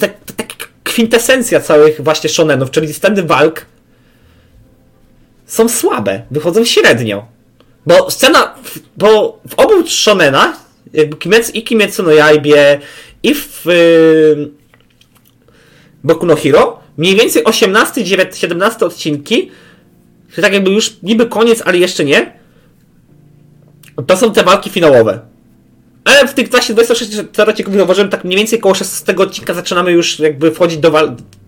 tak, 0.00 0.12
tak 0.36 0.46
kwintesencja 0.84 1.60
całych 1.60 2.00
właśnie 2.00 2.30
shonenów, 2.30 2.70
czyli 2.70 2.94
sceny 2.94 3.22
walk, 3.22 3.66
są 5.46 5.68
słabe, 5.68 6.22
wychodzą 6.30 6.64
średnio. 6.64 7.26
Bo 7.86 8.10
scena, 8.10 8.54
bo 8.96 9.40
w 9.48 9.54
obu 9.54 9.86
shonenach, 9.86 10.56
jakby 10.92 11.16
Kimetsu, 11.16 11.52
i 11.52 11.62
Kimetsu 11.62 12.02
no 12.02 12.12
Yaibie, 12.12 12.80
i 13.22 13.34
w 13.34 13.66
yy, 13.66 14.50
Boku 16.04 16.26
no 16.26 16.36
Hero, 16.36 16.80
mniej 16.98 17.16
więcej 17.16 17.44
18, 17.44 18.04
19, 18.04 18.40
17 18.40 18.86
odcinki, 18.86 19.50
że 20.36 20.42
tak 20.42 20.52
jakby 20.52 20.70
już 20.70 20.96
niby 21.02 21.26
koniec, 21.26 21.62
ale 21.64 21.78
jeszcze 21.78 22.04
nie, 22.04 22.32
to 24.06 24.16
są 24.16 24.32
te 24.32 24.44
walki 24.44 24.70
finałowe. 24.70 25.20
Ale 26.04 26.28
w 26.28 26.34
tych 26.34 26.50
właśnie 26.50 26.74
26 26.74 27.12
odcinków 27.38 27.74
zauważyłem, 27.74 28.10
tak 28.10 28.24
mniej 28.24 28.38
więcej 28.38 28.58
koło 28.58 28.74
16 28.74 29.16
odcinka 29.16 29.54
zaczynamy 29.54 29.92
już 29.92 30.18
jakby 30.18 30.50
wchodzić 30.50 30.78
do 30.78 30.92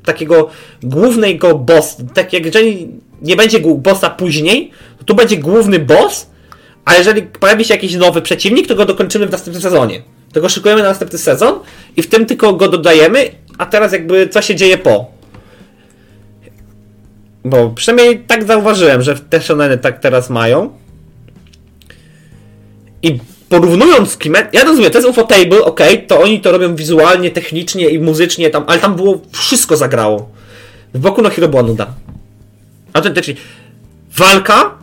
takiego 0.04 0.50
głównego 0.82 1.58
boss. 1.58 1.96
Tak 2.14 2.32
jak 2.32 2.44
jeżeli 2.44 2.88
nie 3.22 3.36
będzie 3.36 3.60
bossa 3.60 4.10
później, 4.10 4.70
to 4.98 5.04
tu 5.04 5.14
będzie 5.14 5.36
główny 5.36 5.78
boss, 5.78 6.26
a 6.84 6.94
jeżeli 6.94 7.22
pojawi 7.22 7.64
się 7.64 7.74
jakiś 7.74 7.94
nowy 7.94 8.22
przeciwnik, 8.22 8.66
to 8.66 8.74
go 8.74 8.84
dokończymy 8.84 9.26
w 9.26 9.30
następnym 9.30 9.62
sezonie. 9.62 10.02
Tego 10.32 10.48
szykujemy 10.48 10.82
na 10.82 10.88
następny 10.88 11.18
sezon 11.18 11.60
i 11.96 12.02
w 12.02 12.06
tym 12.06 12.26
tylko 12.26 12.52
go 12.52 12.68
dodajemy, 12.68 13.30
a 13.58 13.66
teraz 13.66 13.92
jakby 13.92 14.28
co 14.28 14.42
się 14.42 14.54
dzieje 14.54 14.78
po. 14.78 15.19
Bo 17.44 17.70
przynajmniej 17.70 18.20
tak 18.20 18.44
zauważyłem, 18.44 19.02
że 19.02 19.14
te 19.14 19.40
shoneny 19.40 19.78
tak 19.78 20.00
teraz 20.00 20.30
mają. 20.30 20.70
I 23.02 23.18
porównując 23.48 24.16
klimat, 24.16 24.54
ja 24.54 24.64
rozumiem, 24.64 24.90
to 24.90 24.98
jest 24.98 25.10
Ufotable, 25.10 25.64
ok, 25.64 25.80
to 26.06 26.20
oni 26.20 26.40
to 26.40 26.52
robią 26.52 26.74
wizualnie, 26.74 27.30
technicznie 27.30 27.88
i 27.88 27.98
muzycznie 27.98 28.50
tam, 28.50 28.64
ale 28.66 28.78
tam 28.78 28.94
było, 28.94 29.20
wszystko 29.32 29.76
zagrało. 29.76 30.28
W 30.94 30.98
boku 30.98 31.22
no 31.22 31.30
Hero 31.30 31.48
była 31.48 31.62
nuda. 31.62 31.94
Autentycznie. 32.92 33.34
Walka, 34.16 34.74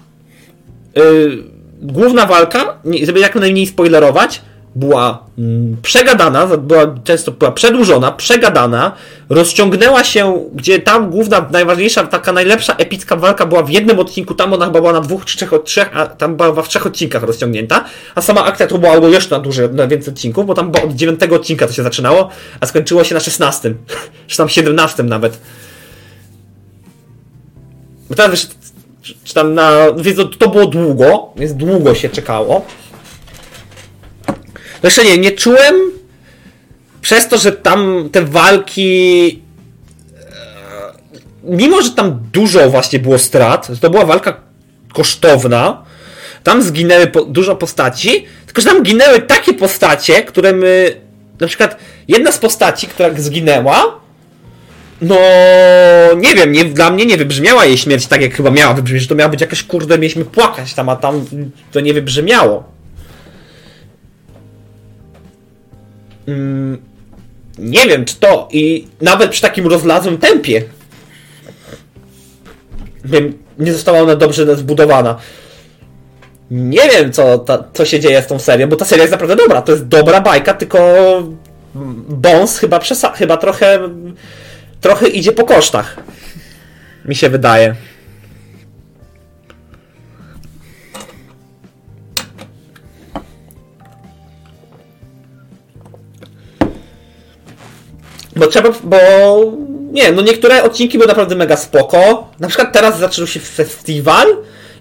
yy, 0.95 1.43
główna 1.81 2.25
walka, 2.25 2.81
żeby 3.03 3.19
jak 3.19 3.35
najmniej 3.35 3.67
spoilerować, 3.67 4.41
była 4.77 5.23
mm, 5.37 5.77
przegadana, 5.81 6.47
była 6.57 6.95
często 7.03 7.31
była 7.31 7.51
przedłużona, 7.51 8.11
przegadana, 8.11 8.91
rozciągnęła 9.29 10.03
się, 10.03 10.49
gdzie 10.55 10.79
tam 10.79 11.09
główna, 11.09 11.49
najważniejsza, 11.51 12.03
taka 12.03 12.31
najlepsza 12.31 12.75
epicka 12.75 13.15
walka 13.15 13.45
była 13.45 13.63
w 13.63 13.69
jednym 13.69 13.99
odcinku, 13.99 14.33
tam 14.33 14.53
ona 14.53 14.65
chyba 14.65 14.79
była 14.79 14.93
na 14.93 15.01
dwóch 15.01 15.25
czy 15.25 15.37
trzech, 15.37 15.51
trzech 15.65 15.97
a 15.97 16.05
tam 16.05 16.35
była 16.35 16.61
w 16.61 16.67
trzech 16.67 16.85
odcinkach 16.85 17.23
rozciągnięta, 17.23 17.83
a 18.15 18.21
sama 18.21 18.45
akcja 18.45 18.67
to 18.67 18.77
była 18.77 19.07
jeszcze 19.07 19.35
na 19.35 19.41
dłużej, 19.41 19.69
na 19.69 19.87
więcej 19.87 20.13
odcinków, 20.13 20.45
bo 20.45 20.53
tam 20.53 20.71
od 20.83 20.93
dziewiątego 20.93 21.35
odcinka 21.35 21.67
to 21.67 21.73
się 21.73 21.83
zaczynało, 21.83 22.29
a 22.59 22.65
skończyło 22.65 23.03
się 23.03 23.15
na 23.15 23.21
szesnastym, 23.21 23.77
czy 24.27 24.37
tam 24.37 24.49
siedemnastym 24.49 25.09
nawet. 25.09 25.39
Bo 28.09 28.15
teraz 28.15 28.31
wiesz, 28.31 28.47
czy 29.23 29.33
tam 29.33 29.53
na, 29.53 29.71
więc 29.97 30.17
to, 30.17 30.25
to 30.25 30.49
było 30.49 30.65
długo, 30.65 31.29
więc 31.35 31.53
długo 31.53 31.95
się 31.95 32.09
czekało. 32.09 32.65
Zresztą 34.81 35.03
nie, 35.03 35.17
nie 35.17 35.31
czułem 35.31 35.75
przez 37.01 37.27
to, 37.27 37.37
że 37.37 37.51
tam 37.51 38.09
te 38.11 38.21
walki 38.25 39.41
e, 40.15 40.93
mimo, 41.43 41.81
że 41.81 41.91
tam 41.91 42.19
dużo 42.33 42.69
właśnie 42.69 42.99
było 42.99 43.17
strat, 43.19 43.67
to 43.81 43.89
była 43.89 44.05
walka 44.05 44.41
kosztowna, 44.93 45.83
tam 46.43 46.63
zginęły 46.63 47.07
po, 47.07 47.25
dużo 47.25 47.55
postaci, 47.55 48.25
tylko 48.45 48.61
że 48.61 48.67
tam 48.67 48.83
ginęły 48.83 49.21
takie 49.21 49.53
postacie, 49.53 50.23
które 50.23 50.53
my, 50.53 51.01
na 51.39 51.47
przykład 51.47 51.77
jedna 52.07 52.31
z 52.31 52.37
postaci, 52.37 52.87
która 52.87 53.09
zginęła, 53.17 53.99
no 55.01 55.17
nie 56.17 56.35
wiem, 56.35 56.51
nie, 56.51 56.65
dla 56.65 56.89
mnie 56.89 57.05
nie 57.05 57.17
wybrzmiała 57.17 57.65
jej 57.65 57.77
śmierć 57.77 58.07
tak, 58.07 58.21
jak 58.21 58.33
chyba 58.33 58.51
miała 58.51 58.73
wybrzmieć, 58.73 59.01
że 59.01 59.07
to 59.07 59.15
miała 59.15 59.29
być 59.29 59.41
jakaś 59.41 59.63
kurde, 59.63 59.97
mieliśmy 59.97 60.25
płakać 60.25 60.73
tam, 60.73 60.89
a 60.89 60.95
tam 60.95 61.25
to 61.71 61.79
nie 61.79 61.93
wybrzmiało. 61.93 62.76
Mm, 66.27 66.81
nie 67.57 67.87
wiem, 67.87 68.05
czy 68.05 68.15
to 68.15 68.47
i 68.51 68.87
nawet 69.01 69.31
przy 69.31 69.41
takim 69.41 69.67
rozlazłym 69.67 70.17
tempie 70.17 70.63
nie 73.59 73.73
została 73.73 73.99
ona 73.99 74.15
dobrze 74.15 74.55
zbudowana. 74.55 75.17
Nie 76.51 76.89
wiem, 76.89 77.11
co, 77.11 77.37
ta, 77.37 77.63
co 77.73 77.85
się 77.85 77.99
dzieje 77.99 78.21
z 78.21 78.27
tą 78.27 78.39
serią, 78.39 78.67
bo 78.67 78.75
ta 78.75 78.85
seria 78.85 79.03
jest 79.03 79.11
naprawdę 79.11 79.35
dobra. 79.35 79.61
To 79.61 79.71
jest 79.71 79.87
dobra 79.87 80.21
bajka, 80.21 80.53
tylko 80.53 80.79
Bones 82.09 82.57
chyba, 82.57 82.79
przesa- 82.79 83.13
chyba 83.13 83.37
trochę, 83.37 83.79
trochę 84.81 85.07
idzie 85.07 85.31
po 85.31 85.43
kosztach. 85.43 85.97
Mi 87.05 87.15
się 87.15 87.29
wydaje. 87.29 87.75
Bo 98.37 98.47
trzeba, 98.47 98.69
bo 98.83 98.97
nie, 99.91 100.11
no 100.11 100.21
niektóre 100.21 100.63
odcinki 100.63 100.97
były 100.97 101.07
naprawdę 101.07 101.35
mega 101.35 101.57
spoko. 101.57 102.29
Na 102.39 102.47
przykład 102.47 102.73
teraz 102.73 102.99
zaczął 102.99 103.27
się 103.27 103.39
festiwal 103.39 104.27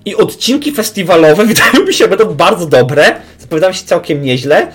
i 0.04 0.16
odcinki 0.16 0.72
festiwalowe 0.72 1.46
wydają 1.54 1.86
mi 1.86 1.94
się 1.94 2.08
będą 2.08 2.34
bardzo 2.34 2.66
dobre. 2.66 3.16
Zapowiadają 3.38 3.72
się 3.72 3.84
całkiem 3.84 4.22
nieźle. 4.22 4.72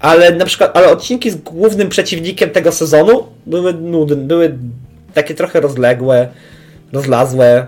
Ale 0.00 0.34
na 0.34 0.44
przykład, 0.44 0.76
ale 0.76 0.88
odcinki 0.88 1.30
z 1.30 1.36
głównym 1.36 1.88
przeciwnikiem 1.88 2.50
tego 2.50 2.72
sezonu 2.72 3.26
były 3.46 3.74
nudne, 3.74 4.16
były 4.16 4.58
takie 5.14 5.34
trochę 5.34 5.60
rozległe, 5.60 6.28
rozlazłe. 6.92 7.66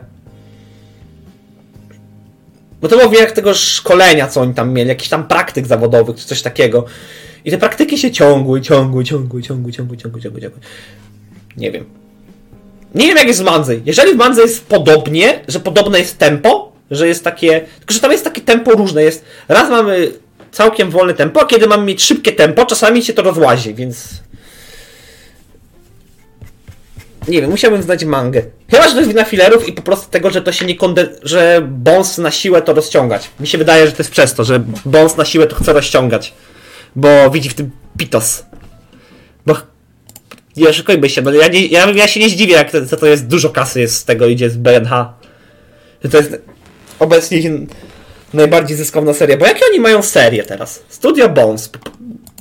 Bo 2.80 2.88
to 2.88 2.96
było 2.96 3.14
jak 3.14 3.32
tego 3.32 3.54
szkolenia, 3.54 4.28
co 4.28 4.40
oni 4.40 4.54
tam 4.54 4.72
mieli, 4.72 4.88
jakiś 4.88 5.08
tam 5.08 5.28
praktyk 5.28 5.66
zawodowych, 5.66 6.16
czy 6.16 6.26
coś 6.26 6.42
takiego. 6.42 6.84
I 7.44 7.50
te 7.50 7.58
praktyki 7.58 7.98
się 7.98 8.10
ciągły, 8.10 8.60
ciągły, 8.60 9.04
ciągły, 9.04 9.42
ciągły, 9.42 9.72
ciągły, 9.72 9.96
ciągły, 9.96 10.20
ciągły, 10.20 10.40
ciągły. 10.40 10.60
Nie 11.56 11.70
wiem. 11.70 11.84
Nie 12.94 13.06
wiem 13.06 13.16
jak 13.16 13.26
jest 13.26 13.40
w 13.40 13.44
Mandze. 13.44 13.74
Jeżeli 13.86 14.12
w 14.12 14.16
Mandze 14.16 14.42
jest 14.42 14.66
podobnie, 14.66 15.40
że 15.48 15.60
podobne 15.60 15.98
jest 15.98 16.18
tempo, 16.18 16.72
że 16.90 17.08
jest 17.08 17.24
takie... 17.24 17.60
Tylko, 17.78 17.94
że 17.94 18.00
tam 18.00 18.12
jest 18.12 18.24
takie 18.24 18.40
tempo 18.40 18.72
różne. 18.72 19.02
Jest, 19.02 19.24
raz 19.48 19.70
mamy 19.70 20.12
całkiem 20.50 20.90
wolne 20.90 21.14
tempo, 21.14 21.40
a 21.40 21.46
kiedy 21.46 21.66
mamy 21.66 21.84
mieć 21.84 22.04
szybkie 22.04 22.32
tempo, 22.32 22.66
czasami 22.66 23.02
się 23.04 23.12
to 23.12 23.22
rozłazi, 23.22 23.74
więc... 23.74 24.08
Nie 27.28 27.40
wiem, 27.40 27.50
musiałbym 27.50 27.82
znać 27.82 28.04
mangę. 28.04 28.42
Chyba, 28.70 28.88
że 28.88 28.90
to 28.92 28.98
jest 28.98 29.10
wina 29.10 29.24
filerów 29.24 29.68
i 29.68 29.72
po 29.72 29.82
prostu 29.82 30.10
tego, 30.10 30.30
że 30.30 30.42
to 30.42 30.52
się 30.52 30.66
nie 30.66 30.76
konde... 30.76 31.08
że 31.22 31.68
Bones 31.68 32.18
na 32.18 32.30
siłę 32.30 32.62
to 32.62 32.74
rozciągać. 32.74 33.30
Mi 33.40 33.46
się 33.46 33.58
wydaje, 33.58 33.86
że 33.86 33.92
to 33.92 33.98
jest 33.98 34.10
przez 34.10 34.34
to, 34.34 34.44
że 34.44 34.64
Bones 34.84 35.16
na 35.16 35.24
siłę 35.24 35.46
to 35.46 35.56
chce 35.56 35.72
rozciągać. 35.72 36.34
Bo 36.96 37.30
widzi 37.30 37.48
w 37.48 37.54
tym 37.54 37.70
pitos. 37.98 38.44
Bo 39.46 39.56
nie 40.56 40.72
szykujmy 40.72 41.08
się, 41.08 41.22
no 41.22 41.32
ja, 41.32 41.48
nie, 41.48 41.66
ja, 41.66 41.90
ja 41.90 42.08
się 42.08 42.20
nie 42.20 42.28
zdziwię, 42.28 42.54
jak 42.54 42.70
to, 42.70 42.96
to 42.96 43.06
jest 43.06 43.26
dużo 43.26 43.50
kasy 43.50 43.80
jest 43.80 43.96
z 43.96 44.04
tego 44.04 44.26
idzie 44.26 44.50
z 44.50 44.56
BNH. 44.56 45.14
To 46.10 46.16
jest 46.16 46.42
obecnie 46.98 47.50
najbardziej 48.34 48.76
zyskowna 48.76 49.14
seria. 49.14 49.36
Bo 49.36 49.46
jakie 49.46 49.60
oni 49.70 49.80
mają 49.80 50.02
serię 50.02 50.44
teraz? 50.44 50.82
Studio 50.88 51.28
Bones. 51.28 51.70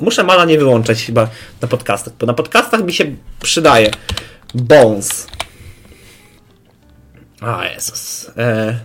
Muszę 0.02 0.24
mala 0.24 0.46
nie 0.46 0.58
wyłączać 0.58 1.04
chyba 1.04 1.30
na 1.62 1.68
podcastach, 1.68 2.14
bo 2.20 2.26
na 2.26 2.34
podcastach 2.34 2.86
mi 2.86 2.94
się 2.94 3.06
przydaje. 3.42 3.92
Bones. 4.54 5.28
A 7.42 7.66
Jezus. 7.66 8.32
E... 8.38 8.80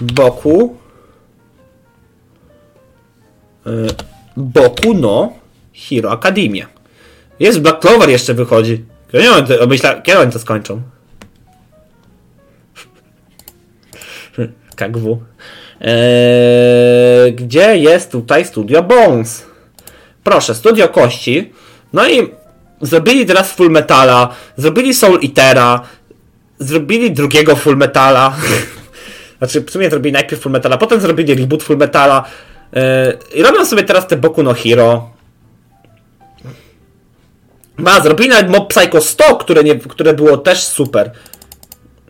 Boku. 0.00 0.81
E... 3.66 3.70
Boku 4.36 4.94
no 4.94 5.32
Hero 5.74 6.10
Academia. 6.10 6.66
Jest 7.40 7.60
Black 7.60 7.80
Clover 7.80 8.08
jeszcze 8.08 8.34
wychodzi. 8.34 8.84
To, 9.12 10.02
kiedy 10.02 10.18
oni 10.18 10.32
to 10.32 10.38
skończą? 10.38 10.82
KGW. 14.76 15.22
Eee, 15.80 17.32
gdzie 17.32 17.76
jest 17.76 18.12
tutaj 18.12 18.44
Studio 18.44 18.82
Bones? 18.82 19.46
Proszę, 20.24 20.54
Studio 20.54 20.88
Kości. 20.88 21.52
No 21.92 22.08
i 22.08 22.28
zrobili 22.80 23.26
teraz 23.26 23.52
Full 23.52 23.70
Metala, 23.70 24.34
zrobili 24.56 24.94
Soul 24.94 25.20
Eatera, 25.22 25.80
zrobili 26.58 27.10
drugiego 27.10 27.56
Full 27.56 27.76
Metala. 27.76 28.36
znaczy, 29.38 29.60
w 29.60 29.70
sumie 29.70 29.90
zrobili 29.90 30.12
najpierw 30.12 30.42
Full 30.42 30.52
Metala, 30.52 30.78
potem 30.78 31.00
zrobili 31.00 31.34
reboot 31.34 31.62
Full 31.62 31.76
Metala. 31.76 32.24
Eee, 32.72 33.18
I 33.34 33.42
robią 33.42 33.66
sobie 33.66 33.82
teraz 33.82 34.06
te 34.06 34.16
Boku 34.16 34.42
no 34.42 34.54
Hero. 34.54 35.10
Ma, 37.76 38.00
zrobili 38.00 38.28
nawet 38.28 38.50
Mob 38.50 38.74
Psycho 38.74 39.00
100, 39.00 39.36
które, 39.36 39.64
nie, 39.64 39.74
które 39.74 40.14
było 40.14 40.36
też 40.36 40.64
super. 40.64 41.10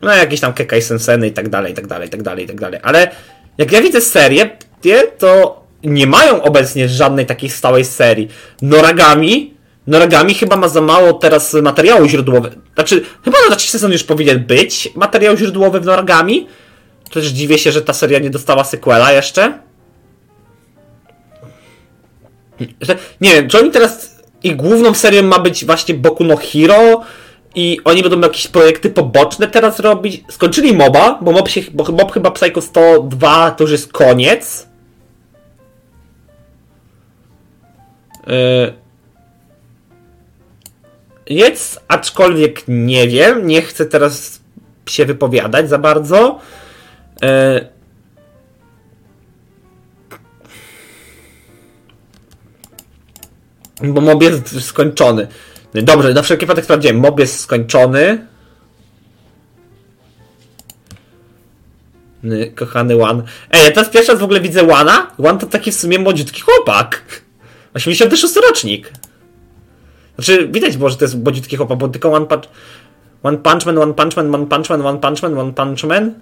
No 0.02 0.14
jakieś 0.14 0.40
tam 0.40 0.52
Kekai 0.52 0.82
Senseny 0.82 1.26
i 1.26 1.32
tak 1.32 1.48
dalej, 1.48 1.72
i 1.72 1.74
tak 1.74 1.86
dalej, 1.86 2.08
i 2.08 2.10
tak 2.10 2.22
dalej, 2.22 2.44
i 2.44 2.48
tak 2.48 2.60
dalej. 2.60 2.80
Ale 2.82 3.10
jak 3.58 3.72
ja 3.72 3.82
widzę 3.82 4.00
serię, 4.00 4.56
to 5.18 5.62
nie 5.84 6.06
mają 6.06 6.42
obecnie 6.42 6.88
żadnej 6.88 7.26
takiej 7.26 7.50
stałej 7.50 7.84
serii. 7.84 8.28
Noragami, 8.62 9.54
Noragami 9.86 10.34
chyba 10.34 10.56
ma 10.56 10.68
za 10.68 10.80
mało 10.80 11.12
teraz 11.12 11.54
materiału 11.54 12.08
źródłowego. 12.08 12.56
Znaczy, 12.74 13.04
chyba 13.24 13.38
na 13.50 13.56
trzeci 13.56 13.72
sezon 13.72 13.92
już 13.92 14.04
powinien 14.04 14.44
być 14.44 14.88
materiał 14.94 15.36
źródłowy 15.36 15.80
w 15.80 15.84
Noragami. 15.84 16.48
Też 17.12 17.26
dziwię 17.26 17.58
się, 17.58 17.72
że 17.72 17.82
ta 17.82 17.92
seria 17.92 18.18
nie 18.18 18.30
dostała 18.30 18.64
sequela 18.64 19.12
jeszcze. 19.12 19.58
Nie 23.20 23.34
wiem, 23.34 23.48
czy 23.48 23.58
oni 23.58 23.70
teraz 23.70 24.22
i 24.42 24.56
główną 24.56 24.94
serią 24.94 25.22
ma 25.22 25.38
być 25.38 25.64
właśnie 25.64 25.94
Boku 25.94 26.24
no 26.24 26.36
Hero 26.36 27.00
i 27.54 27.78
oni 27.84 28.02
będą 28.02 28.20
jakieś 28.20 28.48
projekty 28.48 28.90
poboczne 28.90 29.48
teraz 29.48 29.80
robić. 29.80 30.24
Skończyli 30.30 30.76
MOBA, 30.76 31.18
bo 31.22 31.32
MOB, 31.32 31.48
się, 31.48 31.60
bo 31.72 31.84
MOB 31.84 32.12
chyba 32.12 32.30
Psycho 32.30 32.60
102 32.60 33.50
to 33.50 33.64
już 33.64 33.70
jest 33.70 33.92
koniec. 33.92 34.66
Yy. 38.26 38.72
Jest, 41.26 41.80
aczkolwiek 41.88 42.62
nie 42.68 43.08
wiem, 43.08 43.46
nie 43.46 43.62
chcę 43.62 43.86
teraz 43.86 44.40
się 44.86 45.04
wypowiadać 45.04 45.68
za 45.68 45.78
bardzo. 45.78 46.38
Bo 53.80 54.00
mob 54.00 54.22
jest 54.22 54.64
skończony. 54.64 55.28
Dobrze, 55.74 56.14
na 56.14 56.22
wszelki 56.22 56.46
wypadek 56.46 56.64
sprawdziłem. 56.64 56.98
Mob 56.98 57.20
jest 57.20 57.40
skończony. 57.40 58.26
Kochany 62.54 63.02
One. 63.02 63.22
Ej, 63.50 63.64
ja 63.64 63.70
teraz 63.70 63.90
pierwszy 63.90 64.12
raz 64.12 64.20
w 64.20 64.24
ogóle 64.24 64.40
widzę 64.40 64.66
Wana. 64.66 65.10
One 65.24 65.38
to 65.38 65.46
taki 65.46 65.72
w 65.72 65.74
sumie 65.74 65.98
młodziutki 65.98 66.40
chłopak. 66.40 67.02
86 67.74 68.36
rocznik. 68.48 68.92
Znaczy, 70.14 70.48
widać 70.48 70.76
było, 70.76 70.90
że 70.90 70.96
to 70.96 71.04
jest 71.04 71.18
młodziutki 71.18 71.56
chłopak, 71.56 71.78
bo 71.78 71.88
tylko 71.88 72.12
One 72.12 72.26
Punch... 72.26 72.44
One 73.22 73.38
Punch 73.38 73.66
Man, 73.66 73.78
One 73.78 73.94
Punch 73.94 74.16
Man, 74.16 74.34
One 74.34 74.46
Punch 74.46 74.70
Man, 74.70 74.86
One 74.86 74.98
Punch 74.98 75.22
Man, 75.22 75.38
One 75.38 75.52
Punch 75.52 75.84
Man. 75.84 76.14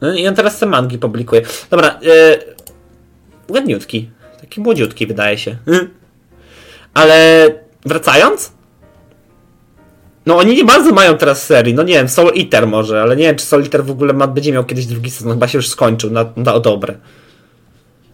No 0.00 0.14
i 0.14 0.28
on 0.28 0.34
teraz 0.34 0.58
te 0.58 0.66
mangi 0.66 0.98
publikuje. 0.98 1.42
Dobra, 1.70 2.00
yy, 2.02 2.54
ładniutki. 3.48 4.10
Taki 4.40 4.60
młodziutki 4.60 5.06
wydaje 5.06 5.38
się. 5.38 5.56
Ale 6.94 7.48
wracając? 7.86 8.52
No 10.26 10.36
oni 10.36 10.56
nie 10.56 10.64
bardzo 10.64 10.92
mają 10.92 11.16
teraz 11.16 11.42
serii. 11.46 11.74
No 11.74 11.82
nie 11.82 11.94
wiem, 11.94 12.08
Soul 12.08 12.32
Eater 12.38 12.66
może, 12.66 13.02
ale 13.02 13.16
nie 13.16 13.22
wiem, 13.22 13.36
czy 13.36 13.46
Soul 13.46 13.62
Eater 13.62 13.84
w 13.84 13.90
ogóle 13.90 14.12
ma, 14.12 14.26
będzie 14.26 14.52
miał 14.52 14.64
kiedyś 14.64 14.86
drugi 14.86 15.10
sezon. 15.10 15.32
Chyba 15.32 15.48
się 15.48 15.58
już 15.58 15.68
skończył 15.68 16.10
na, 16.10 16.24
na 16.36 16.60
dobre. 16.60 16.94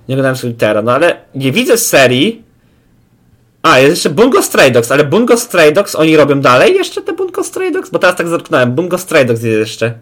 Nie 0.08 0.14
oglądałem 0.14 0.36
Soul 0.36 0.52
Eatera, 0.52 0.82
no 0.82 0.92
ale 0.92 1.16
nie 1.34 1.52
widzę 1.52 1.78
serii. 1.78 2.42
A, 3.62 3.78
jest 3.78 3.90
jeszcze 3.90 4.10
Bungo 4.10 4.42
Stray 4.42 4.72
Dogs, 4.72 4.92
ale 4.92 5.04
Bungo 5.04 5.36
Stray 5.36 5.72
Dogs 5.72 5.94
oni 5.94 6.16
robią 6.16 6.40
dalej 6.40 6.74
jeszcze 6.74 7.02
te 7.02 7.12
Bungo 7.12 7.44
Stray 7.44 7.72
Dogs? 7.72 7.90
Bo 7.90 7.98
teraz 7.98 8.16
tak 8.16 8.28
zerknąłem. 8.28 8.72
Bungo 8.72 8.98
Stray 8.98 9.26
Dogs 9.26 9.42
jest 9.42 9.58
jeszcze. 9.58 9.94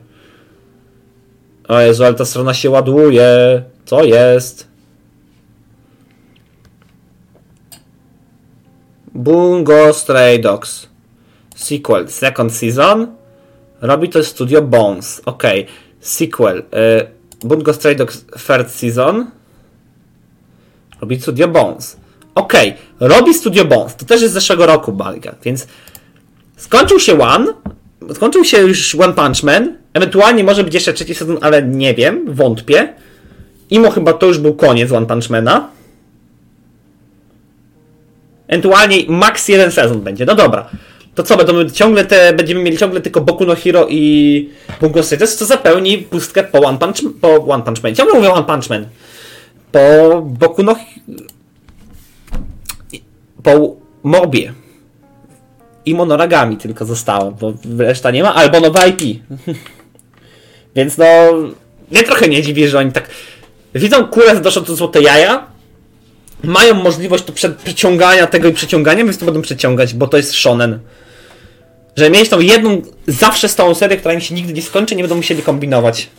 O 1.71 1.81
Jezu, 1.81 2.05
ale 2.05 2.15
ta 2.15 2.25
strona 2.25 2.55
się 2.55 2.71
ładuje. 2.71 3.63
Co 3.85 4.05
jest? 4.05 4.67
Bungo 9.15 9.93
Stray 9.93 10.41
Dogs. 10.41 10.89
Sequel. 11.55 12.09
Second 12.09 12.53
season. 12.53 13.07
Robi 13.81 14.09
to 14.09 14.25
Studio 14.25 14.63
Bones. 14.63 15.23
Ok. 15.27 15.43
Sequel. 16.01 16.59
Y 16.59 17.47
Bungo 17.47 17.73
Stray 17.73 17.97
Dogs 17.97 18.25
third 18.47 18.71
season. 18.71 19.31
Robi 21.01 21.21
Studio 21.21 21.49
Bones. 21.49 21.97
Ok. 22.35 22.53
Robi 23.01 23.35
Studio 23.35 23.65
Bones. 23.65 23.97
To 23.97 24.05
też 24.05 24.23
jest 24.23 24.33
z 24.33 24.35
zeszłego 24.35 24.67
roku 24.67 24.93
Balga. 24.93 25.35
Więc 25.43 25.67
skończył 26.57 27.01
się 27.01 27.21
One. 27.21 27.53
Skończył 28.15 28.45
się 28.45 28.59
już 28.59 28.95
One 28.95 29.13
Punch 29.13 29.43
Man. 29.43 29.77
Ewentualnie 29.95 30.45
może 30.45 30.65
być 30.65 30.75
jeszcze 30.75 30.93
trzeci 30.93 31.15
sezon, 31.15 31.39
ale 31.41 31.63
nie 31.63 31.95
wiem, 31.95 32.25
wątpię. 32.35 32.95
Imo 33.71 33.91
chyba 33.91 34.13
to 34.13 34.27
już 34.27 34.39
był 34.39 34.55
koniec 34.55 34.93
One 34.93 35.07
Punch 35.07 35.31
Mana. 35.31 35.69
Ewentualnie 38.49 38.97
max 39.09 39.49
jeden 39.49 39.73
sezon 39.73 40.01
będzie. 40.01 40.25
No 40.25 40.35
dobra. 40.35 40.71
To 41.15 41.23
co, 41.23 41.37
będą 41.37 41.71
ciągle 41.71 42.05
te, 42.05 42.33
będziemy 42.33 42.63
mieli 42.63 42.79
ciągle 42.79 43.01
tylko 43.01 43.21
Boku 43.21 43.45
no 43.45 43.55
Hero 43.55 43.87
i 43.89 44.51
Bungo 44.81 45.03
Stray, 45.03 45.19
to 45.19 45.45
zapełni 45.45 45.99
pustkę 45.99 46.45
po 46.45 46.61
One 46.61 46.79
Punch, 46.79 46.97
po 47.21 47.47
One 47.47 47.63
Punch 47.63 47.83
Man. 47.83 47.95
Ciągle 47.95 48.15
mówię 48.15 48.33
One 48.33 48.45
Punch 48.45 48.71
Man. 48.71 48.87
Po 49.73 49.81
Boku 50.23 50.63
no 50.63 50.77
po 53.43 53.77
Mobie 54.03 54.53
i 55.85 55.95
Monoragami 55.95 56.57
tylko 56.57 56.85
zostało, 56.85 57.31
bo 57.31 57.53
reszta 57.79 58.11
nie 58.11 58.23
ma, 58.23 58.35
albo 58.35 58.61
nowe 58.61 58.89
IP. 58.89 59.23
Więc 60.77 60.99
no, 60.99 61.05
mnie 61.91 62.03
trochę 62.03 62.29
nie 62.29 62.43
dziwi, 62.43 62.69
że 62.69 62.79
oni 62.79 62.93
tak 62.93 63.11
widzą 63.75 64.07
kurę, 64.07 64.41
doszło 64.41 64.63
do 64.63 64.77
złote 64.77 65.03
jaja, 65.03 65.47
mają 66.45 66.75
możliwość 66.75 67.25
to 67.25 67.33
przeciągania 67.65 68.27
tego 68.27 68.49
i 68.49 68.53
przeciągania, 68.53 69.05
więc 69.05 69.19
to 69.19 69.25
będą 69.25 69.43
przeciągać, 69.43 69.95
bo 69.95 70.07
to 70.09 70.17
jest 70.17 70.35
shonen. 70.35 70.79
Że 71.97 72.11
mieć 72.11 72.29
tą 72.29 72.41
jedną, 72.41 72.83
zawsze 73.07 73.49
stałą 73.49 73.75
serię, 73.75 73.97
która 73.97 74.15
im 74.15 74.21
się 74.21 74.35
nigdy 74.35 74.53
nie 74.53 74.63
skończy, 74.63 74.97
nie 74.97 75.03
będą 75.03 75.17
musieli 75.17 75.43
kombinować. 75.43 76.11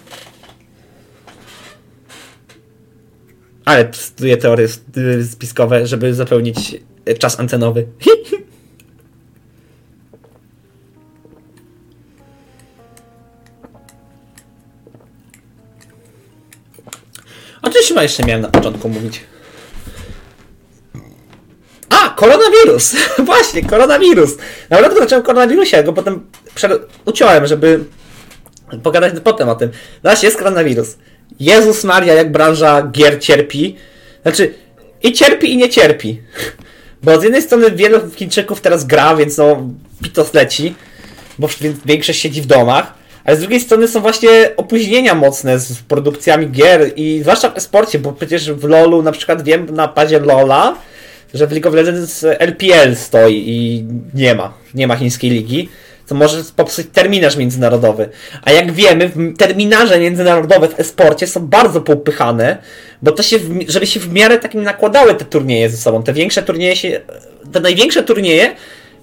Ale 3.66 3.89
studiuję 3.93 4.38
teorie 4.38 4.68
spiskowe, 5.32 5.88
żeby 5.88 6.14
zapełnić 6.14 6.76
czas 7.20 7.39
antenowy. 7.39 7.88
O 8.01 8.20
czymś 17.72 17.88
chyba 17.88 18.03
jeszcze 18.03 18.24
miałem 18.24 18.41
na 18.41 18.49
początku 18.49 18.89
mówić. 18.89 19.22
A, 21.89 22.09
koronawirus! 22.09 22.95
Właśnie, 23.26 23.63
koronawirus. 23.63 24.38
Naprawdę 24.69 24.99
zacząłem 24.99 25.24
o 25.24 25.26
koronawirusie, 25.26 25.84
go 25.84 25.93
potem 25.93 26.26
uciąłem, 27.05 27.47
żeby 27.47 27.84
pogadać 28.84 29.13
potem 29.24 29.49
o 29.49 29.55
tym. 29.55 29.69
Właśnie 30.03 30.28
jest 30.28 30.38
koronawirus. 30.38 30.97
Jezus 31.39 31.84
Maria, 31.84 32.13
jak 32.13 32.32
branża 32.32 32.88
gier 32.91 33.19
cierpi. 33.19 33.76
Znaczy, 34.22 34.53
i 35.03 35.13
cierpi, 35.13 35.53
i 35.53 35.57
nie 35.57 35.69
cierpi. 35.69 36.22
Bo 37.03 37.19
z 37.19 37.24
jednej 37.24 37.41
strony 37.41 37.72
wielu 37.72 37.99
Chińczyków 38.15 38.61
teraz 38.61 38.86
gra, 38.86 39.15
więc 39.15 39.38
no, 39.38 39.69
pitos 40.03 40.34
leci, 40.34 40.76
bo 41.39 41.47
większość 41.86 42.19
siedzi 42.19 42.41
w 42.41 42.45
domach. 42.45 43.01
Ale 43.24 43.38
z 43.38 43.39
drugiej 43.39 43.59
strony 43.59 43.88
są 43.88 44.01
właśnie 44.01 44.30
opóźnienia 44.57 45.15
mocne 45.15 45.59
z 45.59 45.82
produkcjami 45.82 46.49
gier 46.49 46.91
i 46.95 47.19
zwłaszcza 47.22 47.49
w 47.49 47.57
esporcie, 47.57 47.99
bo 47.99 48.11
przecież 48.11 48.51
w 48.51 48.63
LoLu 48.63 49.03
na 49.03 49.11
przykład 49.11 49.43
wiem 49.43 49.67
na 49.76 49.88
padzie 49.88 50.19
LoLa, 50.19 50.76
że 51.34 51.47
w 51.47 51.51
League 51.51 51.69
of 51.69 51.76
Legends 51.76 52.26
LPL 52.39 52.95
stoi 52.95 53.43
i 53.47 53.86
nie 54.13 54.36
ma, 54.36 54.53
nie 54.74 54.88
ma 54.88 54.95
chińskiej 54.95 55.32
ligi, 55.32 55.69
co 56.05 56.15
może 56.15 56.43
popsuć 56.55 56.88
terminarz 56.93 57.38
międzynarodowy. 57.38 58.09
A 58.43 58.51
jak 58.51 58.72
wiemy, 58.72 59.11
terminarze 59.38 59.99
międzynarodowe 59.99 60.67
w 60.67 60.80
esporcie 60.80 61.28
są 61.28 61.47
bardzo 61.47 61.82
poupychane, 61.82 62.57
bo 63.01 63.11
to 63.11 63.24
się, 63.24 63.38
żeby 63.67 63.88
się 63.88 63.99
w 63.99 64.13
miarę 64.13 64.39
takim 64.39 64.63
nakładały 64.63 65.15
te 65.15 65.26
turnieje 65.26 65.69
ze 65.69 65.78
sobą. 65.78 66.03
Te 66.03 66.13
większe 66.13 66.43
turnieje 66.43 66.76
się, 66.76 67.01
te 67.51 67.59
największe 67.59 68.03
turnieje 68.03 68.55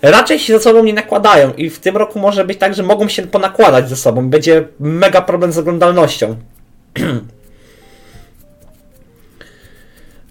raczej 0.03 0.39
się 0.39 0.53
ze 0.53 0.61
sobą 0.61 0.85
nie 0.85 0.93
nakładają 0.93 1.53
i 1.53 1.71
w 1.71 1.79
tym 1.79 1.97
roku 1.97 2.19
może 2.19 2.45
być 2.45 2.59
tak, 2.59 2.75
że 2.75 2.83
mogą 2.83 3.09
się 3.09 3.23
ponakładać 3.23 3.89
ze 3.89 3.97
sobą. 3.97 4.31
Będzie 4.31 4.69
mega 4.81 5.23
problem 5.23 5.53
z 5.53 5.59
oglądalnością. 5.59 6.37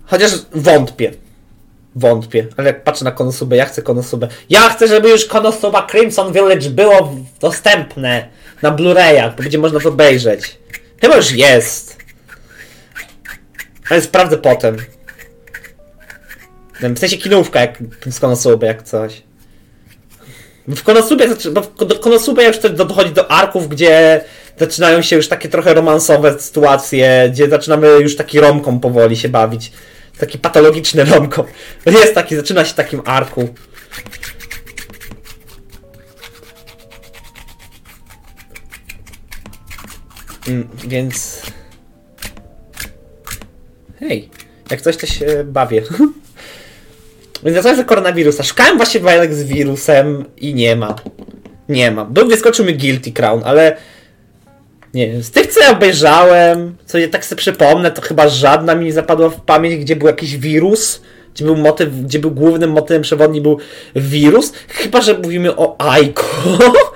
Chociaż 0.05 0.31
wątpię. 0.51 1.11
Wątpię, 1.95 2.47
ale 2.57 2.67
jak 2.67 2.83
patrzę 2.83 3.05
na 3.05 3.11
Konosubę, 3.11 3.55
ja 3.55 3.65
chcę 3.65 3.81
Konosubę. 3.81 4.27
Ja 4.49 4.69
chcę, 4.69 4.87
żeby 4.87 5.09
już 5.09 5.25
Konosuba 5.25 5.87
Crimson 5.91 6.33
Village 6.33 6.69
było 6.69 7.15
dostępne 7.39 8.27
na 8.61 8.71
Blu-rayach, 8.71 9.35
bo 9.35 9.43
będzie 9.43 9.57
można 9.57 9.79
to 9.79 9.89
obejrzeć. 9.89 10.59
Chyba 11.01 11.15
już 11.15 11.31
jest. 11.31 11.97
Ale 13.89 14.01
sprawdzę 14.01 14.37
potem. 14.37 14.77
W 16.81 16.99
sensie 16.99 17.17
kinówka, 17.17 17.61
jak 17.61 17.83
z 18.09 18.19
Konosuby, 18.19 18.65
jak 18.65 18.83
coś. 18.83 19.26
W 20.67 20.83
Konosubie, 20.83 21.27
bo 21.51 21.61
Konosubie 21.95 22.47
już 22.47 22.57
dochodzi 22.57 23.11
do 23.11 23.31
arków, 23.31 23.69
gdzie 23.69 24.21
zaczynają 24.57 25.01
się 25.01 25.15
już 25.15 25.27
takie 25.27 25.49
trochę 25.49 25.73
romansowe 25.73 26.39
sytuacje, 26.39 27.29
gdzie 27.33 27.49
zaczynamy 27.49 27.87
już 27.87 28.15
taki 28.15 28.39
romką 28.39 28.79
powoli 28.79 29.17
się 29.17 29.29
bawić. 29.29 29.71
Taki 30.19 30.39
patologiczny 30.39 31.05
romką. 31.05 31.43
Jest 31.85 32.13
taki, 32.13 32.35
zaczyna 32.35 32.65
się 32.65 32.73
takim 32.73 33.01
arku. 33.05 33.49
Mm, 40.47 40.69
więc... 40.87 41.41
Hej, 43.99 44.29
jak 44.71 44.81
coś 44.81 44.97
to 44.97 45.05
się 45.05 45.43
bawię. 45.43 45.81
Więc 47.47 47.55
wracając 47.55 47.85
koronawirusa. 47.85 48.43
Szukałem 48.43 48.77
właśnie 48.77 48.99
bajek 48.99 49.33
z 49.33 49.43
wirusem 49.43 50.25
i 50.37 50.53
nie 50.53 50.75
ma. 50.75 50.95
Nie 51.69 51.91
ma. 51.91 52.05
Był 52.05 52.27
wyskoczył 52.27 52.65
mi 52.65 52.73
Guilty 52.73 53.11
Crown, 53.11 53.41
ale 53.45 53.77
nie 54.93 55.07
wiem, 55.09 55.23
z 55.23 55.31
tych 55.31 55.47
co 55.47 55.59
ja 55.59 55.71
obejrzałem, 55.71 56.75
co 56.85 56.97
ja 56.97 57.07
tak 57.07 57.25
sobie 57.25 57.39
przypomnę, 57.39 57.91
to 57.91 58.01
chyba 58.01 58.29
żadna 58.29 58.75
mi 58.75 58.85
nie 58.85 58.93
zapadła 58.93 59.29
w 59.29 59.41
pamięć, 59.41 59.75
gdzie 59.75 59.95
był 59.95 60.07
jakiś 60.07 60.37
wirus, 60.37 61.01
gdzie 61.33 61.45
był 61.45 61.55
motyw, 61.55 61.89
gdzie 62.01 62.19
był 62.19 62.31
głównym 62.31 62.71
motywem 62.71 63.01
przewodnim 63.01 63.43
był 63.43 63.57
wirus. 63.95 64.53
Chyba, 64.67 65.01
że 65.01 65.13
mówimy 65.17 65.55
o 65.55 65.75
Aiko. 65.91 66.25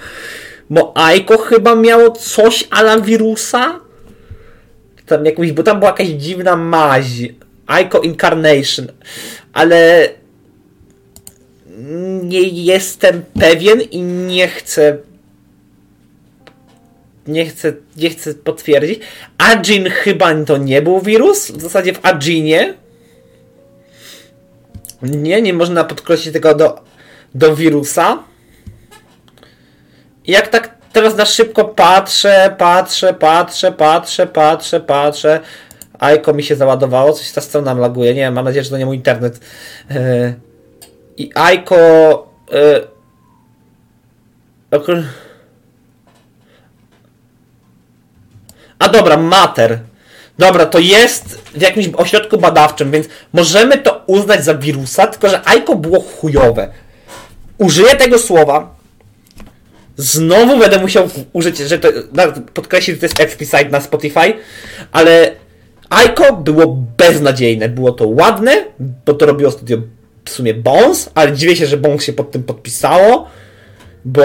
Bo 0.70 0.98
Aiko 0.98 1.38
chyba 1.38 1.76
miało 1.76 2.12
coś 2.12 2.68
ala 2.70 3.02
wirusa. 3.02 3.80
Tam 5.06 5.26
jakąś, 5.26 5.52
bo 5.52 5.64
tam 5.64 5.80
była 5.80 5.92
jakaś 5.92 6.08
dziwna 6.08 6.56
maź. 6.56 7.06
Aiko 7.68 8.00
Incarnation. 8.00 8.88
Ale 9.54 10.10
nie 12.24 12.42
jestem 12.42 13.24
pewien 13.34 13.82
i 13.82 14.02
nie 14.02 14.48
chcę 14.48 14.98
nie 17.28 17.46
chcę, 17.46 17.74
nie 17.98 18.10
chcę 18.10 18.34
potwierdzić. 18.34 19.00
Agin 19.38 19.90
chyba 19.90 20.46
to 20.46 20.58
nie 20.58 20.82
był 20.82 21.00
wirus. 21.00 21.52
W 21.52 21.62
zasadzie 21.62 21.94
w 21.94 22.06
Aginie 22.06 22.74
nie, 25.02 25.42
nie 25.42 25.54
można 25.54 25.84
podkreślić 25.84 26.34
tego 26.34 26.56
do, 26.56 26.82
do 27.36 27.56
wirusa. 27.56 28.24
Jak 30.28 30.48
tak 30.48 30.76
teraz 30.94 31.16
na 31.16 31.26
szybko 31.26 31.66
patrzę, 31.66 32.56
patrzę, 32.58 33.14
patrzę, 33.14 33.72
patrzę, 33.72 34.28
patrzę, 34.28 34.80
patrzę. 34.80 35.40
Aiko 36.00 36.34
mi 36.34 36.44
się 36.44 36.56
załadowało, 36.56 37.14
coś 37.14 37.32
ta 37.32 37.42
strona 37.42 37.74
laguje. 37.74 38.14
Nie 38.14 38.32
mam 38.32 38.46
nadzieję, 38.46 38.64
że 38.64 38.70
to 38.70 38.78
nie 38.78 38.86
mój 38.86 38.96
internet. 38.96 39.40
Yy 39.90 40.51
i 41.22 41.32
Aiko. 41.36 42.28
Y, 42.54 42.88
a 48.80 48.90
dobra, 48.90 49.18
Mater. 49.18 49.80
Dobra, 50.40 50.66
to 50.66 50.80
jest 50.80 51.26
w 51.36 51.62
jakimś 51.62 51.90
ośrodku 51.94 52.38
badawczym, 52.38 52.92
więc 52.92 53.08
możemy 53.34 53.78
to 53.78 54.04
uznać 54.08 54.46
za 54.46 54.56
wirusa, 54.56 55.08
tylko 55.08 55.30
że 55.30 55.48
Aiko 55.48 55.76
było 55.76 56.00
chujowe. 56.02 56.70
Użyję 57.58 57.96
tego 57.96 58.20
słowa. 58.20 58.76
Znowu 59.98 60.60
będę 60.60 60.80
musiał 60.80 61.10
użyć, 61.34 61.58
że 61.58 61.80
to 61.80 61.88
podkreślić, 62.54 62.96
że 62.96 63.00
to 63.00 63.06
jest 63.06 63.20
explicite 63.20 63.70
na 63.70 63.82
Spotify, 63.82 64.34
ale 64.92 65.32
Aiko 65.90 66.34
było 66.34 66.68
beznadziejne. 66.98 67.70
Było 67.70 67.92
to 67.92 68.08
ładne, 68.08 68.52
bo 69.06 69.14
to 69.14 69.26
robiło 69.26 69.52
studio 69.52 69.78
w 70.26 70.30
sumie 70.30 70.54
Bones, 70.54 71.10
ale 71.16 71.34
dziwię 71.34 71.56
się, 71.56 71.66
że 71.66 71.78
Bones 71.78 72.04
się 72.04 72.14
pod 72.14 72.32
tym 72.32 72.44
podpisało, 72.44 73.30
bo 74.06 74.22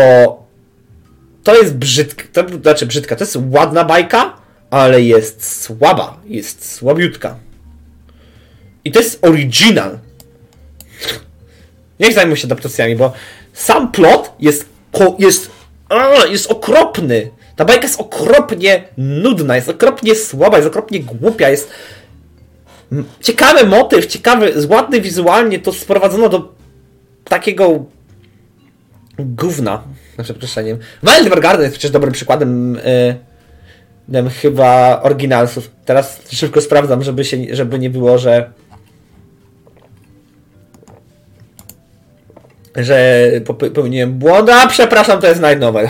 to 1.44 1.54
jest 1.54 1.74
brzydka, 1.76 2.24
to 2.32 2.58
znaczy 2.62 2.86
brzydka, 2.86 3.16
to 3.16 3.24
jest 3.24 3.38
ładna 3.50 3.84
bajka, 3.84 4.36
ale 4.70 5.02
jest 5.02 5.62
słaba, 5.62 6.20
jest 6.26 6.74
słabiutka. 6.74 7.36
I 8.84 8.92
to 8.92 9.00
jest 9.00 9.26
original. 9.26 9.98
Niech 12.00 12.14
zajmę 12.14 12.36
się 12.36 12.46
adaptacjami, 12.46 12.96
bo 12.96 13.12
sam 13.52 13.92
plot 13.92 14.32
jest, 14.40 14.68
jest, 15.18 15.50
jest 16.30 16.50
okropny. 16.50 17.30
Ta 17.56 17.64
bajka 17.64 17.82
jest 17.82 18.00
okropnie 18.00 18.84
nudna, 18.96 19.56
jest 19.56 19.68
okropnie 19.68 20.14
słaba, 20.14 20.56
jest 20.56 20.68
okropnie 20.68 21.00
głupia, 21.00 21.48
jest 21.48 21.70
ciekawy 23.20 23.66
motyw, 23.66 24.06
ciekawy, 24.06 24.52
ładny 24.68 25.00
wizualnie, 25.00 25.58
to 25.58 25.72
sprowadzono 25.72 26.28
do 26.28 26.54
takiego 27.24 27.84
gówna, 29.18 29.82
na 30.18 30.24
przeproszeniem. 30.24 30.78
Wild 31.02 31.26
Evergarden 31.26 31.62
jest 31.62 31.74
przecież 31.74 31.90
dobrym 31.90 32.12
przykładem 32.12 32.78
yy, 34.08 34.30
chyba 34.30 35.00
oryginalsów. 35.02 35.70
Teraz 35.84 36.20
szybko 36.32 36.60
sprawdzam, 36.60 37.02
żeby, 37.02 37.24
się, 37.24 37.36
żeby 37.50 37.78
nie 37.78 37.90
było, 37.90 38.18
że 38.18 38.50
że 42.76 43.30
popełniłem 43.44 44.18
błąd, 44.18 44.50
a 44.50 44.66
przepraszam, 44.66 45.20
to 45.20 45.26
jest 45.26 45.40
Night 45.40 45.60
Novel. 45.60 45.88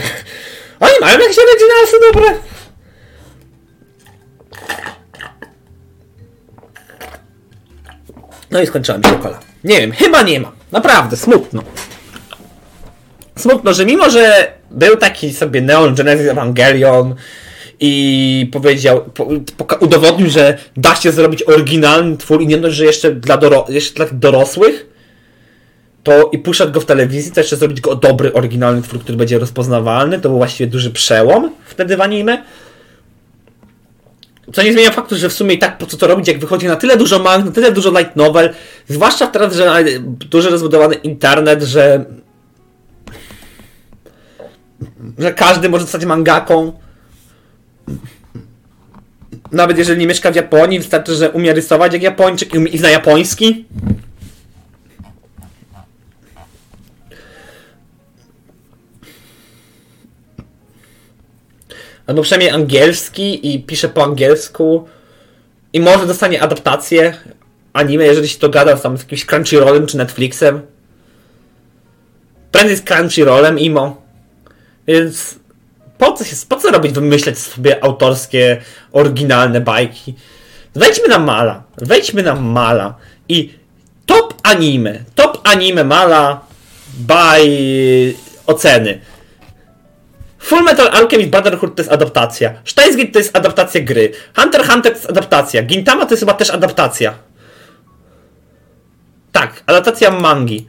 Oni 0.79 0.93
mają 1.01 1.19
jakieś 1.19 1.37
oryginalsy 1.37 1.97
dobre. 2.13 2.56
No 8.51 8.61
i 8.61 8.67
skończyła 8.67 8.97
mi 8.97 9.03
się 9.03 9.19
kola. 9.19 9.39
Nie 9.63 9.79
wiem, 9.79 9.91
chyba 9.91 10.21
nie 10.21 10.39
ma. 10.39 10.51
Naprawdę, 10.71 11.17
smutno. 11.17 11.63
Smutno, 13.35 13.73
że 13.73 13.85
mimo, 13.85 14.09
że 14.09 14.53
był 14.71 14.97
taki 14.97 15.33
sobie 15.33 15.61
Neon 15.61 15.95
Genesis 15.95 16.27
Evangelion 16.27 17.15
i 17.79 18.49
powiedział, 18.51 19.01
po, 19.13 19.27
po, 19.57 19.75
udowodnił, 19.75 20.29
że 20.29 20.57
da 20.77 20.95
się 20.95 21.11
zrobić 21.11 21.43
oryginalny 21.43 22.17
twór 22.17 22.41
i 22.41 22.47
nie 22.47 22.57
dość, 22.57 22.75
że 22.75 22.85
jeszcze 22.85 23.11
dla, 23.11 23.37
doro, 23.37 23.65
jeszcze 23.69 23.93
dla 23.95 24.05
dorosłych, 24.11 24.85
to 26.03 26.29
i 26.31 26.37
puszczać 26.37 26.71
go 26.71 26.81
w 26.81 26.85
telewizji, 26.85 27.31
to 27.31 27.39
jeszcze 27.39 27.55
zrobić 27.55 27.81
go 27.81 27.95
dobry, 27.95 28.33
oryginalny 28.33 28.81
twór, 28.81 28.99
który 28.99 29.17
będzie 29.17 29.39
rozpoznawalny. 29.39 30.19
To 30.19 30.29
był 30.29 30.37
właściwie 30.37 30.69
duży 30.69 30.91
przełom 30.91 31.51
wtedy 31.65 31.97
w 31.97 32.01
anime. 32.01 32.43
Co 34.53 34.63
nie 34.63 34.73
zmienia 34.73 34.91
faktu, 34.91 35.15
że 35.15 35.29
w 35.29 35.33
sumie 35.33 35.53
i 35.53 35.59
tak 35.59 35.77
po 35.77 35.85
co 35.85 35.97
to 35.97 36.07
robić, 36.07 36.27
jak 36.27 36.39
wychodzi 36.39 36.67
na 36.67 36.75
tyle 36.75 36.97
dużo 36.97 37.19
mang, 37.19 37.45
na 37.45 37.51
tyle 37.51 37.71
dużo 37.71 37.99
light 37.99 38.15
novel, 38.15 38.53
zwłaszcza 38.87 39.27
teraz, 39.27 39.55
że 39.55 39.83
duży 40.29 40.49
rozbudowany 40.49 40.95
internet, 40.95 41.63
że 41.63 42.05
że 45.17 45.33
każdy 45.33 45.69
może 45.69 45.83
zostać 45.83 46.05
mangaką. 46.05 46.73
Nawet 49.51 49.77
jeżeli 49.77 49.99
nie 49.99 50.07
mieszka 50.07 50.31
w 50.31 50.35
Japonii, 50.35 50.79
wystarczy, 50.79 51.15
że 51.15 51.31
umie 51.31 51.53
rysować 51.53 51.93
jak 51.93 52.01
Japończyk 52.01 52.55
i 52.55 52.77
zna 52.77 52.89
japoński. 52.89 53.65
Albo 62.07 62.21
przynajmniej 62.21 62.49
angielski 62.49 63.53
i 63.53 63.63
pisze 63.63 63.89
po 63.89 64.03
angielsku 64.03 64.87
i 65.73 65.79
może 65.79 66.05
dostanie 66.05 66.41
adaptację 66.41 67.13
anime, 67.73 68.05
jeżeli 68.05 68.27
się 68.27 68.39
to 68.39 68.49
gada 68.49 68.77
tam 68.77 68.97
z 68.97 69.01
jakimś 69.01 69.25
Crunchyrollem 69.25 69.87
czy 69.87 69.97
Netflixem. 69.97 70.61
Prędzej 72.51 72.77
z 72.77 72.81
Crunchyrollem 72.81 73.59
imo. 73.59 74.01
Więc 74.87 75.35
po 75.97 76.13
co, 76.13 76.23
się, 76.23 76.35
po 76.49 76.55
co 76.55 76.71
robić, 76.71 76.91
wymyślać 76.91 77.37
sobie 77.37 77.83
autorskie, 77.83 78.61
oryginalne 78.91 79.61
bajki? 79.61 80.15
Wejdźmy 80.75 81.07
na 81.07 81.19
Mala. 81.19 81.63
Wejdźmy 81.77 82.23
na 82.23 82.35
Mala. 82.35 82.95
I 83.29 83.53
top 84.05 84.33
anime. 84.43 84.99
Top 85.15 85.41
anime 85.43 85.83
Mala 85.83 86.41
by 86.97 88.13
oceny. 88.47 88.99
Full 90.47 90.63
Metal 90.63 90.87
Alchemist 90.87 91.29
Brotherhood 91.29 91.75
to 91.75 91.81
jest 91.81 91.91
adaptacja. 91.91 92.53
Steins 92.65 92.95
to 93.13 93.19
jest 93.19 93.37
adaptacja 93.37 93.81
gry. 93.81 94.11
Hunter 94.35 94.61
Hunter 94.65 94.91
to 94.91 94.97
jest 94.97 95.09
adaptacja. 95.09 95.63
Gintama 95.63 96.05
to 96.05 96.11
jest 96.11 96.21
chyba 96.21 96.33
też 96.33 96.49
adaptacja. 96.49 97.13
Tak, 99.31 99.63
adaptacja 99.65 100.11
mangi. 100.11 100.67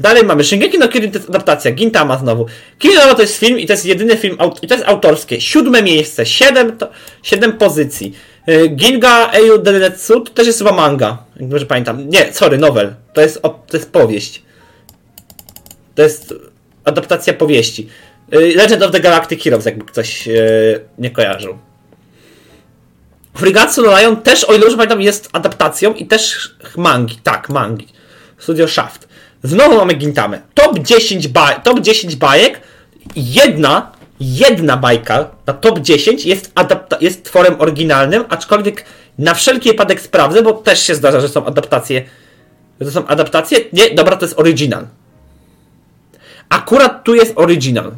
Dalej 0.00 0.24
mamy 0.24 0.44
Shingeki 0.44 0.78
no 0.78 0.88
Kyojin 0.88 1.12
to 1.12 1.18
jest 1.18 1.30
adaptacja. 1.30 1.72
Gintama 1.72 2.18
znowu. 2.18 2.46
Killua 2.78 3.14
to 3.14 3.22
jest 3.22 3.36
film 3.38 3.58
i 3.58 3.66
to 3.66 3.72
jest 3.72 3.86
jedyny 3.86 4.16
film 4.16 4.36
i 4.62 4.66
to 4.66 4.74
jest 4.74 4.88
autorskie. 4.88 5.40
Siódme 5.40 5.82
miejsce. 5.82 6.26
Siedem, 6.26 6.76
to, 6.78 6.88
siedem 7.22 7.52
pozycji. 7.52 8.14
Y, 8.48 8.68
Ginga 8.68 9.32
Eyu 9.32 9.58
Denetsu 9.58 10.20
to 10.20 10.32
też 10.32 10.46
jest 10.46 10.58
chyba 10.58 10.72
manga. 10.72 11.24
Jak 11.36 11.48
dobrze 11.48 11.66
pamiętam. 11.66 12.08
Nie, 12.08 12.32
sorry, 12.32 12.58
novel. 12.58 12.94
To 13.14 13.20
jest, 13.20 13.42
to 13.42 13.76
jest 13.76 13.92
powieść. 13.92 14.42
To 15.94 16.02
jest 16.02 16.34
adaptacja 16.84 17.32
powieści. 17.32 17.88
Y, 18.34 18.54
Legend 18.56 18.82
of 18.82 18.90
the 18.90 19.00
Galactic 19.00 19.42
Heroes, 19.42 19.64
jakby 19.64 19.84
ktoś 19.84 20.26
yy, 20.26 20.84
nie 20.98 21.10
kojarzył. 21.10 21.58
Frigatsu 23.34 23.82
no 23.82 23.98
Lion 23.98 24.16
też, 24.16 24.44
o 24.44 24.54
ile 24.54 24.64
już 24.64 24.74
pamiętam, 24.74 25.02
jest 25.02 25.28
adaptacją 25.32 25.94
i 25.94 26.06
też 26.06 26.50
mangi. 26.76 27.16
Tak, 27.22 27.48
mangi. 27.48 27.88
Studio 28.38 28.68
Shaft. 28.68 29.08
Znowu 29.42 29.76
mamy 29.76 29.94
Gintamę. 29.94 30.40
Top 30.54 30.78
10, 30.78 31.28
baj, 31.28 31.54
top 31.62 31.80
10 31.80 32.16
bajek. 32.16 32.60
Jedna, 33.16 33.92
jedna 34.20 34.76
bajka 34.76 35.30
na 35.46 35.52
top 35.52 35.78
10 35.78 36.26
jest, 36.26 36.52
jest 37.00 37.24
tworem 37.24 37.60
oryginalnym, 37.60 38.24
aczkolwiek 38.28 38.84
na 39.18 39.34
wszelki 39.34 39.68
wypadek 39.68 40.00
sprawdzę, 40.00 40.42
bo 40.42 40.52
też 40.52 40.82
się 40.82 40.94
zdarza, 40.94 41.20
że 41.20 41.28
są 41.28 41.46
adaptacje. 41.46 42.04
Że 42.80 42.86
to 42.86 42.92
są 42.92 43.06
adaptacje. 43.06 43.58
Nie, 43.72 43.90
dobra, 43.90 44.16
to 44.16 44.24
jest 44.24 44.38
oryginal. 44.38 44.86
Akurat 46.48 47.04
tu 47.04 47.14
jest 47.14 47.32
oryginal. 47.36 47.92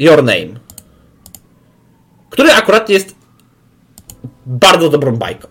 Your 0.00 0.16
Name. 0.16 0.60
Który 2.30 2.52
akurat 2.52 2.88
jest 2.88 3.14
bardzo 4.46 4.88
dobrą 4.88 5.16
bajką. 5.16 5.48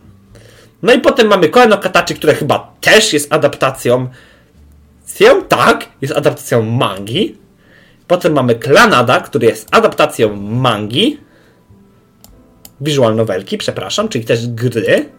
No 0.82 0.94
i 0.94 1.00
potem 1.00 1.28
mamy 1.28 1.50
Koeno 1.50 1.78
Katachi, 1.78 2.16
które 2.16 2.36
chyba 2.36 2.74
też 2.82 3.14
jest 3.14 3.34
adaptacją. 3.34 4.10
Tak, 5.50 5.86
jest 6.02 6.18
adaptacją 6.18 6.62
mangi. 6.64 7.38
Potem 8.08 8.34
mamy 8.34 8.56
Klanada, 8.56 9.20
który 9.20 9.48
jest 9.48 9.68
adaptacją 9.72 10.36
mangi. 10.36 11.18
Visual 12.82 13.16
novelki, 13.16 13.58
przepraszam, 13.58 14.10
czyli 14.10 14.26
też 14.26 14.48
gry. 14.48 15.10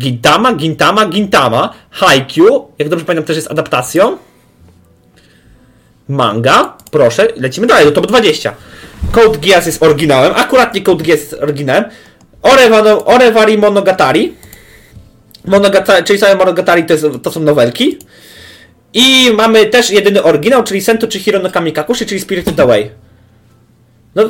Gintama, 0.00 0.54
Gintama, 0.54 1.06
Gintama. 1.06 1.72
Haikyuu, 1.90 2.72
jak 2.78 2.88
dobrze 2.88 3.04
pamiętam, 3.04 3.26
też 3.26 3.36
jest 3.36 3.50
adaptacją. 3.50 4.18
Manga, 6.08 6.76
proszę, 6.90 7.28
lecimy 7.36 7.66
dalej, 7.66 7.84
do 7.84 7.92
top 7.92 8.06
20. 8.06 8.54
Code 9.12 9.38
Geass 9.38 9.66
jest 9.66 9.82
oryginałem, 9.82 10.32
akurat 10.36 10.74
nie 10.74 10.82
Code 10.82 11.04
Geass 11.04 11.20
jest 11.20 11.34
oryginałem. 11.34 11.84
Orewano, 12.42 13.04
Orevari 13.04 13.58
Monogatari. 13.58 14.34
Monogatari, 15.44 16.04
czyli 16.04 16.18
same 16.18 16.34
Monogatari 16.34 16.84
to, 16.84 16.92
jest, 16.92 17.06
to 17.22 17.32
są 17.32 17.40
nowelki. 17.40 17.98
I 18.94 19.30
mamy 19.36 19.66
też 19.66 19.90
jedyny 19.90 20.22
oryginał, 20.22 20.64
czyli 20.64 20.80
Sentu 20.80 21.10
Chihiro 21.10 21.38
no 21.38 21.50
Kamikakushi, 21.50 22.06
czyli 22.06 22.20
Spirited 22.20 22.60
Away. 22.60 22.90
No, 24.14 24.28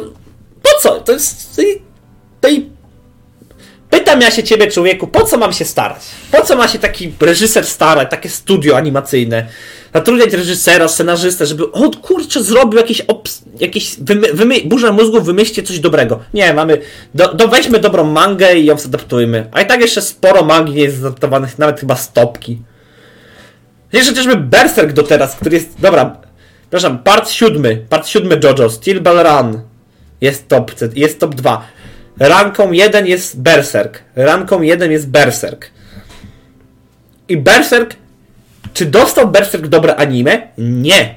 po 0.63 0.71
co? 0.81 1.01
To 1.01 1.13
jest... 1.13 1.61
To 2.41 2.49
Pytam 3.93 4.21
ja 4.21 4.31
się 4.31 4.43
ciebie, 4.43 4.67
człowieku, 4.67 5.07
po 5.07 5.25
co 5.25 5.39
mam 5.39 5.53
się 5.53 5.65
starać? 5.65 5.99
Po 6.31 6.43
co 6.43 6.57
ma 6.57 6.69
się 6.69 6.79
taki 6.79 7.13
reżyser 7.21 7.67
starać, 7.67 8.11
takie 8.11 8.29
studio 8.29 8.77
animacyjne? 8.77 9.47
Zatrudniać 9.95 10.33
reżysera, 10.33 10.89
scenarzystę, 10.89 11.47
żeby 11.47 11.73
o 11.73 11.91
kurczę, 11.91 12.43
zrobił 12.43 12.79
jakieś, 12.79 13.03
obs- 13.03 13.43
jakieś 13.61 13.97
wymy- 13.99 14.33
wymy- 14.33 14.65
burza 14.65 14.93
mózgów, 14.93 15.25
wymyślcie 15.25 15.63
coś 15.63 15.79
dobrego. 15.79 16.21
Nie, 16.35 16.55
mamy, 16.55 16.79
do, 17.15 17.35
do, 17.35 17.49
weźmy 17.49 17.79
dobrą 17.79 18.05
mangę 18.05 18.55
i 18.55 18.65
ją 18.65 18.79
zadaptujmy. 18.79 19.49
A 19.53 19.63
i 19.63 19.67
tak 19.67 19.81
jeszcze 19.81 20.03
sporo 20.03 20.45
mangi 20.45 20.81
jest 20.81 20.97
zadaptowanych, 20.97 21.59
nawet 21.59 21.81
chyba 21.81 21.97
stopki. 21.97 22.63
Jeszcze 23.93 24.11
chociażby 24.11 24.37
Berserk 24.37 24.93
do 24.93 25.03
teraz, 25.03 25.37
który 25.37 25.57
jest, 25.57 25.81
dobra, 25.81 26.17
przepraszam, 26.61 26.99
part 26.99 27.31
siódmy, 27.31 27.85
part 27.89 28.09
siódmy 28.09 28.41
JoJo, 28.45 28.71
Steel 28.71 29.01
Bell 29.01 29.23
Run 29.27 29.61
jest 30.21 30.49
top, 30.49 30.73
jest 30.95 31.21
top 31.21 31.35
2. 31.35 31.67
Ranką 32.19 32.73
1 32.73 33.07
jest 33.07 33.41
Berserk. 33.41 34.03
Ranką 34.17 34.63
1 34.63 34.93
jest 34.93 35.09
Berserk. 35.09 35.71
I 37.29 37.37
Berserk. 37.37 37.97
Czy 38.75 38.87
dostał 38.87 39.29
Berserk 39.29 39.67
dobre 39.67 39.97
anime? 39.97 40.49
Nie. 40.59 41.15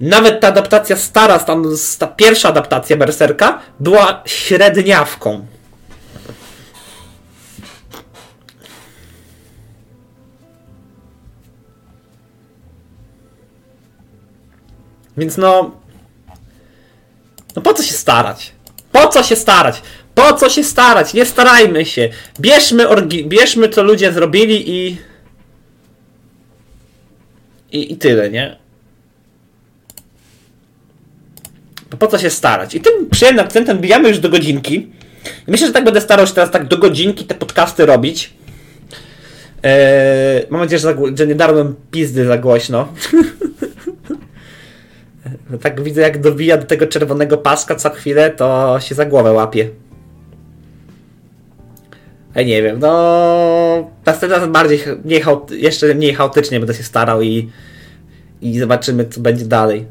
Nawet 0.00 0.40
ta 0.40 0.48
adaptacja 0.48 0.96
stara, 0.96 1.38
ta, 1.38 1.56
ta 1.98 2.06
pierwsza 2.06 2.48
adaptacja 2.48 2.96
Berserka 2.96 3.58
była 3.80 4.22
średniawką. 4.26 5.46
Więc 15.16 15.36
no. 15.36 15.70
No 17.56 17.62
po 17.62 17.74
co 17.74 17.82
się 17.82 17.94
starać? 17.94 18.52
Po 18.92 19.08
co 19.08 19.22
się 19.22 19.36
starać? 19.36 19.82
Po 20.18 20.32
co 20.32 20.48
się 20.48 20.64
starać? 20.64 21.14
Nie 21.14 21.26
starajmy 21.26 21.84
się. 21.86 22.08
Bierzmy, 22.40 22.86
bierzmy 23.24 23.68
co 23.68 23.82
ludzie 23.82 24.12
zrobili 24.12 24.70
i... 24.70 24.96
i... 27.72 27.92
I 27.92 27.96
tyle, 27.96 28.30
nie? 28.30 28.56
Po 31.98 32.06
co 32.06 32.18
się 32.18 32.30
starać? 32.30 32.74
I 32.74 32.80
tym 32.80 33.10
przyjemnym 33.10 33.44
akcentem 33.44 33.78
bijamy 33.78 34.08
już 34.08 34.18
do 34.18 34.28
godzinki. 34.28 34.92
Myślę, 35.46 35.66
że 35.66 35.72
tak 35.72 35.84
będę 35.84 36.00
starał 36.00 36.26
się 36.26 36.34
teraz 36.34 36.50
tak 36.50 36.66
do 36.66 36.78
godzinki 36.78 37.24
te 37.24 37.34
podcasty 37.34 37.86
robić. 37.86 38.32
Eee, 39.62 40.46
mam 40.50 40.60
nadzieję, 40.60 40.78
że, 40.78 40.96
że 41.14 41.26
nie 41.26 41.34
darłem 41.34 41.74
pizdy 41.90 42.26
za 42.26 42.38
głośno. 42.38 42.88
tak 45.62 45.82
widzę, 45.82 46.00
jak 46.00 46.20
dobija 46.20 46.56
do 46.56 46.66
tego 46.66 46.86
czerwonego 46.86 47.38
paska 47.38 47.74
co 47.74 47.90
chwilę, 47.90 48.30
to 48.30 48.76
się 48.80 48.94
za 48.94 49.04
głowę 49.04 49.32
łapie. 49.32 49.70
Nie 52.44 52.62
wiem, 52.62 52.78
no 52.78 53.90
następnym 54.06 54.30
razem 54.30 54.52
bardziej, 54.52 54.80
mniej 55.04 55.22
jeszcze 55.50 55.94
mniej 55.94 56.14
chaotycznie 56.14 56.60
będę 56.60 56.74
się 56.74 56.82
starał 56.82 57.22
i, 57.22 57.50
i 58.42 58.58
zobaczymy, 58.58 59.04
co 59.04 59.20
będzie 59.20 59.44
dalej. 59.44 59.86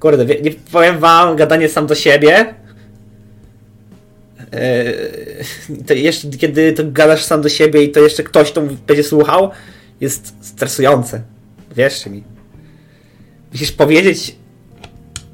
Kurde, 0.00 0.24
nie 0.24 0.50
powiem 0.72 0.98
wam, 0.98 1.36
gadanie 1.36 1.68
sam 1.68 1.86
do 1.86 1.94
siebie. 1.94 2.54
Yy, 4.52 5.84
to 5.86 5.94
jeszcze 5.94 6.28
kiedy 6.28 6.72
to 6.72 6.82
gadasz 6.86 7.24
sam 7.24 7.42
do 7.42 7.48
siebie 7.48 7.82
i 7.82 7.90
to 7.90 8.00
jeszcze 8.00 8.22
ktoś 8.22 8.52
to 8.52 8.62
będzie 8.86 9.04
słuchał, 9.04 9.50
jest 10.00 10.34
stresujące. 10.40 11.22
Wierzcie 11.76 12.10
mi. 12.10 12.22
Musisz 13.52 13.72
powiedzieć, 13.72 14.36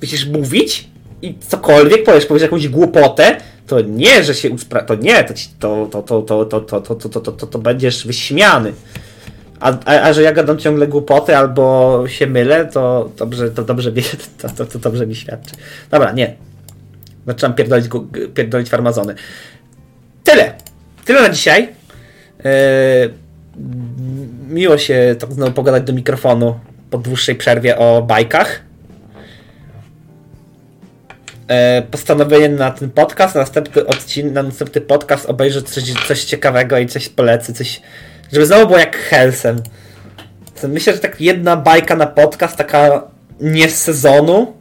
musisz 0.03 0.27
mówić 0.27 0.89
i 1.23 1.39
cokolwiek 1.49 2.05
powiesz, 2.05 2.27
powiesz 2.27 2.43
jakąś 2.43 2.69
głupotę, 2.69 3.37
to 3.67 3.81
nie, 3.81 4.25
że 4.25 4.35
się 4.35 4.51
uspra... 4.51 4.83
to 4.83 4.95
nie, 4.95 5.25
to, 5.25 5.35
ci- 5.35 5.49
to, 5.59 5.89
to, 5.91 6.03
to, 6.03 6.23
to, 6.23 6.45
to, 6.45 6.61
to, 6.61 6.81
to, 6.81 6.95
to, 6.95 7.21
to, 7.21 7.33
to, 7.33 7.47
to, 7.47 7.59
będziesz 7.59 8.07
wyśmiany. 8.07 8.73
A, 9.61 9.73
a, 9.85 10.03
a 10.03 10.12
że 10.12 10.23
ja 10.23 10.33
gadam 10.33 10.59
ciągle 10.59 10.87
głupoty 10.87 11.37
albo 11.37 12.05
się 12.07 12.27
mylę, 12.27 12.67
to 12.67 13.11
dobrze, 13.17 13.51
to 13.51 13.62
dobrze, 13.65 13.93
wie, 13.93 14.03
to, 14.39 14.49
to, 14.49 14.67
to 14.67 14.79
dobrze 14.79 15.07
mi 15.07 15.15
świadczy. 15.15 15.55
Dobra, 15.91 16.12
nie. 16.12 16.35
Zaczynam 17.27 17.55
pierdolić, 17.55 17.87
pierdolić 18.35 18.69
farmazony. 18.69 19.15
Tyle. 20.25 20.55
Tyle 21.05 21.23
na 21.23 21.29
dzisiaj. 21.29 21.69
Yy, 22.45 23.15
miło 24.49 24.79
się 24.79 25.17
tak 25.19 25.33
znowu 25.33 25.53
pogadać 25.53 25.83
do 25.83 25.93
mikrofonu 25.93 26.61
po 26.91 26.99
dłuższej 26.99 27.35
przerwie 27.35 27.79
o 27.79 28.03
bajkach. 28.03 28.64
E, 31.49 31.82
postanowienie 31.82 32.49
na 32.49 32.70
ten 32.70 32.90
podcast, 32.90 33.34
na 33.34 33.40
następny 33.40 33.86
odcinek, 33.86 34.32
na 34.32 34.42
następny 34.42 34.80
podcast 34.80 35.26
obejrzeć 35.26 35.70
coś, 35.70 35.84
coś 36.09 36.24
ciekawego 36.24 36.78
i 36.78 36.86
coś 36.86 37.09
polecę, 37.09 37.53
coś, 37.53 37.80
żeby 38.32 38.47
znowu 38.47 38.66
było 38.66 38.78
jak 38.78 38.97
Helsem. 38.97 39.62
Myślę, 40.68 40.92
że 40.92 40.99
tak 40.99 41.20
jedna 41.20 41.57
bajka 41.57 41.97
na 41.97 42.07
podcast, 42.07 42.57
taka 42.57 43.03
nie 43.40 43.68
z 43.68 43.82
sezonu, 43.82 44.55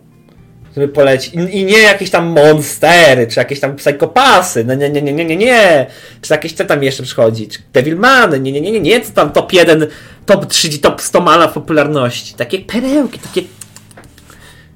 żeby 0.76 0.88
polecić. 0.88 1.34
I, 1.34 1.58
I 1.60 1.66
nie 1.66 1.80
jakieś 1.80 2.10
tam 2.10 2.26
monstery, 2.26 3.28
czy 3.28 3.40
jakieś 3.40 3.60
tam 3.60 3.76
psychopasy, 3.76 4.64
no 4.64 4.76
nie, 4.76 4.90
nie, 4.90 5.02
nie, 5.02 5.14
nie, 5.14 5.26
nie, 5.26 5.38
nie. 5.38 5.86
Czy 6.22 6.34
jakieś 6.34 6.54
te 6.54 6.66
tam 6.66 6.84
jeszcze 6.84 7.04
przychodzi, 7.04 7.48
czy 7.48 7.60
Devilmany, 7.74 8.40
nie, 8.40 8.52
nie, 8.52 8.62
nie, 8.62 8.72
nie, 8.72 8.80
nie, 8.80 9.02
co 9.02 9.12
tam 9.12 9.32
top 9.32 9.54
1, 9.54 9.88
top 10.26 10.46
30, 10.46 10.82
top 10.82 11.02
100 11.02 11.22
mala 11.22 11.48
popularności. 11.48 12.34
Takie 12.34 12.60
perełki, 12.60 13.20
takie 13.20 13.42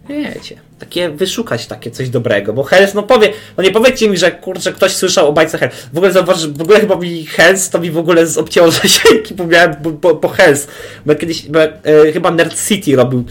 wiecie, 0.07 0.55
takie 0.79 1.09
wyszukać 1.09 1.67
takie 1.67 1.91
coś 1.91 2.09
dobrego, 2.09 2.53
bo 2.53 2.63
Hells, 2.63 2.93
no 2.93 3.03
powie, 3.03 3.33
no 3.57 3.63
nie 3.63 3.71
powiedzcie 3.71 4.09
mi, 4.09 4.17
że 4.17 4.31
kurczę, 4.31 4.73
ktoś 4.73 4.91
słyszał 4.91 5.29
o 5.29 5.33
bajce 5.33 5.57
Hells. 5.57 5.75
W 5.93 5.97
ogóle 5.97 6.11
zauważ, 6.11 6.47
w 6.47 6.61
ogóle 6.61 6.79
chyba 6.79 6.95
mi 6.95 7.25
Hells, 7.25 7.69
to 7.69 7.79
mi 7.79 7.91
w 7.91 7.97
ogóle 7.97 8.25
obcięło 8.37 8.71
zasięgi, 8.81 9.33
bo 9.35 9.47
miałem 9.47 9.75
po, 9.75 9.91
po, 9.91 10.15
po 10.15 10.27
Hells, 10.27 10.67
bo 11.05 11.15
kiedyś, 11.15 11.45
bo, 11.49 11.63
e, 11.63 11.71
chyba 12.13 12.31
Nerd 12.31 12.67
City 12.67 12.95
robił 12.95 13.23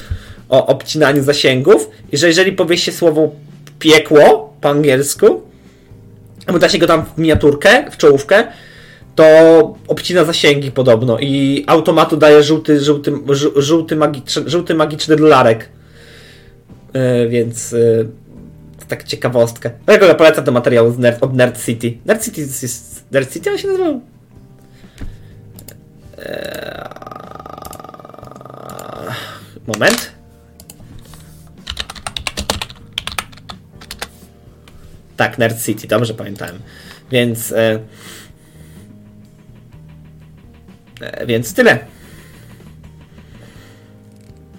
o 0.49 0.67
obcinaniu 0.67 1.23
zasięgów 1.23 1.91
i 2.13 2.17
że 2.17 2.27
jeżeli 2.29 2.53
powie 2.53 2.79
się 2.79 2.93
słowo 2.93 3.31
piekło 3.79 4.55
po 4.61 4.69
angielsku, 4.69 5.43
bo 6.53 6.59
da 6.59 6.69
się 6.69 6.79
go 6.79 6.87
tam 6.87 7.05
w 7.05 7.19
miniaturkę, 7.19 7.91
w 7.91 7.97
czołówkę, 7.97 8.45
to 9.15 9.25
obcina 9.89 10.25
zasięgi 10.25 10.71
podobno 10.71 11.19
i 11.19 11.65
automatu 11.67 12.17
daje 12.17 12.43
żółty, 12.43 12.81
żółty, 12.81 13.13
żół- 13.13 13.61
żółty, 13.61 13.97
magiczny, 13.97 14.43
żółty 14.47 14.75
magiczny 14.75 15.17
dolarek. 15.17 15.69
E, 16.93 17.29
więc 17.29 17.73
e, 17.73 17.77
tak 18.89 19.05
ciekawostka. 19.05 19.71
Dlatego 19.87 20.07
ja 20.07 20.15
polecam 20.15 20.45
ten 20.45 20.55
materiał 20.55 20.93
z 20.93 20.99
Nerd, 20.99 21.23
od 21.23 21.35
Nerd 21.35 21.65
City. 21.65 21.99
Nerd 22.05 22.25
City 22.25 22.41
jest, 22.41 23.05
Nerd 23.13 23.33
City 23.33 23.51
on 23.51 23.59
się 23.59 23.69
nazywał? 23.69 24.01
Eee, 26.19 26.85
moment. 29.67 30.13
Tak, 35.17 35.39
Nerd 35.39 35.65
City, 35.65 35.89
dobrze 35.89 36.15
pamiętałem. 36.15 36.59
Więc 37.11 37.53
e, 37.53 37.79
e, 41.01 41.27
więc 41.27 41.55
tyle. 41.55 41.79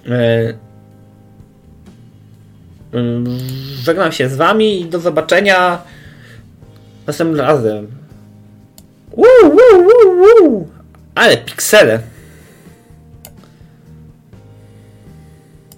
E, 0.10 0.67
Żegnam 3.84 4.12
się 4.12 4.30
z 4.30 4.36
wami 4.36 4.82
i 4.82 4.86
do 4.86 5.00
zobaczenia 5.00 5.82
następnym 7.08 7.42
razem. 7.42 7.88
Woo, 9.18 9.26
woo, 9.44 10.16
woo. 10.16 10.68
Ale 11.16 11.38
piksele. 11.38 12.00